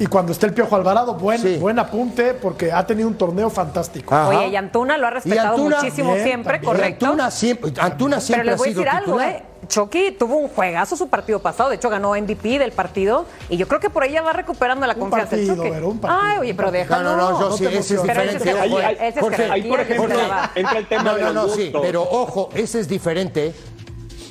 Y 0.00 0.06
cuando 0.06 0.32
esté 0.32 0.46
el 0.46 0.54
Piojo 0.54 0.74
Alvarado, 0.76 1.12
buen, 1.14 1.38
Sí. 1.42 1.56
buen 1.58 1.78
apunte 1.78 2.32
porque 2.32 2.72
ha 2.72 2.86
tenido 2.86 3.06
un 3.06 3.14
torneo 3.18 3.50
fantástico. 3.50 4.14
Ajá. 4.14 4.28
Oye, 4.30 4.48
y 4.48 4.56
Antuna 4.56 4.96
lo 4.96 5.06
ha 5.06 5.10
respetado 5.10 5.56
Antuna, 5.56 5.76
muchísimo 5.76 6.14
bien, 6.14 6.24
siempre, 6.24 6.54
también. 6.54 6.72
correcto. 6.74 7.04
Antuna 7.06 7.30
siempre, 7.30 7.72
Antuna 7.78 8.16
Pero 8.16 8.20
siempre 8.26 8.44
les 8.46 8.54
ha 8.54 8.56
voy 8.56 8.66
a 8.68 8.70
decir 8.72 8.88
algo. 8.88 9.20
¿eh? 9.20 9.42
Chucky 9.68 10.12
tuvo 10.12 10.36
un 10.38 10.48
juegazo 10.48 10.96
su 10.96 11.08
partido 11.08 11.38
pasado, 11.40 11.68
de 11.68 11.76
hecho 11.76 11.90
ganó 11.90 12.16
MVP 12.16 12.58
del 12.58 12.72
partido 12.72 13.26
y 13.50 13.58
yo 13.58 13.68
creo 13.68 13.78
que 13.78 13.90
por 13.90 14.02
ahí 14.02 14.12
ya 14.12 14.22
va 14.22 14.32
recuperando 14.32 14.86
la 14.86 14.94
Un 14.94 15.00
confianza 15.00 15.30
partido, 15.36 15.54
Chucky. 15.56 15.68
Un 15.68 15.98
partido, 16.00 16.22
Ay, 16.24 16.38
oye, 16.38 16.54
pero 16.54 16.70
déjalo. 16.70 17.02
No, 17.04 17.16
no, 17.16 17.30
no, 17.32 17.40
yo 17.40 17.48
no 17.50 17.56
sí, 17.58 17.66
ese 17.66 17.78
es 17.78 17.90
emociones. 17.90 18.06
Pero 18.16 18.20
ese 18.22 18.36
es 18.36 18.42
diferente. 18.42 18.64
jerarquía, 18.68 18.88
Ahí- 18.88 19.08
ese 19.10 19.18
es 19.18 19.22
Jorge, 19.24 19.50
ahí, 19.50 19.62
por 19.68 19.80
ejemplo, 19.80 20.18
entra 20.54 20.78
el 20.78 20.88
tema 20.88 21.02
No, 21.04 21.14
de 21.14 21.20
no, 21.20 21.32
los 21.32 21.34
no, 21.48 21.54
sí, 21.54 21.62
gustos. 21.64 21.82
pero 21.84 22.02
ojo, 22.02 22.48
ese 22.54 22.80
es 22.80 22.88
diferente. 22.88 23.54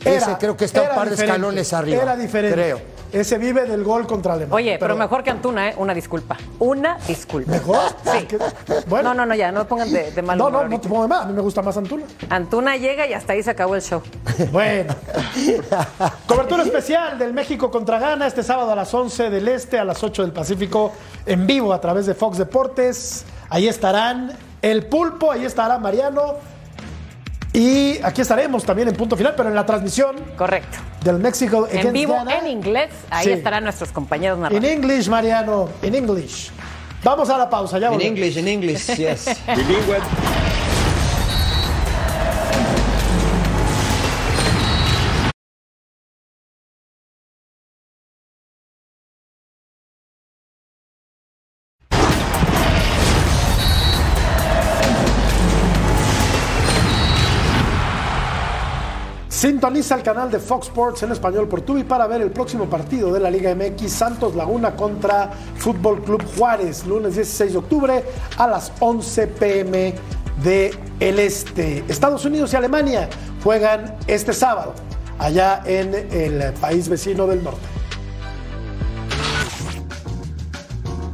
Era- 0.03 0.17
ese 0.17 0.37
creo 0.39 0.57
que 0.57 0.65
está 0.65 0.81
un 0.81 0.87
par 0.89 1.05
de 1.05 1.11
diferente, 1.11 1.23
escalones 1.35 1.73
arriba. 1.73 2.01
Era 2.01 2.15
diferente. 2.17 2.55
Creo. 2.55 2.81
Ese 3.11 3.37
vive 3.37 3.65
del 3.65 3.83
gol 3.83 4.05
contra 4.05 4.33
Alemania. 4.33 4.55
Oye, 4.55 4.77
pero, 4.79 4.95
mejor 4.95 5.23
que 5.23 5.31
Antuna, 5.31 5.69
¿eh? 5.69 5.75
Una 5.77 5.93
disculpa. 5.93 6.37
Una 6.59 6.97
disculpa. 7.07 7.51
¿Mejor? 7.51 7.79
Sí. 8.03 8.27
Bueno. 8.87 9.09
No, 9.09 9.21
no, 9.21 9.25
no, 9.25 9.35
ya, 9.35 9.51
no 9.51 9.67
pongan 9.67 9.91
de, 9.91 10.11
de 10.11 10.21
mal 10.21 10.37
No, 10.37 10.47
humor 10.47 10.63
no, 10.63 10.69
no 10.69 10.79
te 10.79 10.87
pongo 10.87 11.01
de 11.03 11.07
más. 11.07 11.23
A 11.23 11.25
mí 11.25 11.33
me 11.33 11.41
gusta 11.41 11.61
más 11.61 11.75
Antuna. 11.77 12.05
Antuna 12.29 12.77
llega 12.77 13.07
y 13.07 13.13
hasta 13.13 13.33
ahí 13.33 13.41
se 13.41 13.49
acabó 13.51 13.75
el 13.75 13.81
show. 13.81 14.01
Bueno. 14.51 14.95
Cobertura 16.27 16.63
especial 16.63 17.17
del 17.19 17.33
México 17.33 17.69
contra 17.69 17.99
Ghana 17.99 18.27
este 18.27 18.43
sábado 18.43 18.71
a 18.71 18.75
las 18.75 18.93
11 18.93 19.29
del 19.29 19.47
Este, 19.47 19.77
a 19.77 19.83
las 19.83 20.03
8 20.03 20.21
del 20.21 20.31
Pacífico, 20.31 20.93
en 21.25 21.45
vivo 21.45 21.73
a 21.73 21.81
través 21.81 22.05
de 22.05 22.13
Fox 22.13 22.37
Deportes. 22.37 23.25
Ahí 23.49 23.67
estarán 23.67 24.31
el 24.61 24.85
Pulpo, 24.85 25.31
ahí 25.31 25.45
estará 25.45 25.77
Mariano. 25.79 26.35
Y 27.53 27.99
aquí 28.03 28.21
estaremos 28.21 28.63
también 28.63 28.87
en 28.89 28.95
punto 28.95 29.17
final, 29.17 29.33
pero 29.35 29.49
en 29.49 29.55
la 29.55 29.65
transmisión 29.65 30.15
Correcto. 30.37 30.77
del 31.03 31.17
México 31.17 31.67
En 31.67 31.79
against 31.79 31.93
vivo, 31.93 32.13
Ghana. 32.13 32.37
en 32.39 32.47
inglés, 32.47 32.89
ahí 33.09 33.25
Sí. 33.25 33.31
estarán 33.31 33.63
nuestros 33.63 33.91
compañeros 33.91 34.37
In 34.37 34.43
narradores. 34.43 34.71
English, 34.71 35.07
Mariano, 35.09 35.69
in 35.81 35.95
English. 35.95 36.51
Vamos 37.03 37.29
a 37.29 37.37
la 37.37 37.49
pausa, 37.49 37.79
ya 37.79 37.87
In 37.87 37.93
volvemos. 37.93 38.17
English, 38.17 38.37
in 38.37 38.47
English, 38.47 38.85
yes. 38.95 39.25
Bilingüe. 39.55 39.97
Sintoniza 59.39 59.95
el 59.95 60.03
canal 60.03 60.29
de 60.29 60.37
Fox 60.37 60.67
Sports 60.67 61.03
en 61.03 61.13
español 61.13 61.47
por 61.47 61.61
Tubi 61.61 61.85
para 61.85 62.07
ver 62.07 62.21
el 62.21 62.29
próximo 62.29 62.65
partido 62.65 63.13
de 63.13 63.21
la 63.21 63.31
Liga 63.31 63.55
MX 63.55 63.89
Santos 63.89 64.35
Laguna 64.35 64.75
contra 64.75 65.31
Fútbol 65.55 66.03
Club 66.03 66.21
Juárez, 66.35 66.85
lunes 66.85 67.15
16 67.15 67.53
de 67.53 67.57
octubre 67.57 68.03
a 68.37 68.47
las 68.47 68.73
11 68.81 69.27
pm 69.27 69.95
de 70.43 70.77
el 70.99 71.19
Este. 71.19 71.85
Estados 71.87 72.25
Unidos 72.25 72.51
y 72.51 72.57
Alemania 72.57 73.07
juegan 73.41 73.95
este 74.07 74.33
sábado 74.33 74.73
allá 75.17 75.63
en 75.65 75.93
el 76.11 76.51
país 76.55 76.89
vecino 76.89 77.25
del 77.25 77.41
norte. 77.41 77.78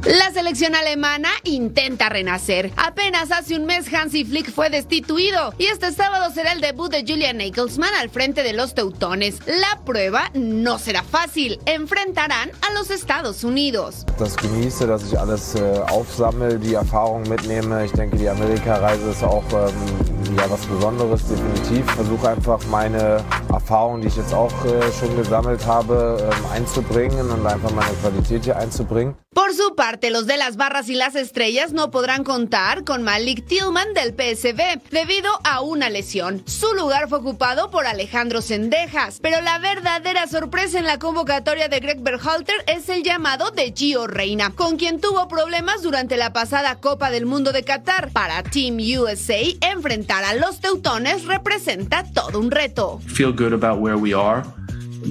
La 0.06 0.30
selección 0.32 0.76
alemana 0.76 1.30
intenta 1.42 2.08
renacer. 2.08 2.70
Apenas 2.76 3.32
hace 3.32 3.56
un 3.56 3.66
mes 3.66 3.92
Hansi 3.92 4.24
Flick 4.24 4.52
fue 4.52 4.70
destituido 4.70 5.52
y 5.58 5.66
este 5.66 5.90
sábado 5.90 6.32
será 6.32 6.52
el 6.52 6.60
debut 6.60 6.92
de 6.92 7.00
Julian 7.00 7.38
Nagelsmann 7.38 7.92
al 8.00 8.08
frente 8.08 8.44
de 8.44 8.52
los 8.52 8.72
teutones. 8.72 9.40
La 9.46 9.80
prueba 9.84 10.30
no 10.34 10.78
será 10.78 11.02
fácil. 11.02 11.58
Enfrentarán 11.66 12.52
a 12.68 12.72
los 12.74 12.90
Estados 12.90 13.42
Unidos. 13.42 14.06
das 14.16 14.36
genieße, 14.36 14.86
dass 14.86 15.02
ich 15.02 15.18
alles 15.18 15.56
äh, 15.56 15.80
aufsammle, 15.90 16.58
die 16.58 16.74
Erfahrung 16.74 17.24
mitnehme. 17.28 17.84
Ich 17.84 17.92
denke, 17.92 18.16
die 18.16 18.28
Amerikareise 18.28 19.10
ist 19.10 19.24
auch 19.24 19.42
ähm, 19.52 20.36
ja, 20.36 20.48
was 20.48 20.64
Besonderes, 20.66 21.22
definitiv. 21.26 21.90
Versuche 21.92 22.28
einfach 22.28 22.60
meine 22.70 23.24
Erfahrung, 23.52 24.00
die 24.00 24.06
ich 24.08 24.16
jetzt 24.16 24.32
auch 24.32 24.52
äh, 24.64 24.92
schon 25.00 25.16
gesammelt 25.16 25.66
habe, 25.66 26.18
ähm, 26.20 26.52
einzubringen 26.52 27.28
und 27.28 27.44
einfach 27.44 27.72
meine 27.72 27.92
Qualität 28.00 28.44
hier 28.44 28.56
einzubringen. 28.56 29.16
Por 29.34 29.52
su 29.52 29.74
parte, 29.74 29.95
los 30.10 30.26
de 30.26 30.36
las 30.36 30.56
barras 30.56 30.88
y 30.88 30.94
las 30.94 31.14
estrellas 31.14 31.72
no 31.72 31.90
podrán 31.90 32.22
contar 32.22 32.84
con 32.84 33.02
Malik 33.02 33.46
Tillman 33.46 33.94
del 33.94 34.10
PSV 34.10 34.80
debido 34.90 35.30
a 35.42 35.60
una 35.60 35.90
lesión. 35.90 36.42
Su 36.46 36.72
lugar 36.74 37.08
fue 37.08 37.18
ocupado 37.18 37.70
por 37.70 37.86
Alejandro 37.86 38.42
Sendejas, 38.42 39.18
pero 39.20 39.40
la 39.40 39.58
verdadera 39.58 40.26
sorpresa 40.26 40.78
en 40.78 40.86
la 40.86 40.98
convocatoria 40.98 41.68
de 41.68 41.80
Greg 41.80 42.00
Berhalter 42.00 42.56
es 42.66 42.88
el 42.88 43.02
llamado 43.02 43.50
de 43.50 43.72
Gio 43.76 44.06
Reina, 44.06 44.50
con 44.50 44.76
quien 44.76 45.00
tuvo 45.00 45.26
problemas 45.28 45.82
durante 45.82 46.16
la 46.16 46.32
pasada 46.32 46.76
Copa 46.76 47.10
del 47.10 47.26
Mundo 47.26 47.52
de 47.52 47.64
Qatar. 47.64 48.10
Para 48.12 48.42
Team 48.42 48.76
USA, 48.98 49.40
enfrentar 49.60 50.24
a 50.24 50.34
los 50.34 50.60
teutones 50.60 51.24
representa 51.24 52.04
todo 52.12 52.38
un 52.38 52.50
reto. 52.50 53.00
feel 53.08 53.32
good 53.32 53.52
about 53.52 53.80
where 53.80 53.96
we 53.96 54.14
are. 54.14 54.44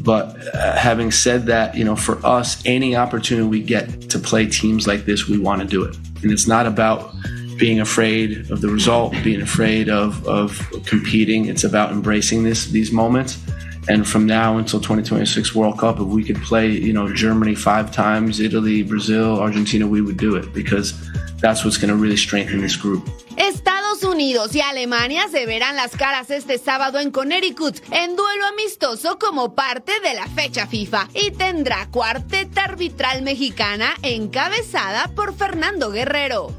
But 0.04 0.36
uh, 0.54 0.76
having 0.76 1.12
said 1.12 1.46
that, 1.48 1.76
you 1.76 1.84
know, 1.84 1.96
for 1.96 2.24
us, 2.26 2.62
any 2.66 2.96
opportunity 2.96 3.48
we 3.48 3.62
get 3.62 4.10
to 4.10 4.20
play 4.20 4.48
teams 4.48 4.88
like 4.88 5.06
this, 5.06 5.28
we 5.28 5.38
want 5.38 5.62
to 5.62 5.68
do 5.68 5.84
it. 5.84 5.96
And 6.22 6.32
it's 6.32 6.48
not 6.48 6.66
about, 6.66 7.14
being 7.58 7.80
afraid 7.80 8.50
of 8.52 8.62
the 8.62 8.68
result, 8.70 9.14
being 9.24 9.42
afraid 9.42 9.90
of, 9.90 10.26
of 10.28 10.60
competing. 10.86 11.48
It's 11.48 11.64
about 11.64 11.92
embracing 11.92 12.44
this 12.44 12.68
these 12.68 12.92
moments. 12.92 13.42
And 13.88 14.08
from 14.08 14.26
now 14.26 14.58
until 14.58 14.80
2026 14.80 15.54
World 15.54 15.78
Cup, 15.78 16.00
if 16.00 16.08
we 16.08 16.24
could 16.24 16.42
play, 16.42 16.72
you 16.72 16.92
know, 16.92 17.14
Germany 17.14 17.54
five 17.54 17.92
times, 17.92 18.40
Italy, 18.40 18.82
Brazil, 18.82 19.40
Argentina, 19.40 19.86
we 19.86 20.02
would 20.02 20.18
do 20.18 20.36
it 20.36 20.52
because 20.54 20.94
that's 21.38 21.64
what's 21.64 21.78
going 21.78 21.90
to 21.90 21.96
really 21.96 22.18
strengthen 22.18 22.62
this 22.62 22.76
group. 22.76 23.08
Estados 23.38 23.85
Unidos 24.04 24.54
y 24.56 24.62
Alemania 24.62 25.28
se 25.32 25.46
verán 25.46 25.76
las 25.76 25.92
caras 25.92 26.30
este 26.30 26.58
sábado 26.58 27.00
en 27.00 27.12
Connecticut 27.12 27.78
en 27.92 28.16
duelo 28.16 28.46
amistoso 28.48 29.18
como 29.20 29.56
parte 29.56 29.92
de 30.02 30.14
la 30.14 30.28
fecha 30.28 30.68
FIFA 30.68 31.08
y 31.14 31.32
tendrá 31.32 31.88
cuarteta 31.92 32.64
arbitral 32.66 33.22
mexicana 33.22 33.94
encabezada 34.02 35.10
por 35.16 35.36
Fernando 35.36 35.92
Guerrero. 35.92 36.52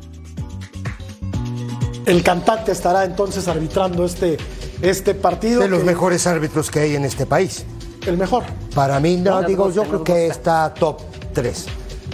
El 2.06 2.22
cantante 2.22 2.72
estará 2.72 3.04
entonces 3.04 3.48
arbitrando 3.48 4.04
este, 4.04 4.36
este 4.80 5.14
partido. 5.14 5.60
De 5.60 5.68
los 5.68 5.80
que- 5.80 5.86
mejores 5.86 6.26
árbitros 6.26 6.70
que 6.70 6.80
hay 6.80 6.94
en 6.94 7.04
este 7.04 7.26
país. 7.26 7.64
El 8.06 8.16
mejor. 8.16 8.44
Para 8.74 9.00
mí, 9.00 9.16
no, 9.16 9.40
No, 9.42 9.46
digo, 9.48 9.68
me 9.68 9.74
yo 9.74 9.82
creo 9.84 10.04
que 10.04 10.26
está 10.28 10.72
top 10.72 11.00
3. 11.34 11.66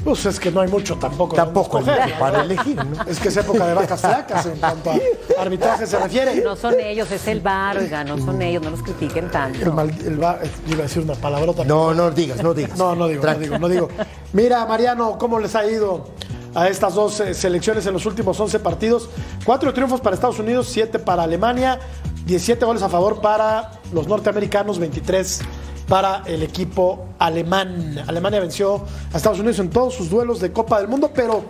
Pues 0.04 0.26
es 0.26 0.40
que 0.40 0.50
no 0.50 0.60
hay 0.60 0.68
mucho 0.68 0.96
tampoco. 0.96 1.36
Tampoco 1.36 1.78
hay 1.78 1.84
mucho 1.84 2.18
para 2.18 2.42
elegir, 2.42 2.76
¿no? 2.76 3.02
Es 3.06 3.20
que 3.20 3.28
es 3.28 3.36
época 3.36 3.66
de 3.66 3.74
vacas 3.74 4.00
flacas 4.00 4.46
en 4.46 4.56
cuanto 4.58 4.90
a 4.90 4.96
arbitraje 5.40 5.86
se 5.86 5.98
refiere. 5.98 6.40
No 6.42 6.56
son 6.56 6.74
ellos, 6.80 7.10
es 7.12 7.26
el 7.28 7.40
bar, 7.40 7.78
oiga, 7.78 8.02
no 8.02 8.18
son 8.18 8.42
ellos, 8.42 8.62
no 8.62 8.70
los 8.70 8.82
critiquen 8.82 9.30
tanto. 9.30 9.60
El, 9.60 9.72
mal- 9.72 9.90
el 10.04 10.20
va- 10.22 10.38
eh, 10.42 10.50
iba 10.68 10.80
a 10.80 10.82
decir 10.82 11.02
una 11.02 11.14
palabrota. 11.14 11.64
No, 11.64 11.94
no 11.94 12.10
digas, 12.10 12.42
no 12.42 12.52
digas. 12.52 12.76
No, 12.76 12.94
no 12.96 13.06
digo, 13.06 13.24
no 13.24 13.34
digo, 13.38 13.58
no 13.58 13.68
digo. 13.68 13.88
Mira, 14.32 14.66
Mariano, 14.66 15.16
¿cómo 15.18 15.38
les 15.38 15.54
ha 15.54 15.64
ido 15.70 16.06
a 16.54 16.68
estas 16.68 16.94
dos 16.94 17.20
eh, 17.20 17.32
selecciones 17.32 17.86
en 17.86 17.92
los 17.92 18.04
últimos 18.04 18.38
11 18.40 18.58
partidos? 18.58 19.08
Cuatro 19.44 19.72
triunfos 19.72 20.00
para 20.00 20.14
Estados 20.14 20.38
Unidos, 20.40 20.66
siete 20.68 20.98
para 20.98 21.22
Alemania, 21.22 21.78
17 22.26 22.64
goles 22.64 22.82
a 22.82 22.88
favor 22.88 23.20
para 23.20 23.72
los 23.92 24.08
norteamericanos, 24.08 24.78
23 24.80 25.40
para 25.88 26.22
el 26.26 26.42
equipo 26.42 27.06
alemán. 27.18 28.02
Alemania 28.06 28.40
venció 28.40 28.84
a 29.12 29.16
Estados 29.16 29.38
Unidos 29.38 29.58
en 29.58 29.70
todos 29.70 29.94
sus 29.94 30.08
duelos 30.08 30.40
de 30.40 30.52
Copa 30.52 30.78
del 30.78 30.88
Mundo, 30.88 31.10
pero 31.14 31.44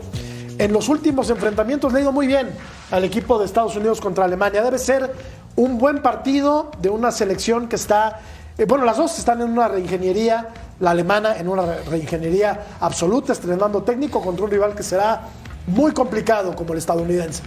en 0.59 0.73
los 0.73 0.89
últimos 0.89 1.31
enfrentamientos 1.31 1.93
le 1.93 2.01
ha 2.01 2.03
ido 2.03 2.13
muy 2.13 2.27
bien 2.27 2.51
al 2.91 3.05
equipo 3.05 3.39
de 3.39 3.47
Estados 3.47 3.77
Unidos 3.77 4.01
contra 4.01 4.25
Alemania. 4.25 4.63
Debe 4.63 4.79
ser 4.79 5.13
un 5.57 5.79
buen 5.79 6.03
partido 6.03 6.71
de 6.81 6.89
una 6.89 7.11
selección 7.11 7.69
que 7.69 7.77
está, 7.77 8.21
eh, 8.59 8.65
bueno, 8.65 8.85
las 8.85 8.97
dos 8.97 9.19
están 9.19 9.41
en 9.43 9.51
una 9.51 9.69
reingeniería, 9.69 10.49
la 10.81 10.91
alemana 10.91 11.37
en 11.39 11.49
una 11.49 11.63
re- 11.63 11.85
reingeniería 11.85 12.79
absoluta, 12.81 13.33
estrenando 13.33 13.83
técnico 13.83 14.21
contra 14.21 14.45
un 14.45 14.51
rival 14.51 14.75
que 14.75 14.83
será 14.83 15.23
muy 15.67 15.93
complicado 15.93 16.57
como 16.57 16.73
el 16.73 16.79
estadounidense. 16.79 17.43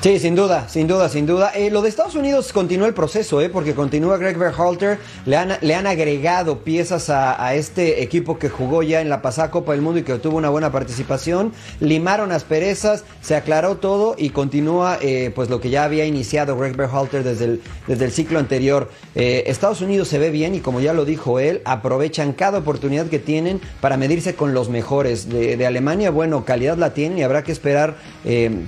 Sí, 0.00 0.20
sin 0.20 0.36
duda, 0.36 0.68
sin 0.68 0.86
duda, 0.86 1.08
sin 1.08 1.26
duda. 1.26 1.50
Eh, 1.56 1.72
lo 1.72 1.82
de 1.82 1.88
Estados 1.88 2.14
Unidos 2.14 2.52
continúa 2.52 2.86
el 2.86 2.94
proceso, 2.94 3.40
¿eh? 3.40 3.48
porque 3.48 3.74
continúa 3.74 4.16
Greg 4.16 4.38
Berhalter. 4.38 5.00
Le 5.26 5.36
han, 5.36 5.58
le 5.60 5.74
han 5.74 5.88
agregado 5.88 6.60
piezas 6.60 7.10
a, 7.10 7.52
este 7.56 8.00
equipo 8.00 8.38
que 8.38 8.48
jugó 8.48 8.84
ya 8.84 9.00
en 9.00 9.08
la 9.08 9.22
pasada 9.22 9.50
Copa 9.50 9.72
del 9.72 9.82
Mundo 9.82 9.98
y 9.98 10.04
que 10.04 10.14
tuvo 10.18 10.36
una 10.36 10.50
buena 10.50 10.70
participación. 10.70 11.52
Limaron 11.80 12.30
asperezas, 12.30 13.02
se 13.22 13.34
aclaró 13.34 13.78
todo 13.78 14.14
y 14.16 14.30
continúa 14.30 14.98
eh, 15.02 15.32
pues 15.34 15.50
lo 15.50 15.60
que 15.60 15.68
ya 15.68 15.82
había 15.82 16.04
iniciado 16.04 16.56
Greg 16.56 16.76
Berhalter 16.76 17.24
desde 17.24 17.46
el, 17.46 17.62
desde 17.88 18.04
el 18.04 18.12
ciclo 18.12 18.38
anterior. 18.38 18.90
Eh, 19.16 19.44
Estados 19.48 19.80
Unidos 19.80 20.06
se 20.06 20.20
ve 20.20 20.30
bien 20.30 20.54
y 20.54 20.60
como 20.60 20.80
ya 20.80 20.92
lo 20.92 21.06
dijo 21.06 21.40
él, 21.40 21.60
aprovechan 21.64 22.34
cada 22.34 22.58
oportunidad 22.58 23.06
que 23.06 23.18
tienen 23.18 23.60
para 23.80 23.96
medirse 23.96 24.36
con 24.36 24.54
los 24.54 24.68
mejores. 24.68 25.28
De, 25.28 25.66
Alemania, 25.66 26.12
bueno, 26.12 26.44
calidad 26.44 26.78
la 26.78 26.94
tienen 26.94 27.18
y 27.18 27.24
habrá 27.24 27.42
que 27.42 27.50
esperar 27.50 27.96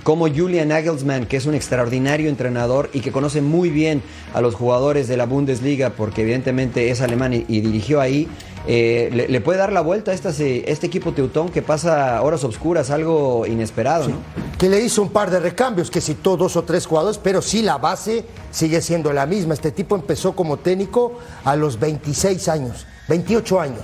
cómo 0.02 0.28
Julian 0.28 0.68
Nagelsmann, 0.68 1.19
que 1.26 1.36
es 1.36 1.46
un 1.46 1.54
extraordinario 1.54 2.28
entrenador 2.28 2.90
y 2.92 3.00
que 3.00 3.12
conoce 3.12 3.40
muy 3.40 3.70
bien 3.70 4.02
a 4.34 4.40
los 4.40 4.54
jugadores 4.54 5.08
de 5.08 5.16
la 5.16 5.26
Bundesliga, 5.26 5.90
porque 5.90 6.22
evidentemente 6.22 6.90
es 6.90 7.00
alemán 7.00 7.32
y, 7.34 7.44
y 7.48 7.60
dirigió 7.60 8.00
ahí, 8.00 8.28
eh, 8.66 9.08
le, 9.12 9.28
le 9.28 9.40
puede 9.40 9.58
dar 9.58 9.72
la 9.72 9.80
vuelta 9.80 10.10
a 10.10 10.14
esta- 10.14 10.30
este 10.30 10.86
equipo 10.86 11.12
teutón 11.12 11.48
que 11.48 11.62
pasa 11.62 12.20
horas 12.22 12.44
oscuras, 12.44 12.90
algo 12.90 13.46
inesperado, 13.46 14.08
¿no? 14.08 14.16
Que 14.58 14.68
le 14.68 14.80
hizo 14.80 15.00
un 15.00 15.08
par 15.10 15.30
de 15.30 15.40
recambios, 15.40 15.90
que 15.90 16.00
citó 16.02 16.36
dos 16.36 16.56
o 16.56 16.64
tres 16.64 16.86
jugadores, 16.86 17.18
pero 17.18 17.40
sí 17.40 17.62
la 17.62 17.78
base 17.78 18.24
sigue 18.50 18.82
siendo 18.82 19.12
la 19.14 19.24
misma. 19.24 19.54
Este 19.54 19.70
tipo 19.70 19.94
empezó 19.96 20.36
como 20.36 20.58
técnico 20.58 21.18
a 21.44 21.56
los 21.56 21.80
26 21.80 22.48
años, 22.48 22.86
28 23.08 23.60
años. 23.60 23.82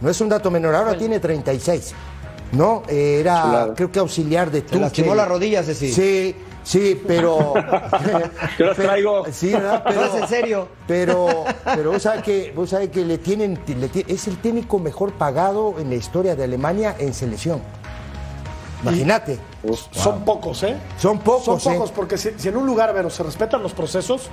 No 0.00 0.10
es 0.10 0.20
un 0.20 0.28
dato 0.28 0.50
menor, 0.50 0.74
ahora 0.74 0.98
tiene 0.98 1.18
36. 1.20 1.94
¿No? 2.52 2.82
Eh, 2.88 3.18
Era, 3.20 3.72
creo 3.76 3.92
que 3.92 4.00
auxiliar 4.00 4.50
de 4.50 4.64
Se 4.68 4.76
lastimó 4.78 5.06
Tuchel. 5.12 5.16
la 5.16 5.24
rodilla, 5.24 5.62
Ceci. 5.62 5.92
Sí, 5.92 6.34
sí, 6.70 7.02
pero. 7.06 7.54
Yo 8.58 8.66
las 8.66 8.76
traigo. 8.76 9.24
Sí, 9.32 9.52
¿verdad? 9.52 9.82
Pero, 9.86 10.00
¿No 10.00 10.06
es 10.06 10.22
en 10.22 10.28
serio? 10.28 10.68
Pero, 10.86 11.44
pero 11.64 11.92
vos 11.92 12.02
sabés 12.02 12.22
que, 12.22 12.52
vos 12.54 12.70
sabés 12.70 12.90
que 12.90 13.04
le 13.04 13.18
tienen, 13.18 13.58
le 13.66 13.90
es 14.06 14.28
el 14.28 14.38
técnico 14.38 14.78
mejor 14.78 15.12
pagado 15.12 15.74
en 15.78 15.90
la 15.90 15.96
historia 15.96 16.36
de 16.36 16.44
Alemania 16.44 16.94
en 16.98 17.14
selección. 17.14 17.60
Imagínate. 18.82 19.38
Son 19.90 20.24
pocos, 20.24 20.62
¿eh? 20.62 20.76
Son 20.98 21.18
pocos, 21.18 21.62
Son 21.62 21.72
¿eh? 21.72 21.76
pocos, 21.76 21.92
porque 21.92 22.16
si, 22.16 22.30
si 22.36 22.48
en 22.48 22.56
un 22.56 22.66
lugar, 22.66 22.92
pero 22.94 23.10
se 23.10 23.22
respetan 23.22 23.62
los 23.62 23.74
procesos, 23.74 24.30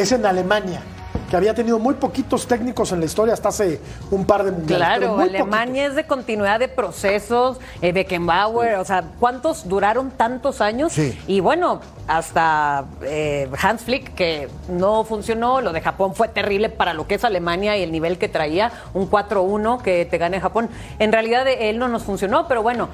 es 0.00 0.12
en 0.12 0.24
Alemania, 0.24 0.80
que 1.28 1.36
había 1.36 1.54
tenido 1.54 1.78
muy 1.78 1.94
poquitos 1.94 2.46
técnicos 2.46 2.92
en 2.92 3.00
la 3.00 3.06
historia 3.06 3.34
hasta 3.34 3.48
hace 3.48 3.80
un 4.10 4.24
par 4.24 4.44
de 4.44 4.52
mundiales. 4.52 4.86
Claro, 4.86 5.18
Alemania 5.18 5.86
es 5.86 5.94
de 5.94 6.06
continuidad 6.06 6.60
de 6.60 6.68
procesos, 6.68 7.58
eh, 7.82 7.92
Beckenbauer, 7.92 8.76
o 8.76 8.84
sea, 8.84 9.04
¿cuántos 9.18 9.68
duraron 9.68 10.10
tantos 10.10 10.60
años? 10.60 10.92
Sí. 10.92 11.18
Y 11.26 11.40
bueno, 11.40 11.80
hasta 12.06 12.84
eh, 13.02 13.50
Hans 13.60 13.82
Flick, 13.82 14.14
que 14.14 14.48
no 14.68 15.04
funcionó, 15.04 15.60
lo 15.60 15.72
de 15.72 15.80
Japón 15.80 16.14
fue 16.14 16.28
terrible 16.28 16.68
para 16.68 16.94
lo 16.94 17.06
que 17.06 17.16
es 17.16 17.24
Alemania 17.24 17.76
y 17.76 17.82
el 17.82 17.92
nivel 17.92 18.18
que 18.18 18.28
traía, 18.28 18.72
un 18.94 19.10
4-1 19.10 19.82
que 19.82 20.06
te 20.06 20.16
gane 20.16 20.40
Japón. 20.40 20.70
En 20.98 21.12
realidad 21.12 21.46
él 21.46 21.78
no 21.78 21.88
nos 21.88 22.04
funcionó, 22.04 22.48
pero 22.48 22.62
bueno. 22.62 22.88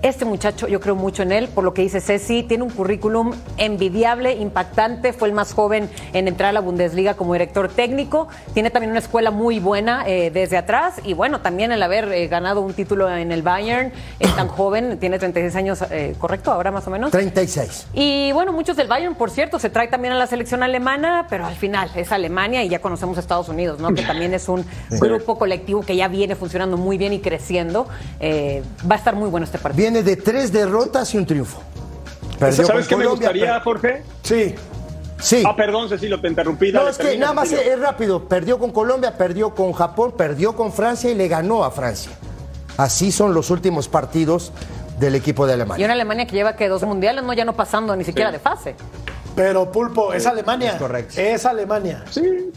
Este 0.00 0.24
muchacho, 0.24 0.68
yo 0.68 0.78
creo 0.78 0.94
mucho 0.94 1.24
en 1.24 1.32
él, 1.32 1.48
por 1.48 1.64
lo 1.64 1.74
que 1.74 1.82
dice 1.82 2.00
Ceci, 2.00 2.44
tiene 2.44 2.62
un 2.62 2.70
currículum 2.70 3.32
envidiable, 3.56 4.34
impactante, 4.34 5.12
fue 5.12 5.26
el 5.26 5.34
más 5.34 5.52
joven 5.52 5.90
en 6.12 6.28
entrar 6.28 6.50
a 6.50 6.52
la 6.52 6.60
Bundesliga 6.60 7.14
como 7.14 7.32
director 7.32 7.68
técnico, 7.68 8.28
tiene 8.54 8.70
también 8.70 8.92
una 8.92 9.00
escuela 9.00 9.32
muy 9.32 9.58
buena 9.58 10.04
eh, 10.06 10.30
desde 10.30 10.56
atrás 10.56 11.00
y 11.02 11.14
bueno, 11.14 11.40
también 11.40 11.72
el 11.72 11.82
haber 11.82 12.12
eh, 12.12 12.28
ganado 12.28 12.60
un 12.60 12.74
título 12.74 13.12
en 13.12 13.32
el 13.32 13.42
Bayern, 13.42 13.92
es 14.20 14.34
tan 14.36 14.46
joven, 14.46 15.00
tiene 15.00 15.18
36 15.18 15.56
años, 15.56 15.82
eh, 15.90 16.14
¿correcto? 16.16 16.52
Ahora 16.52 16.70
más 16.70 16.86
o 16.86 16.90
menos. 16.90 17.10
36. 17.10 17.88
Y 17.92 18.30
bueno, 18.30 18.52
muchos 18.52 18.76
del 18.76 18.86
Bayern, 18.86 19.16
por 19.16 19.30
cierto, 19.30 19.58
se 19.58 19.68
trae 19.68 19.88
también 19.88 20.14
a 20.14 20.16
la 20.16 20.28
selección 20.28 20.62
alemana, 20.62 21.26
pero 21.28 21.44
al 21.44 21.56
final 21.56 21.90
es 21.96 22.12
Alemania 22.12 22.62
y 22.62 22.68
ya 22.68 22.78
conocemos 22.78 23.16
a 23.16 23.20
Estados 23.20 23.48
Unidos, 23.48 23.80
¿no? 23.80 23.92
Que 23.92 24.02
también 24.02 24.32
es 24.32 24.48
un 24.48 24.64
grupo 24.90 25.36
colectivo 25.38 25.80
que 25.80 25.96
ya 25.96 26.06
viene 26.06 26.36
funcionando 26.36 26.76
muy 26.76 26.98
bien 26.98 27.12
y 27.12 27.18
creciendo. 27.18 27.88
Va 28.22 28.94
a 28.94 28.98
estar 28.98 29.16
muy 29.16 29.28
bueno 29.28 29.44
este 29.44 29.58
partido. 29.58 29.87
Viene 29.90 30.02
de 30.02 30.16
tres 30.16 30.52
derrotas 30.52 31.14
y 31.14 31.16
un 31.16 31.24
triunfo. 31.24 31.62
Perdió 32.38 32.66
¿Sabes 32.66 32.86
qué 32.86 32.94
me 32.94 33.06
gustaría, 33.06 33.58
Jorge? 33.60 34.02
Sí. 34.22 34.54
Sí. 35.18 35.42
Ah, 35.46 35.56
perdón, 35.56 35.88
Cecilio, 35.88 36.20
te 36.20 36.28
interrumpí. 36.28 36.70
No, 36.70 36.80
dale, 36.80 36.90
es 36.90 36.98
que 36.98 37.04
termina, 37.04 37.22
nada 37.22 37.34
más 37.36 37.48
Cecilio. 37.48 37.72
es 37.72 37.80
rápido. 37.80 38.28
Perdió 38.28 38.58
con 38.58 38.70
Colombia, 38.70 39.16
perdió 39.16 39.54
con 39.54 39.72
Japón, 39.72 40.12
perdió 40.14 40.54
con 40.54 40.74
Francia 40.74 41.10
y 41.10 41.14
le 41.14 41.26
ganó 41.26 41.64
a 41.64 41.70
Francia. 41.70 42.12
Así 42.76 43.10
son 43.10 43.32
los 43.32 43.48
últimos 43.48 43.88
partidos 43.88 44.52
del 45.00 45.14
equipo 45.14 45.46
de 45.46 45.52
Y 45.52 45.54
Alemania. 45.54 45.86
una 45.86 45.94
Alemania 45.94 46.26
que 46.26 46.32
lleva 46.36 46.54
que 46.54 46.68
dos 46.68 46.82
mundiales, 46.82 47.24
no 47.24 47.32
ya 47.32 47.46
no 47.46 47.54
pasando 47.56 47.96
ni 47.96 48.04
siquiera 48.04 48.30
de 48.30 48.38
fase. 48.40 48.74
Pero 49.34 49.72
Pulpo, 49.72 50.12
es 50.12 50.26
Alemania. 50.26 50.72
es 50.72 50.76
correcto. 50.76 51.14
Es 51.18 51.46
Alemania. 51.46 52.04
Sí, 52.10 52.50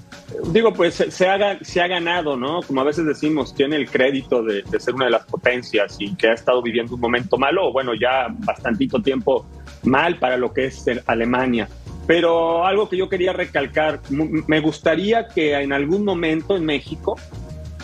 digo, 0.48 0.74
pues 0.74 0.96
se, 0.96 1.28
ha, 1.28 1.60
se 1.62 1.82
ha 1.82 1.88
ganado, 1.88 2.38
¿no? 2.38 2.62
Como 2.62 2.82
a 2.82 2.84
veces 2.84 3.06
decimos, 3.06 3.54
tiene 3.54 3.76
el 3.76 3.90
crédito 3.90 4.44
de, 4.44 4.64
ser 4.80 4.96
una 4.96 5.06
de 5.06 5.12
las 5.12 5.26
potencias 5.26 5.96
y 6.00 6.16
que 6.16 6.30
ha 6.30 6.34
estado 6.34 6.62
viviendo 6.62 6.96
un 6.96 7.02
momento 7.02 7.38
malo, 7.38 7.72
bueno, 7.72 7.94
ya 7.94 8.28
bastantito 8.30 9.02
tiempo 9.02 9.46
mal 9.84 10.18
para 10.18 10.38
lo 10.38 10.54
que 10.54 10.66
es 10.66 10.86
Alemania. 11.08 11.68
Pero 12.08 12.66
algo 12.66 12.90
que 12.90 12.98
yo 12.98 13.10
quería 13.10 13.34
recalcar, 13.34 14.02
me 14.10 14.60
gustaría 14.60 15.28
que 15.28 15.54
en 15.54 15.72
algún 15.72 16.04
momento 16.04 16.56
en 16.56 16.66
México 16.66 17.16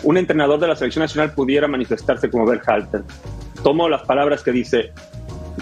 un 0.02 0.16
entrenador 0.16 0.60
de 0.60 0.68
la 0.68 0.76
selección 0.76 1.02
nacional 1.02 1.32
pudiera 1.32 1.66
manifestarse 1.66 2.30
como 2.30 2.46
Berhalter. 2.46 3.02
Tomo 3.62 3.88
las 3.88 4.02
palabras 4.02 4.42
que 4.42 4.52
dice, 4.52 4.92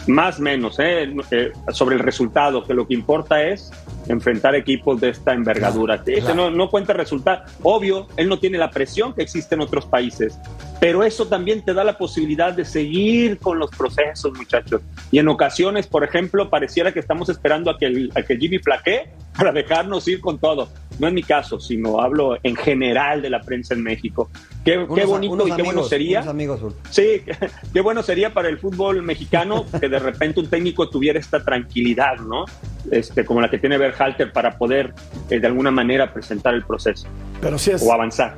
más 0.06 0.38
menos, 0.40 0.78
¿eh? 0.78 1.14
Eh, 1.30 1.52
sobre 1.70 1.96
el 1.96 2.02
resultado, 2.02 2.64
que 2.64 2.74
lo 2.74 2.86
que 2.86 2.94
importa 2.94 3.42
es 3.42 3.70
enfrentar 4.08 4.54
equipos 4.54 5.00
de 5.00 5.10
esta 5.10 5.32
envergadura. 5.32 6.02
Ese 6.06 6.20
claro. 6.20 6.34
no, 6.34 6.50
no 6.50 6.70
cuenta 6.70 6.92
resultado. 6.92 7.42
Obvio, 7.62 8.06
él 8.16 8.28
no 8.28 8.38
tiene 8.38 8.58
la 8.58 8.70
presión 8.70 9.14
que 9.14 9.22
existe 9.22 9.54
en 9.54 9.60
otros 9.60 9.86
países, 9.86 10.38
pero 10.80 11.02
eso 11.02 11.26
también 11.26 11.64
te 11.64 11.74
da 11.74 11.84
la 11.84 11.96
posibilidad 11.96 12.52
de 12.52 12.64
seguir 12.64 13.38
con 13.38 13.58
los 13.58 13.70
procesos, 13.70 14.32
muchachos. 14.36 14.82
Y 15.10 15.18
en 15.18 15.28
ocasiones, 15.28 15.86
por 15.86 16.04
ejemplo, 16.04 16.50
pareciera 16.50 16.92
que 16.92 17.00
estamos 17.00 17.28
esperando 17.28 17.70
a 17.70 17.78
que, 17.78 17.86
el, 17.86 18.12
a 18.14 18.22
que 18.22 18.36
Jimmy 18.36 18.58
flaquee 18.58 19.10
para 19.36 19.52
dejarnos 19.52 20.06
ir 20.08 20.20
con 20.20 20.38
todo. 20.38 20.68
no 20.98 21.08
en 21.08 21.14
mi 21.14 21.22
caso, 21.22 21.60
sino 21.60 22.00
hablo 22.00 22.38
en 22.42 22.56
general 22.56 23.22
de 23.22 23.30
la 23.30 23.40
prensa 23.40 23.74
en 23.74 23.82
México. 23.82 24.30
Qué, 24.64 24.86
qué 24.94 25.04
bonito 25.04 25.46
y 25.46 25.52
qué 25.52 25.62
bueno 25.62 25.80
amigos, 25.80 25.88
sería. 25.88 26.20
unos 26.20 26.30
amigos. 26.30 26.60
Sí, 26.90 27.22
qué 27.72 27.80
bueno 27.80 28.02
sería 28.02 28.32
para 28.32 28.48
el 28.48 28.58
fútbol 28.58 29.02
mexicano 29.02 29.66
que 29.78 29.88
de 29.88 29.98
repente 29.98 30.40
un 30.40 30.48
técnico 30.48 30.88
tuviera 30.88 31.18
esta 31.18 31.44
tranquilidad, 31.44 32.16
¿no? 32.16 32.44
Este, 32.90 33.24
como 33.24 33.40
la 33.40 33.50
que 33.50 33.58
tiene 33.58 33.78
Berhalter 33.96 34.32
para 34.32 34.56
poder 34.58 34.92
eh, 35.30 35.40
de 35.40 35.46
alguna 35.46 35.70
manera 35.70 36.12
presentar 36.12 36.54
el 36.54 36.64
proceso 36.64 37.06
Pero 37.40 37.58
sí 37.58 37.70
es, 37.70 37.82
o 37.82 37.92
avanzar. 37.92 38.34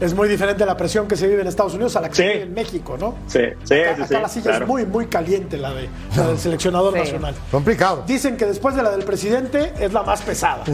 es 0.00 0.14
muy 0.14 0.28
diferente 0.28 0.64
la 0.66 0.76
presión 0.76 1.06
que 1.06 1.16
se 1.16 1.26
vive 1.28 1.42
en 1.42 1.48
Estados 1.48 1.74
Unidos 1.74 1.94
a 1.96 2.00
la 2.00 2.08
que 2.08 2.14
se 2.14 2.22
vive 2.26 2.42
en 2.42 2.54
México, 2.54 2.96
¿no? 2.98 3.16
Sí, 3.26 3.40
sí, 3.64 3.74
Acá, 3.80 3.96
sí, 3.96 4.02
acá 4.02 4.06
sí, 4.06 4.14
la 4.14 4.28
silla 4.28 4.44
claro. 4.44 4.64
es 4.64 4.68
muy, 4.68 4.86
muy 4.86 5.06
caliente, 5.06 5.56
la, 5.58 5.72
de, 5.74 5.88
la 6.16 6.28
del 6.28 6.38
seleccionador 6.38 6.92
Sí. 6.94 6.98
nacional. 7.00 7.34
Complicado. 7.50 8.04
Dicen 8.06 8.36
que 8.36 8.46
después 8.46 8.74
de 8.74 8.82
la 8.82 8.90
del 8.90 9.04
presidente 9.04 9.72
es 9.78 9.92
la 9.92 10.02
más 10.02 10.22
pesada. 10.22 10.64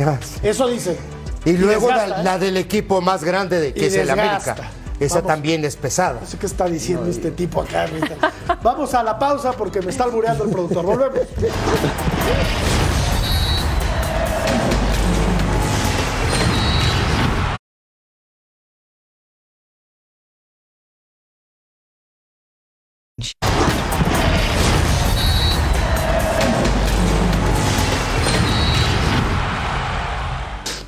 Eso 0.43 0.69
dicen. 0.69 0.97
Y 1.45 1.53
luego 1.57 1.87
desgasta, 1.89 2.07
la, 2.09 2.21
¿eh? 2.21 2.25
la 2.25 2.39
del 2.39 2.57
equipo 2.57 3.01
más 3.01 3.23
grande 3.25 3.61
de, 3.61 3.69
Y 3.69 3.73
que 3.73 3.87
es 3.87 3.95
el. 3.97 4.11
América. 4.11 4.57
Esa 4.99 5.17
Vamos. 5.17 5.29
también 5.29 5.65
es 5.65 5.77
pesada. 5.77 6.19
No 6.21 6.27
sé 6.27 6.39
qué 6.39 6.47
está 6.47 6.67
diciendo 6.67 7.07
este 7.09 7.31
tipo 7.31 7.63
acá. 7.63 7.87
Vamos 8.65 8.95
a 8.95 9.03
la 9.05 9.17
pausa 9.17 9.53
porque 9.53 9.81
me 9.81 9.91
está 9.91 10.03
albureando 10.05 10.43
el 10.45 10.51
productor. 10.51 10.85
Volvemos. 10.85 11.21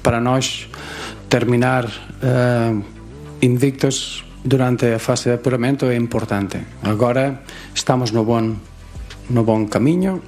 para 0.02 0.20
nós 0.20 0.68
terminar 1.28 1.86
eh, 2.22 2.74
invictos 3.42 4.24
durante 4.44 4.86
a 4.94 4.98
fase 4.98 5.24
de 5.24 5.34
apuramento 5.34 5.86
é 5.86 5.96
importante. 5.96 6.58
Agora 6.82 7.42
estamos 7.74 8.10
no 8.10 8.24
bom 8.24 8.56
no 9.30 9.44
bom 9.44 9.64
caminho. 9.66 10.22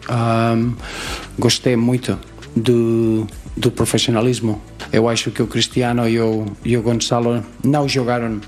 Gostei 1.38 1.76
muito 1.76 2.18
do, 2.54 3.26
do 3.56 3.70
profissionalismo. 3.72 4.62
Eu 4.92 5.08
acho 5.08 5.30
que 5.30 5.42
o 5.42 5.46
Cristiano 5.46 6.08
e 6.08 6.20
o, 6.20 6.46
e 6.64 6.76
o 6.76 6.82
Gonçalo 6.82 7.42
não 7.64 7.88
jogaram 7.88 8.40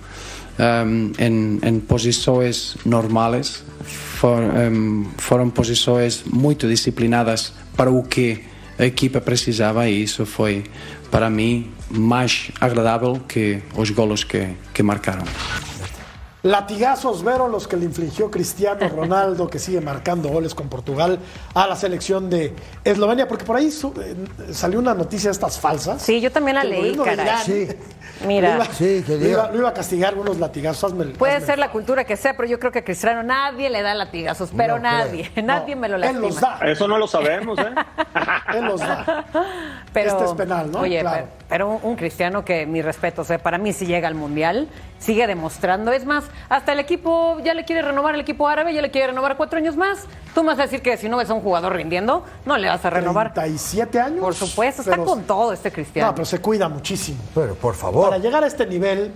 ahm, 0.59 1.12
em, 1.18 1.59
em 1.61 1.81
posições 1.81 2.77
normais. 2.85 3.64
For, 3.83 4.41
ahm, 4.43 5.07
foram 5.18 5.51
posições 5.51 6.22
muito 6.25 6.68
disciplinadas 6.68 7.53
para 7.77 7.91
o 7.91 8.03
que 8.03 8.43
a 8.79 8.87
equipa 8.87 9.20
precisava 9.20 9.89
e 9.89 10.03
isso 10.03 10.25
foi 10.25 10.64
para 11.14 11.30
mim 11.30 11.70
mais 11.88 12.50
agradável 12.60 13.20
que 13.28 13.62
os 13.76 13.88
golos 13.90 14.24
que, 14.24 14.48
que 14.74 14.82
marcaram. 14.82 15.22
Latigazos 16.45 17.24
Vero 17.24 17.49
los 17.49 17.66
que 17.66 17.76
le 17.78 17.86
infligió 17.86 18.30
Cristiano 18.30 18.86
Ronaldo, 18.88 19.49
que 19.49 19.59
sigue 19.59 19.80
marcando 19.80 20.28
goles 20.28 20.55
con 20.55 20.68
Portugal, 20.68 21.18
a 21.55 21.66
la 21.66 21.74
selección 21.74 22.28
de 22.28 22.55
Eslovenia, 22.84 23.26
porque 23.26 23.45
por 23.45 23.57
ahí 23.57 23.70
su- 23.70 23.95
eh, 23.99 24.14
salió 24.53 24.78
una 24.78 24.92
noticia 24.92 25.28
de 25.28 25.32
estas 25.32 25.59
falsas. 25.59 26.03
Sí, 26.03 26.20
yo 26.20 26.30
también 26.30 26.57
la 26.57 26.64
leí, 26.64 26.95
caray. 26.97 27.14
Irán 27.24 27.38
Sí. 27.45 27.68
Mira. 28.26 28.51
Lo 28.51 28.64
iba, 28.64 28.74
Sí, 28.74 29.03
que 29.07 29.12
lo 29.12 29.16
iba- 29.16 29.26
diga. 29.26 29.51
lo 29.53 29.59
iba 29.59 29.68
a 29.70 29.74
castigar 29.74 30.14
unos 30.16 30.38
latigazos. 30.38 30.92
Hazme 30.92 31.07
Puede 31.07 31.38
hazme- 31.38 31.47
ser 31.47 31.59
la 31.59 31.70
cultura 31.72 32.05
que 32.05 32.16
sea, 32.16 32.36
pero 32.36 32.47
yo 32.49 32.61
creo 32.61 32.70
que 32.70 32.80
a 32.80 32.84
Cristiano 32.84 33.22
nadie 33.22 33.70
le 33.70 33.80
da 33.82 33.95
latigazos, 33.95 34.51
pero 34.57 34.76
No, 34.76 34.82
nadie, 34.82 35.30
nadie 35.42 35.74
me 35.76 35.88
lo 35.88 35.97
Él 35.97 36.03
lastima. 36.03 36.20
los 36.26 36.40
da. 36.40 36.59
Eso 36.62 36.86
no 36.86 36.99
lo 36.99 37.07
sabemos, 37.09 37.59
¿eh? 37.59 37.72
Él 38.55 38.64
los 38.66 38.80
da. 38.80 39.24
Pero, 39.92 40.11
Este 40.11 40.24
es 40.26 40.32
penal, 40.32 40.70
¿no? 40.70 40.80
Oye, 40.80 41.01
Claro. 41.01 41.26
pero, 41.26 41.43
pero 41.55 41.78
un, 41.84 41.94
cristiano 41.94 42.44
que 42.44 42.66
mi 42.66 42.82
respeto, 42.82 43.22
o 43.22 43.24
sea, 43.24 43.38
para 43.38 43.59
mí 43.59 43.72
si 43.72 43.86
llega 43.86 44.09
al 44.09 44.16
mundial, 44.16 44.66
sigue 44.98 45.24
demostrando. 45.28 45.92
Es 45.92 46.05
más, 46.05 46.24
hasta 46.48 46.72
el 46.72 46.80
equipo 46.80 47.38
ya 47.44 47.55
le 47.55 47.64
quiere 47.64 47.80
renovar, 47.80 48.16
el 48.16 48.22
equipo 48.22 48.48
árabe 48.48 48.74
ya 48.74 48.82
le 48.82 48.90
quiere 48.90 49.07
renovar 49.07 49.36
cuatro 49.36 49.61
años 49.61 49.76
más. 49.76 50.00
Tú 50.34 50.42
me 50.42 50.48
vas 50.48 50.59
a 50.59 50.62
decir 50.62 50.82
que 50.82 50.96
si 50.96 51.09
no 51.09 51.16
ves 51.16 51.30
a 51.30 51.34
un 51.34 51.42
jugador 51.42 51.76
rindiendo, 51.76 52.24
no 52.44 52.59
le 52.59 52.66
vas 52.68 52.84
a 52.84 52.90
renovar. 52.90 53.34
37 53.34 54.00
años. 54.00 54.18
Por 54.18 54.34
supuesto, 54.34 54.82
está 54.82 54.96
pero- 54.96 55.05
con 55.05 55.22
todo 55.22 55.52
este 55.52 55.70
cristiano. 55.70 56.09
No, 56.09 56.14
pero 56.16 56.24
se 56.24 56.40
cuida 56.40 56.68
muchísimo. 56.68 57.18
Pero 57.32 57.55
por 57.55 57.76
favor. 57.76 58.09
Para 58.09 58.18
llegar 58.20 58.42
a 58.42 58.48
este 58.48 58.66
nivel, 58.66 59.12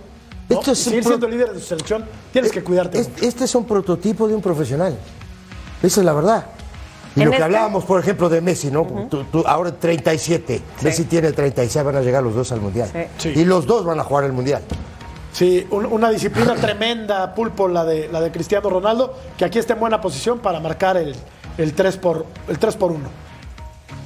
¿no? 0.47 0.59
Esto 0.59 0.71
y 0.71 0.73
es 0.75 0.79
seguir 0.79 1.03
siendo 1.03 1.27
líder 1.27 1.49
de 1.49 1.55
tu 1.55 1.65
selección, 1.65 2.05
tienes 2.31 2.53
que 2.53 2.63
cuidarte. 2.63 2.99
Es- 2.99 3.09
este 3.21 3.43
es 3.43 3.53
un 3.53 3.65
prototipo 3.65 4.29
de 4.29 4.35
un 4.35 4.41
profesional. 4.41 4.97
Esa 5.83 5.99
es 5.99 6.05
la 6.05 6.13
verdad. 6.13 6.45
Y 7.19 7.23
En 7.23 7.25
lo 7.27 7.31
que 7.31 7.37
este- 7.37 7.43
hablábamos, 7.45 7.83
por 7.85 7.99
ejemplo, 7.99 8.29
de 8.29 8.41
Messi, 8.41 8.71
¿no? 8.71 8.85
Tú- 9.09 9.23
tú- 9.31 9.43
ahora 9.45 9.71
37, 9.71 10.61
Messi 10.81 11.03
tiene 11.05 11.31
36, 11.31 11.83
van 11.85 11.95
a 11.97 12.01
llegar 12.01 12.23
los 12.23 12.33
dos 12.35 12.51
al 12.51 12.61
Mundial. 12.61 12.89
Sí. 13.17 13.33
Y 13.35 13.45
los 13.45 13.65
dos 13.65 13.85
van 13.85 13.99
a 13.99 14.03
jugar 14.03 14.23
el 14.25 14.31
Mundial. 14.33 14.61
Sí, 15.31 15.65
un- 15.69 15.85
una 15.85 16.09
disciplina 16.09 16.55
tremenda, 16.55 17.33
Pulpo, 17.35 17.67
la 17.67 17.85
de, 17.85 18.07
la 18.11 18.19
de 18.21 18.31
Cristiano 18.31 18.69
Ronaldo, 18.69 19.15
que 19.37 19.45
aquí 19.45 19.59
está 19.59 19.73
en 19.73 19.79
buena 19.79 20.01
posición 20.01 20.39
para 20.39 20.59
marcar 20.59 20.97
el, 20.97 21.15
el 21.57 21.73
3 21.73 21.97
por 21.97 22.25
el 22.47 22.57
3 22.57 22.75
por 22.75 22.91
1. 22.91 23.09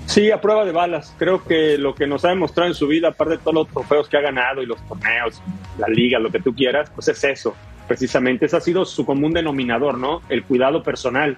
Sí, 0.05 0.31
a 0.31 0.41
prueba 0.41 0.65
de 0.65 0.71
balas. 0.71 1.13
Creo 1.17 1.43
que 1.43 1.77
lo 1.77 1.95
que 1.95 2.05
nos 2.07 2.25
ha 2.25 2.29
demostrado 2.29 2.67
en 2.69 2.75
su 2.75 2.87
vida, 2.87 3.09
aparte 3.09 3.33
de 3.33 3.39
todos 3.39 3.53
los 3.53 3.67
trofeos 3.69 4.09
que 4.09 4.17
ha 4.17 4.21
ganado 4.21 4.61
y 4.61 4.65
los 4.65 4.77
torneos, 4.87 5.41
la 5.77 5.87
liga, 5.87 6.19
lo 6.19 6.29
que 6.29 6.39
tú 6.39 6.53
quieras, 6.53 6.89
pues 6.93 7.07
es 7.07 7.23
eso, 7.23 7.55
precisamente. 7.87 8.45
Ese 8.45 8.57
ha 8.57 8.61
sido 8.61 8.83
su 8.85 9.05
común 9.05 9.33
denominador, 9.33 9.97
¿no? 9.97 10.21
El 10.29 10.43
cuidado 10.43 10.83
personal. 10.83 11.37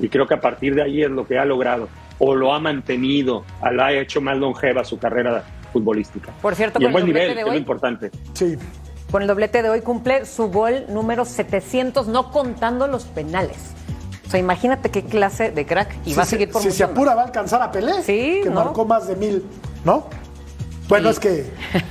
Y 0.00 0.08
creo 0.08 0.26
que 0.26 0.34
a 0.34 0.40
partir 0.40 0.74
de 0.74 0.82
ahí 0.82 1.02
es 1.02 1.10
lo 1.10 1.26
que 1.26 1.38
ha 1.38 1.44
logrado, 1.44 1.88
o 2.18 2.34
lo 2.34 2.52
ha 2.54 2.60
mantenido, 2.60 3.44
la 3.72 3.86
ha 3.86 3.92
hecho 3.92 4.20
más 4.20 4.36
longeva 4.36 4.84
su 4.84 4.98
carrera 4.98 5.44
futbolística. 5.72 6.32
Por 6.40 6.54
cierto, 6.54 6.78
y 6.80 6.84
en 6.84 6.92
con 6.92 7.00
el 7.00 7.04
buen 7.04 7.14
nivel, 7.14 7.28
de 7.28 7.34
que 7.34 7.40
es 7.40 7.46
lo 7.46 7.54
importante. 7.56 8.10
Sí. 8.34 8.56
Con 9.10 9.22
el 9.22 9.28
doblete 9.28 9.62
de 9.62 9.70
hoy 9.70 9.80
cumple 9.80 10.26
su 10.26 10.50
gol 10.50 10.84
número 10.88 11.24
700, 11.24 12.08
no 12.08 12.30
contando 12.30 12.86
los 12.86 13.04
penales. 13.04 13.72
O 14.26 14.30
sea, 14.30 14.38
imagínate 14.38 14.90
qué 14.90 15.02
clase 15.04 15.50
de 15.50 15.64
crack. 15.64 15.96
Y 16.04 16.10
si 16.10 16.16
va 16.16 16.22
a 16.22 16.26
se- 16.26 16.30
seguir 16.32 16.50
por 16.50 16.60
Si 16.62 16.70
se 16.70 16.84
más. 16.84 16.92
apura, 16.92 17.14
va 17.14 17.22
a 17.22 17.24
alcanzar 17.26 17.62
a 17.62 17.72
Pelé, 17.72 18.02
Sí, 18.02 18.40
que 18.42 18.50
¿no? 18.50 18.64
marcó 18.64 18.84
más 18.84 19.08
de 19.08 19.16
mil, 19.16 19.42
¿no? 19.84 20.06
Bueno, 20.88 21.10
es 21.10 21.18
que 21.18 21.44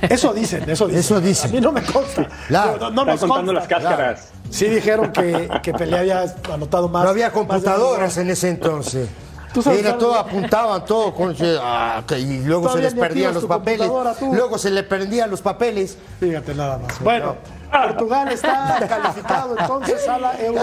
eso 0.08 0.32
dicen, 0.32 0.68
eso 0.68 0.86
dicen. 0.86 1.00
Eso 1.00 1.20
dicen. 1.20 1.50
A 1.50 1.54
mí 1.54 1.60
no 1.60 1.70
me 1.72 1.82
consta. 1.82 2.26
Claro. 2.48 2.78
no, 2.78 2.90
no 2.90 3.00
Están 3.02 3.06
nos 3.06 3.20
contando 3.20 3.52
las 3.52 3.68
cáscaras. 3.68 4.32
Sí 4.50 4.66
dijeron 4.66 5.12
que, 5.12 5.48
que 5.62 5.72
Pelé 5.72 5.98
había 5.98 6.34
anotado 6.52 6.88
más. 6.88 7.04
No 7.04 7.10
había 7.10 7.30
computadoras 7.32 8.16
en 8.18 8.30
ese 8.30 8.48
entonces. 8.48 9.08
Tú 9.52 9.62
sabes 9.62 9.80
Era 9.80 9.96
todo, 9.96 10.14
apuntaban 10.14 10.84
todo 10.84 11.14
con, 11.14 11.34
ah, 11.62 12.02
que- 12.06 12.18
y 12.18 12.40
luego 12.44 12.70
se 12.70 12.80
les 12.82 12.94
perdían 12.94 13.32
los 13.32 13.46
papeles. 13.46 13.90
Luego 14.20 14.58
se 14.58 14.70
le 14.70 14.82
perdían 14.82 15.30
los 15.30 15.40
papeles. 15.40 15.96
Fíjate 16.20 16.54
nada 16.54 16.76
más. 16.78 17.00
Bueno, 17.02 17.36
Portugal 17.72 18.28
está 18.30 18.76
calificado 18.88 19.56
entonces 19.58 20.06
a 20.06 20.18
la 20.18 20.38
Euro 20.40 20.62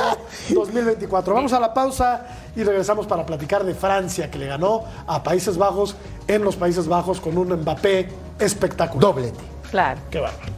2024. 0.50 1.34
Vamos 1.34 1.52
a 1.54 1.60
la 1.60 1.74
pausa 1.74 2.26
y 2.56 2.64
regresamos 2.64 3.08
para 3.08 3.26
platicar 3.26 3.64
de 3.64 3.74
Francia, 3.74 4.30
que 4.30 4.38
le 4.38 4.46
ganó 4.48 4.84
a 5.08 5.24
Países 5.24 5.58
Bajos 5.58 5.96
en 6.28 6.44
los 6.44 6.56
Países 6.56 6.88
Bajos 6.88 7.20
con 7.20 7.38
un 7.40 7.54
Mbappé 7.54 8.10
espectacular. 8.40 9.02
Doblete. 9.02 9.40
Claro. 9.72 10.00
Qué 10.12 10.20
bárbaro. 10.20 10.55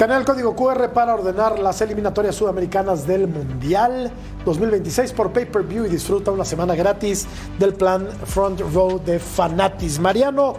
Escanea 0.00 0.16
el 0.16 0.24
código 0.24 0.56
QR 0.56 0.94
para 0.94 1.12
ordenar 1.12 1.58
las 1.58 1.82
eliminatorias 1.82 2.34
sudamericanas 2.34 3.06
del 3.06 3.28
Mundial 3.28 4.10
2026 4.46 5.12
por 5.12 5.30
pay-per-view 5.30 5.84
y 5.84 5.90
disfruta 5.90 6.30
una 6.30 6.46
semana 6.46 6.74
gratis 6.74 7.26
del 7.58 7.74
plan 7.74 8.08
Front 8.24 8.62
Row 8.72 8.98
de 9.04 9.18
Fanatis. 9.18 9.98
Mariano, 9.98 10.54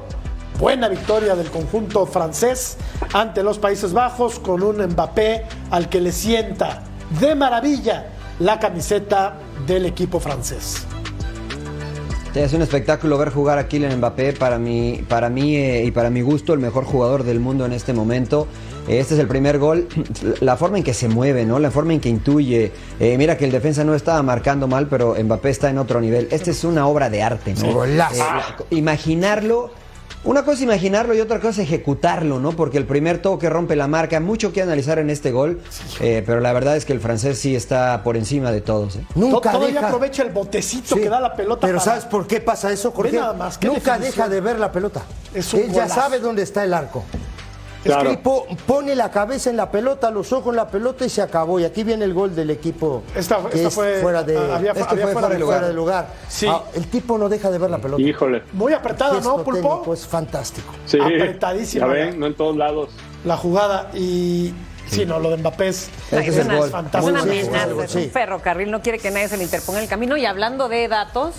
buena 0.60 0.88
victoria 0.89 1.36
del 1.36 1.50
conjunto 1.50 2.06
francés 2.06 2.78
ante 3.14 3.42
los 3.42 3.58
Países 3.58 3.94
Bajos 3.94 4.38
con 4.38 4.62
un 4.62 4.80
Mbappé 4.80 5.46
al 5.72 5.89
que 5.89 6.02
le 6.02 6.12
sienta 6.12 6.84
de 7.20 7.34
maravilla 7.34 8.12
la 8.38 8.60
camiseta 8.60 9.39
del 9.66 9.88
equipo 9.88 10.20
francés. 10.20 10.86
Es 12.36 12.54
un 12.54 12.62
espectáculo 12.62 13.18
ver 13.18 13.32
jugar 13.32 13.58
a 13.58 13.68
Kylian 13.68 13.98
Mbappé, 13.98 14.34
para 14.34 14.60
mí, 14.60 15.04
para 15.10 15.30
mí 15.30 15.58
eh, 15.58 15.84
y 15.84 15.89
para 15.89 16.12
mi 16.12 16.22
gusto, 16.22 16.54
el 16.54 16.60
mejor 16.60 16.86
jugador 16.86 17.24
del 17.24 17.39
mundo 17.39 17.66
en 17.66 17.74
este 17.74 17.92
momento. 17.92 18.48
Este 18.88 19.13
es 19.13 19.19
el 19.19 19.27
primer 19.27 19.57
gol, 19.59 19.88
la 20.41 20.57
forma 20.57 20.77
en 20.77 20.84
que 20.84 20.93
se 20.93 21.07
mueve, 21.07 21.45
¿no? 21.45 21.59
La 21.59 21.71
forma 21.71 21.93
en 21.93 21.99
que 21.99 22.09
intuye. 22.09 22.71
Eh, 22.99 23.17
mira 23.17 23.38
que 23.38 23.45
el 23.45 23.51
defensa 23.51 23.84
no 23.84 23.93
estaba 23.95 24.21
marcando 24.23 24.67
mal, 24.67 24.88
pero 24.88 25.15
Mbappé 25.21 25.49
está 25.49 25.69
en 25.69 25.77
otro 25.77 26.01
nivel. 26.01 26.27
Esta 26.32 26.51
es 26.51 26.63
una 26.63 26.88
obra 26.88 27.09
de 27.09 27.21
arte, 27.23 27.53
¿no? 27.53 27.71
Golazo. 27.73 28.15
Eh, 28.69 28.75
imaginarlo 28.75 29.71
Una 30.23 30.41
cosa 30.43 30.57
es 30.57 30.61
imaginarlo 30.61 31.15
y 31.15 31.19
otra 31.19 31.39
cosa 31.39 31.63
es 31.63 31.67
ejecutarlo, 31.67 32.39
¿no? 32.39 32.51
Porque 32.51 32.77
el 32.77 32.86
primer 32.86 33.19
toque 33.23 33.49
rompe 33.49 33.75
la 33.75 33.88
marca, 33.88 34.19
mucho 34.19 34.53
que 34.53 34.61
analizar 34.61 34.99
en 34.99 35.09
este 35.09 35.32
gol, 35.32 35.59
eh, 35.99 36.21
pero 36.23 36.41
la 36.41 36.53
verdad 36.53 36.77
es 36.77 36.86
que 36.86 36.93
el 36.93 36.99
francés 36.99 37.39
sí 37.39 37.55
está 37.55 38.03
por 38.03 38.15
encima 38.17 38.51
de 38.51 38.61
todos. 38.61 38.97
¿eh? 38.97 39.05
Nunca 39.15 39.51
Todavía 39.51 39.73
deja. 39.79 39.88
aprovecha 39.88 40.21
el 40.21 40.29
botecito 40.29 40.93
Sí. 40.95 41.01
que 41.01 41.09
da 41.09 41.19
la 41.19 41.34
pelota. 41.36 41.65
Pero 41.65 41.79
para- 41.79 41.91
¿sabes 41.91 42.05
por 42.05 42.27
qué 42.27 42.39
pasa 42.39 42.71
eso, 42.71 42.91
Jorge? 42.91 43.15
Nada 43.17 43.34
más, 43.34 43.55
Nunca 43.63 43.93
definición. 43.97 44.01
deja 44.01 44.29
de 44.29 44.41
ver 44.41 44.59
la 44.59 44.71
pelota. 44.71 45.01
Es 45.34 45.51
un 45.55 45.61
Él 45.61 45.71
ya 45.71 45.89
sabe 45.89 46.19
dónde 46.19 46.43
está 46.43 46.63
el 46.63 46.75
arco. 46.75 47.03
Claro. 47.84 48.11
Es 48.11 48.17
que 48.17 48.23
po- 48.23 48.45
pone 48.67 48.95
la 48.95 49.09
cabeza 49.09 49.49
en 49.49 49.57
la 49.57 49.71
pelota, 49.71 50.11
los 50.11 50.32
ojos 50.34 50.51
en 50.51 50.57
la 50.57 50.67
pelota 50.69 51.03
y 51.05 51.09
se 51.09 51.21
acabó. 51.21 51.59
Y 51.59 51.63
aquí 51.65 51.84
viene 51.84 52.05
el 52.05 52.13
gol 52.13 52.36
del 52.36 52.49
equipo. 52.51 53.01
Esta- 53.15 53.38
que 53.49 53.55
esta 53.57 53.67
es 53.69 53.73
fue- 53.73 53.99
fuera 54.01 54.21
de, 54.23 54.38
ah, 54.38 54.55
había- 54.57 54.71
este 54.71 54.84
había 54.84 55.03
fue 55.05 55.13
fuera 55.13 55.29
de 55.29 55.36
fuera 55.39 55.39
lugar. 55.39 55.65
de 55.65 55.73
lugar. 55.73 56.07
Sí. 56.29 56.47
Ah, 56.47 56.63
el 56.75 56.88
tipo 56.88 57.17
no 57.17 57.27
deja 57.27 57.49
de 57.49 57.57
ver 57.57 57.69
la 57.71 57.79
pelota. 57.79 58.01
Híjole. 58.03 58.43
Muy 58.53 58.73
apretada, 58.73 59.19
¿no, 59.21 59.43
Pulpo? 59.43 59.51
técnico, 59.69 59.93
es 59.93 60.05
fantástico. 60.05 60.73
Sí. 60.86 60.99
Apretadísima. 60.99 61.88
Ya 61.88 61.91
ven, 61.93 62.19
no 62.19 62.27
en 62.27 62.36
todos 62.36 62.55
lados. 62.55 62.89
La 63.25 63.36
jugada 63.38 63.89
y... 63.93 64.53
Sí, 64.88 65.05
no, 65.05 65.19
lo 65.19 65.29
de 65.29 65.38
Mbappé 65.38 65.69
es, 65.69 65.89
es, 66.11 66.27
es 66.27 66.45
una, 66.45 66.57
gol. 66.57 66.65
es 66.65 66.71
fantástico. 66.71 67.11
una 67.13 67.21
amenaza, 67.21 67.84
es 67.86 67.95
un 67.95 68.09
ferrocarril, 68.11 68.69
no 68.69 68.82
quiere 68.82 68.99
que 68.99 69.09
nadie 69.09 69.29
se 69.29 69.38
le 69.38 69.43
interponga 69.43 69.79
en 69.79 69.84
el 69.86 69.89
camino. 69.89 70.17
Y 70.17 70.25
hablando 70.25 70.67
de 70.67 70.88
datos, 70.89 71.36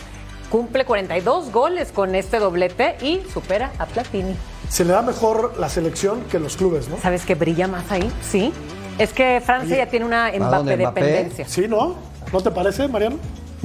cumple 0.49 0.87
42 0.87 1.53
goles 1.53 1.93
con 1.93 2.15
este 2.15 2.39
doblete 2.39 2.97
y 3.03 3.21
supera 3.33 3.73
a 3.79 3.85
Platini. 3.87 4.35
Se 4.73 4.87
le 4.87 4.93
da 4.95 5.03
mejor 5.03 5.53
la 5.61 5.69
selección 5.69 6.23
que 6.31 6.39
los 6.39 6.57
clubes, 6.57 6.89
¿no? 6.89 6.97
¿Sabes 6.99 7.27
que 7.27 7.35
brilla 7.35 7.69
más 7.69 7.93
ahí? 7.93 8.11
Sí. 8.23 8.55
Es 8.99 9.13
que 9.13 9.43
Francia 9.45 9.77
ya 9.77 9.87
tiene 9.91 10.07
una 10.07 10.33
Mbappé 10.35 10.79
dependencia. 10.79 11.47
Sí, 11.47 11.67
¿no? 11.69 11.95
¿No 12.33 12.41
te 12.41 12.51
parece, 12.51 12.89
Mariano? 12.89 13.17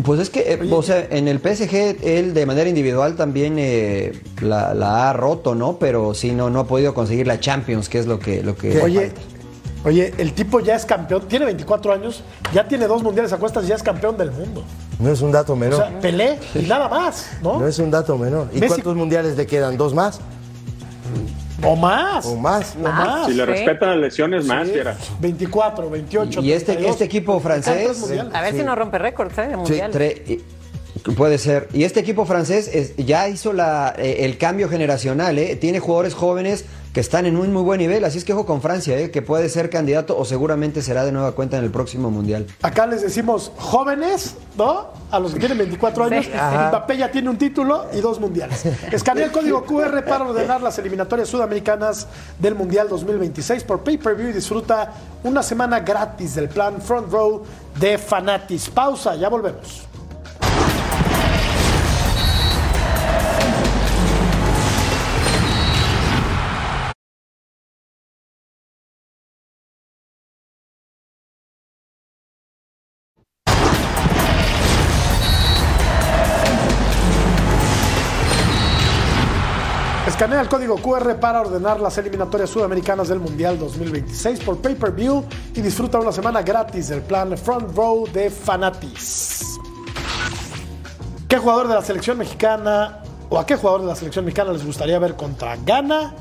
Pues 0.04 0.20
es 0.20 0.30
que, 0.30 0.52
eh, 0.54 0.60
o 0.70 0.84
sea, 0.84 1.08
en 1.10 1.30
el 1.30 1.40
PSG 1.40 2.04
él 2.04 2.34
de 2.34 2.46
manera 2.46 2.68
individual 2.68 3.16
también 3.16 3.56
eh, 3.58 4.22
la, 4.42 4.74
la 4.74 5.10
ha 5.10 5.14
roto, 5.14 5.56
¿no? 5.56 5.78
Pero 5.80 6.14
sí, 6.14 6.34
no, 6.34 6.50
no 6.50 6.60
ha 6.60 6.68
podido 6.68 6.94
conseguir 6.94 7.26
la 7.26 7.40
Champions, 7.40 7.88
que 7.88 8.00
es 8.00 8.06
lo 8.06 8.20
que... 8.20 8.44
Lo 8.44 8.58
que 8.58 8.82
Oye, 8.82 9.14
oye, 9.86 10.14
el 10.18 10.34
tipo 10.34 10.60
ya 10.60 10.76
es 10.76 10.86
campeón, 10.86 11.24
tiene 11.30 11.46
24 11.46 11.94
años, 11.94 12.22
ya 12.54 12.68
tiene 12.68 12.86
dos 12.86 13.02
mundiales 13.02 13.32
a 13.32 13.38
cuestas 13.38 13.64
y 13.64 13.68
ya 13.70 13.76
es 13.76 13.82
campeón 13.84 14.18
del 14.18 14.32
mundo. 14.32 14.66
No 15.00 15.10
es 15.10 15.22
un 15.22 15.32
dato 15.32 15.54
O 15.54 15.56
menor. 15.56 15.78
sea, 15.78 16.00
Pelé 16.02 16.38
y 16.54 16.64
nada 16.64 16.90
más, 16.90 17.30
¿no? 17.42 17.60
no 17.62 17.66
es 17.68 17.80
un 17.80 17.90
dato 17.90 18.18
menor. 18.18 18.50
¿Y 18.54 18.60
Messi- 18.60 18.68
cuántos 18.68 18.96
mundiales 18.98 19.38
le 19.38 19.48
quedan? 19.48 19.78
¿Dos 19.78 19.94
más? 19.94 20.20
O 21.64 21.76
más. 21.76 22.26
¿O 22.26 22.36
más? 22.36 22.76
O 22.76 22.84
más. 22.84 23.26
Si 23.28 23.34
le 23.34 23.46
respetan 23.46 23.90
las 23.90 23.98
lesiones, 23.98 24.46
más, 24.46 24.68
Sí, 24.68 24.74
fiera. 24.74 24.96
24, 25.20 25.90
28. 25.90 26.42
Y 26.42 26.52
este- 26.52 26.66
32. 26.74 26.92
este 26.92 27.06
equipo 27.06 27.40
francés- 27.40 28.00
mundiales. 28.00 28.34
A 28.36 28.42
ver 28.42 28.54
si 28.54 28.64
no 28.64 28.76
rompe 28.76 28.98
récords 29.00 29.38
¿eh? 29.40 29.48
de 29.48 29.58
mundial. 29.58 29.92
Tre- 29.92 30.22
y- 30.28 30.44
puede 31.16 31.38
ser. 31.38 31.68
Y 31.74 31.84
este 31.84 32.00
equipo 32.00 32.26
francés 32.26 32.70
es- 32.74 32.96
ya 32.98 33.28
hizo 33.30 33.54
la, 33.54 33.96
eh, 33.98 34.26
el 34.26 34.38
cambio 34.38 34.70
generacional, 34.70 35.38
¿eh? 35.40 35.56
Tiene 35.56 35.80
jugadores 35.80 36.14
jóvenes 36.14 36.66
que 36.98 37.02
están 37.02 37.28
en 37.28 37.38
un 37.38 37.54
muy 37.54 37.62
buen 37.62 37.78
nivel, 37.78 38.04
así 38.06 38.18
es 38.18 38.26
que 38.26 38.34
ojo 38.34 38.48
con 38.48 38.60
Francia, 38.60 38.98
¿eh? 38.98 39.12
Que 39.12 39.22
puede 39.22 39.50
ser 39.50 39.70
candidato 39.70 40.18
o 40.18 40.26
seguramente 40.26 40.82
será 40.82 41.06
de 41.06 41.12
nueva 41.12 41.34
cuenta 41.34 41.56
en 41.60 41.64
el 41.64 41.70
próximo 41.70 42.10
Mundial. 42.10 42.48
Acá 42.64 42.88
les 42.88 43.04
decimos 43.04 43.52
jóvenes, 43.56 44.34
¿no? 44.58 44.88
A 45.12 45.20
los 45.20 45.32
que 45.32 45.38
tienen 45.38 45.60
24 45.60 46.06
años. 46.06 46.26
Sí. 46.26 46.32
Mbappé 46.32 46.98
ya 46.98 47.12
tiene 47.12 47.30
un 47.30 47.38
título 47.38 47.86
y 47.94 48.02
dos 48.02 48.20
mundiales. 48.20 48.66
Escanea 48.92 49.26
el 49.26 49.32
código 49.32 49.64
QR 49.64 50.04
para 50.06 50.28
ordenar 50.28 50.60
las 50.64 50.80
eliminatorias 50.80 51.30
sudamericanas 51.30 52.08
del 52.40 52.56
Mundial 52.56 52.90
2026 52.90 53.64
por 53.64 53.84
pay-per-view 53.84 54.30
y 54.30 54.34
disfruta 54.34 54.92
una 55.24 55.44
semana 55.44 55.82
gratis 55.82 56.34
del 56.34 56.50
plan 56.50 56.82
Front 56.82 57.12
Row 57.12 57.44
de 57.80 58.00
Fanatis. 58.00 58.72
Pausa, 58.72 59.16
ya 59.16 59.30
volvemos. 59.30 59.87
Escanea 80.28 80.44
el 80.44 80.50
código 80.50 80.76
QR 80.76 81.16
para 81.22 81.40
ordenar 81.40 81.80
las 81.80 81.98
eliminatorias 81.98 82.50
sudamericanas 82.50 83.08
del 83.08 83.22
Mundial 83.22 83.58
2026 83.58 84.42
por 84.42 84.58
pay-per-view 84.58 85.24
y 85.56 85.62
disfruta 85.62 86.00
una 86.00 86.12
semana 86.12 86.42
gratis 86.42 86.90
del 86.90 87.00
plan 87.00 87.38
Front 87.38 87.74
Row 87.74 88.06
de 88.12 88.30
Fanatis. 88.30 89.58
¿Qué 91.30 91.38
jugador 91.38 91.70
de 91.70 91.76
la 91.76 91.82
selección 91.82 92.18
mexicana 92.18 93.04
o 93.30 93.40
a 93.40 93.46
qué 93.46 93.56
jugador 93.56 93.84
de 93.84 93.88
la 93.88 93.96
selección 93.96 94.26
mexicana 94.26 94.52
les 94.52 94.66
gustaría 94.66 95.00
ver 95.00 95.16
contra 95.16 95.56
Ghana? 95.56 96.14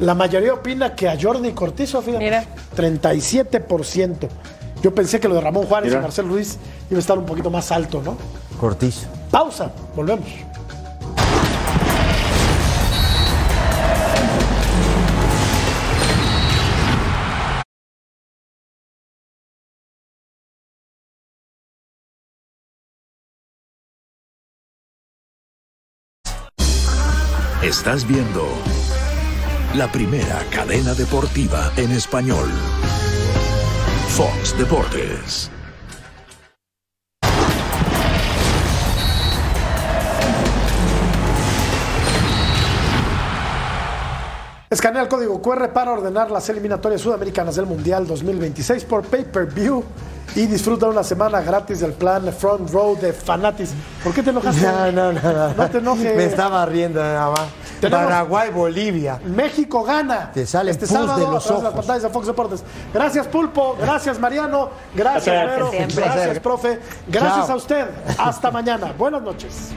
La 0.00 0.14
mayoría 0.14 0.52
opina 0.52 0.94
que 0.94 1.08
a 1.08 1.16
Jordi 1.18 1.52
Cortizo, 1.52 2.02
fíjate. 2.02 2.22
Mira. 2.22 2.44
37%. 2.76 4.28
Yo 4.82 4.94
pensé 4.94 5.18
que 5.18 5.28
lo 5.28 5.36
de 5.36 5.40
Ramón 5.40 5.64
Juárez 5.64 5.88
Mira. 5.88 6.00
y 6.00 6.02
Marcel 6.02 6.28
Ruiz 6.28 6.58
iba 6.90 6.98
a 6.98 7.00
estar 7.00 7.16
un 7.16 7.24
poquito 7.24 7.48
más 7.48 7.72
alto, 7.72 8.02
¿no? 8.04 8.18
Cortizo. 8.60 9.06
Pausa, 9.30 9.72
volvemos. 9.96 10.28
Estás 27.76 28.06
viendo 28.06 28.46
la 29.74 29.90
primera 29.90 30.38
cadena 30.52 30.94
deportiva 30.94 31.72
en 31.76 31.90
español. 31.90 32.48
Fox 34.10 34.56
Deportes. 34.56 35.50
Escanea 44.70 45.02
el 45.02 45.08
código 45.08 45.42
QR 45.42 45.72
para 45.72 45.90
ordenar 45.92 46.30
las 46.30 46.48
eliminatorias 46.48 47.00
sudamericanas 47.00 47.56
del 47.56 47.66
Mundial 47.66 48.06
2026 48.06 48.84
por 48.84 49.02
pay-per-view 49.04 49.82
y 50.34 50.46
disfruta 50.46 50.86
una 50.86 51.04
semana 51.04 51.40
gratis 51.42 51.80
del 51.80 51.92
plan 51.92 52.32
Front 52.32 52.70
Row 52.70 52.98
de 52.98 53.12
Fanatis. 53.12 53.70
¿Por 54.02 54.12
qué 54.12 54.22
te 54.22 54.30
enojaste? 54.30 54.62
No, 54.66 54.92
no, 54.92 55.12
no, 55.12 55.20
no. 55.32 55.54
No 55.54 55.70
te 55.70 55.78
enojes. 55.78 56.16
Me 56.16 56.24
estaba 56.24 56.64
riendo 56.66 57.00
nada 57.02 57.30
más. 57.30 57.40
Tenemos- 57.80 58.04
Paraguay, 58.06 58.50
Bolivia. 58.50 59.20
México 59.24 59.82
gana. 59.84 60.30
Te 60.32 60.46
sale 60.46 60.70
este 60.70 60.86
pus 60.86 60.96
sábado 60.96 61.16
de 61.16 61.26
los 61.26 61.44
través 61.44 61.62
las 61.62 61.72
ojos. 61.72 61.74
pantallas 61.80 62.02
de 62.02 62.08
Fox 62.08 62.26
Deportes. 62.26 62.64
Gracias 62.94 63.26
Pulpo, 63.26 63.76
gracias 63.78 64.18
Mariano, 64.18 64.70
gracias. 64.94 65.46
Vero, 65.46 65.70
gracias 65.94 66.38
profe, 66.40 66.80
gracias 67.08 67.46
Chao. 67.46 67.52
a 67.52 67.56
usted. 67.56 67.86
Hasta 68.18 68.50
mañana. 68.50 68.92
Buenas 68.96 69.22
noches. 69.22 69.70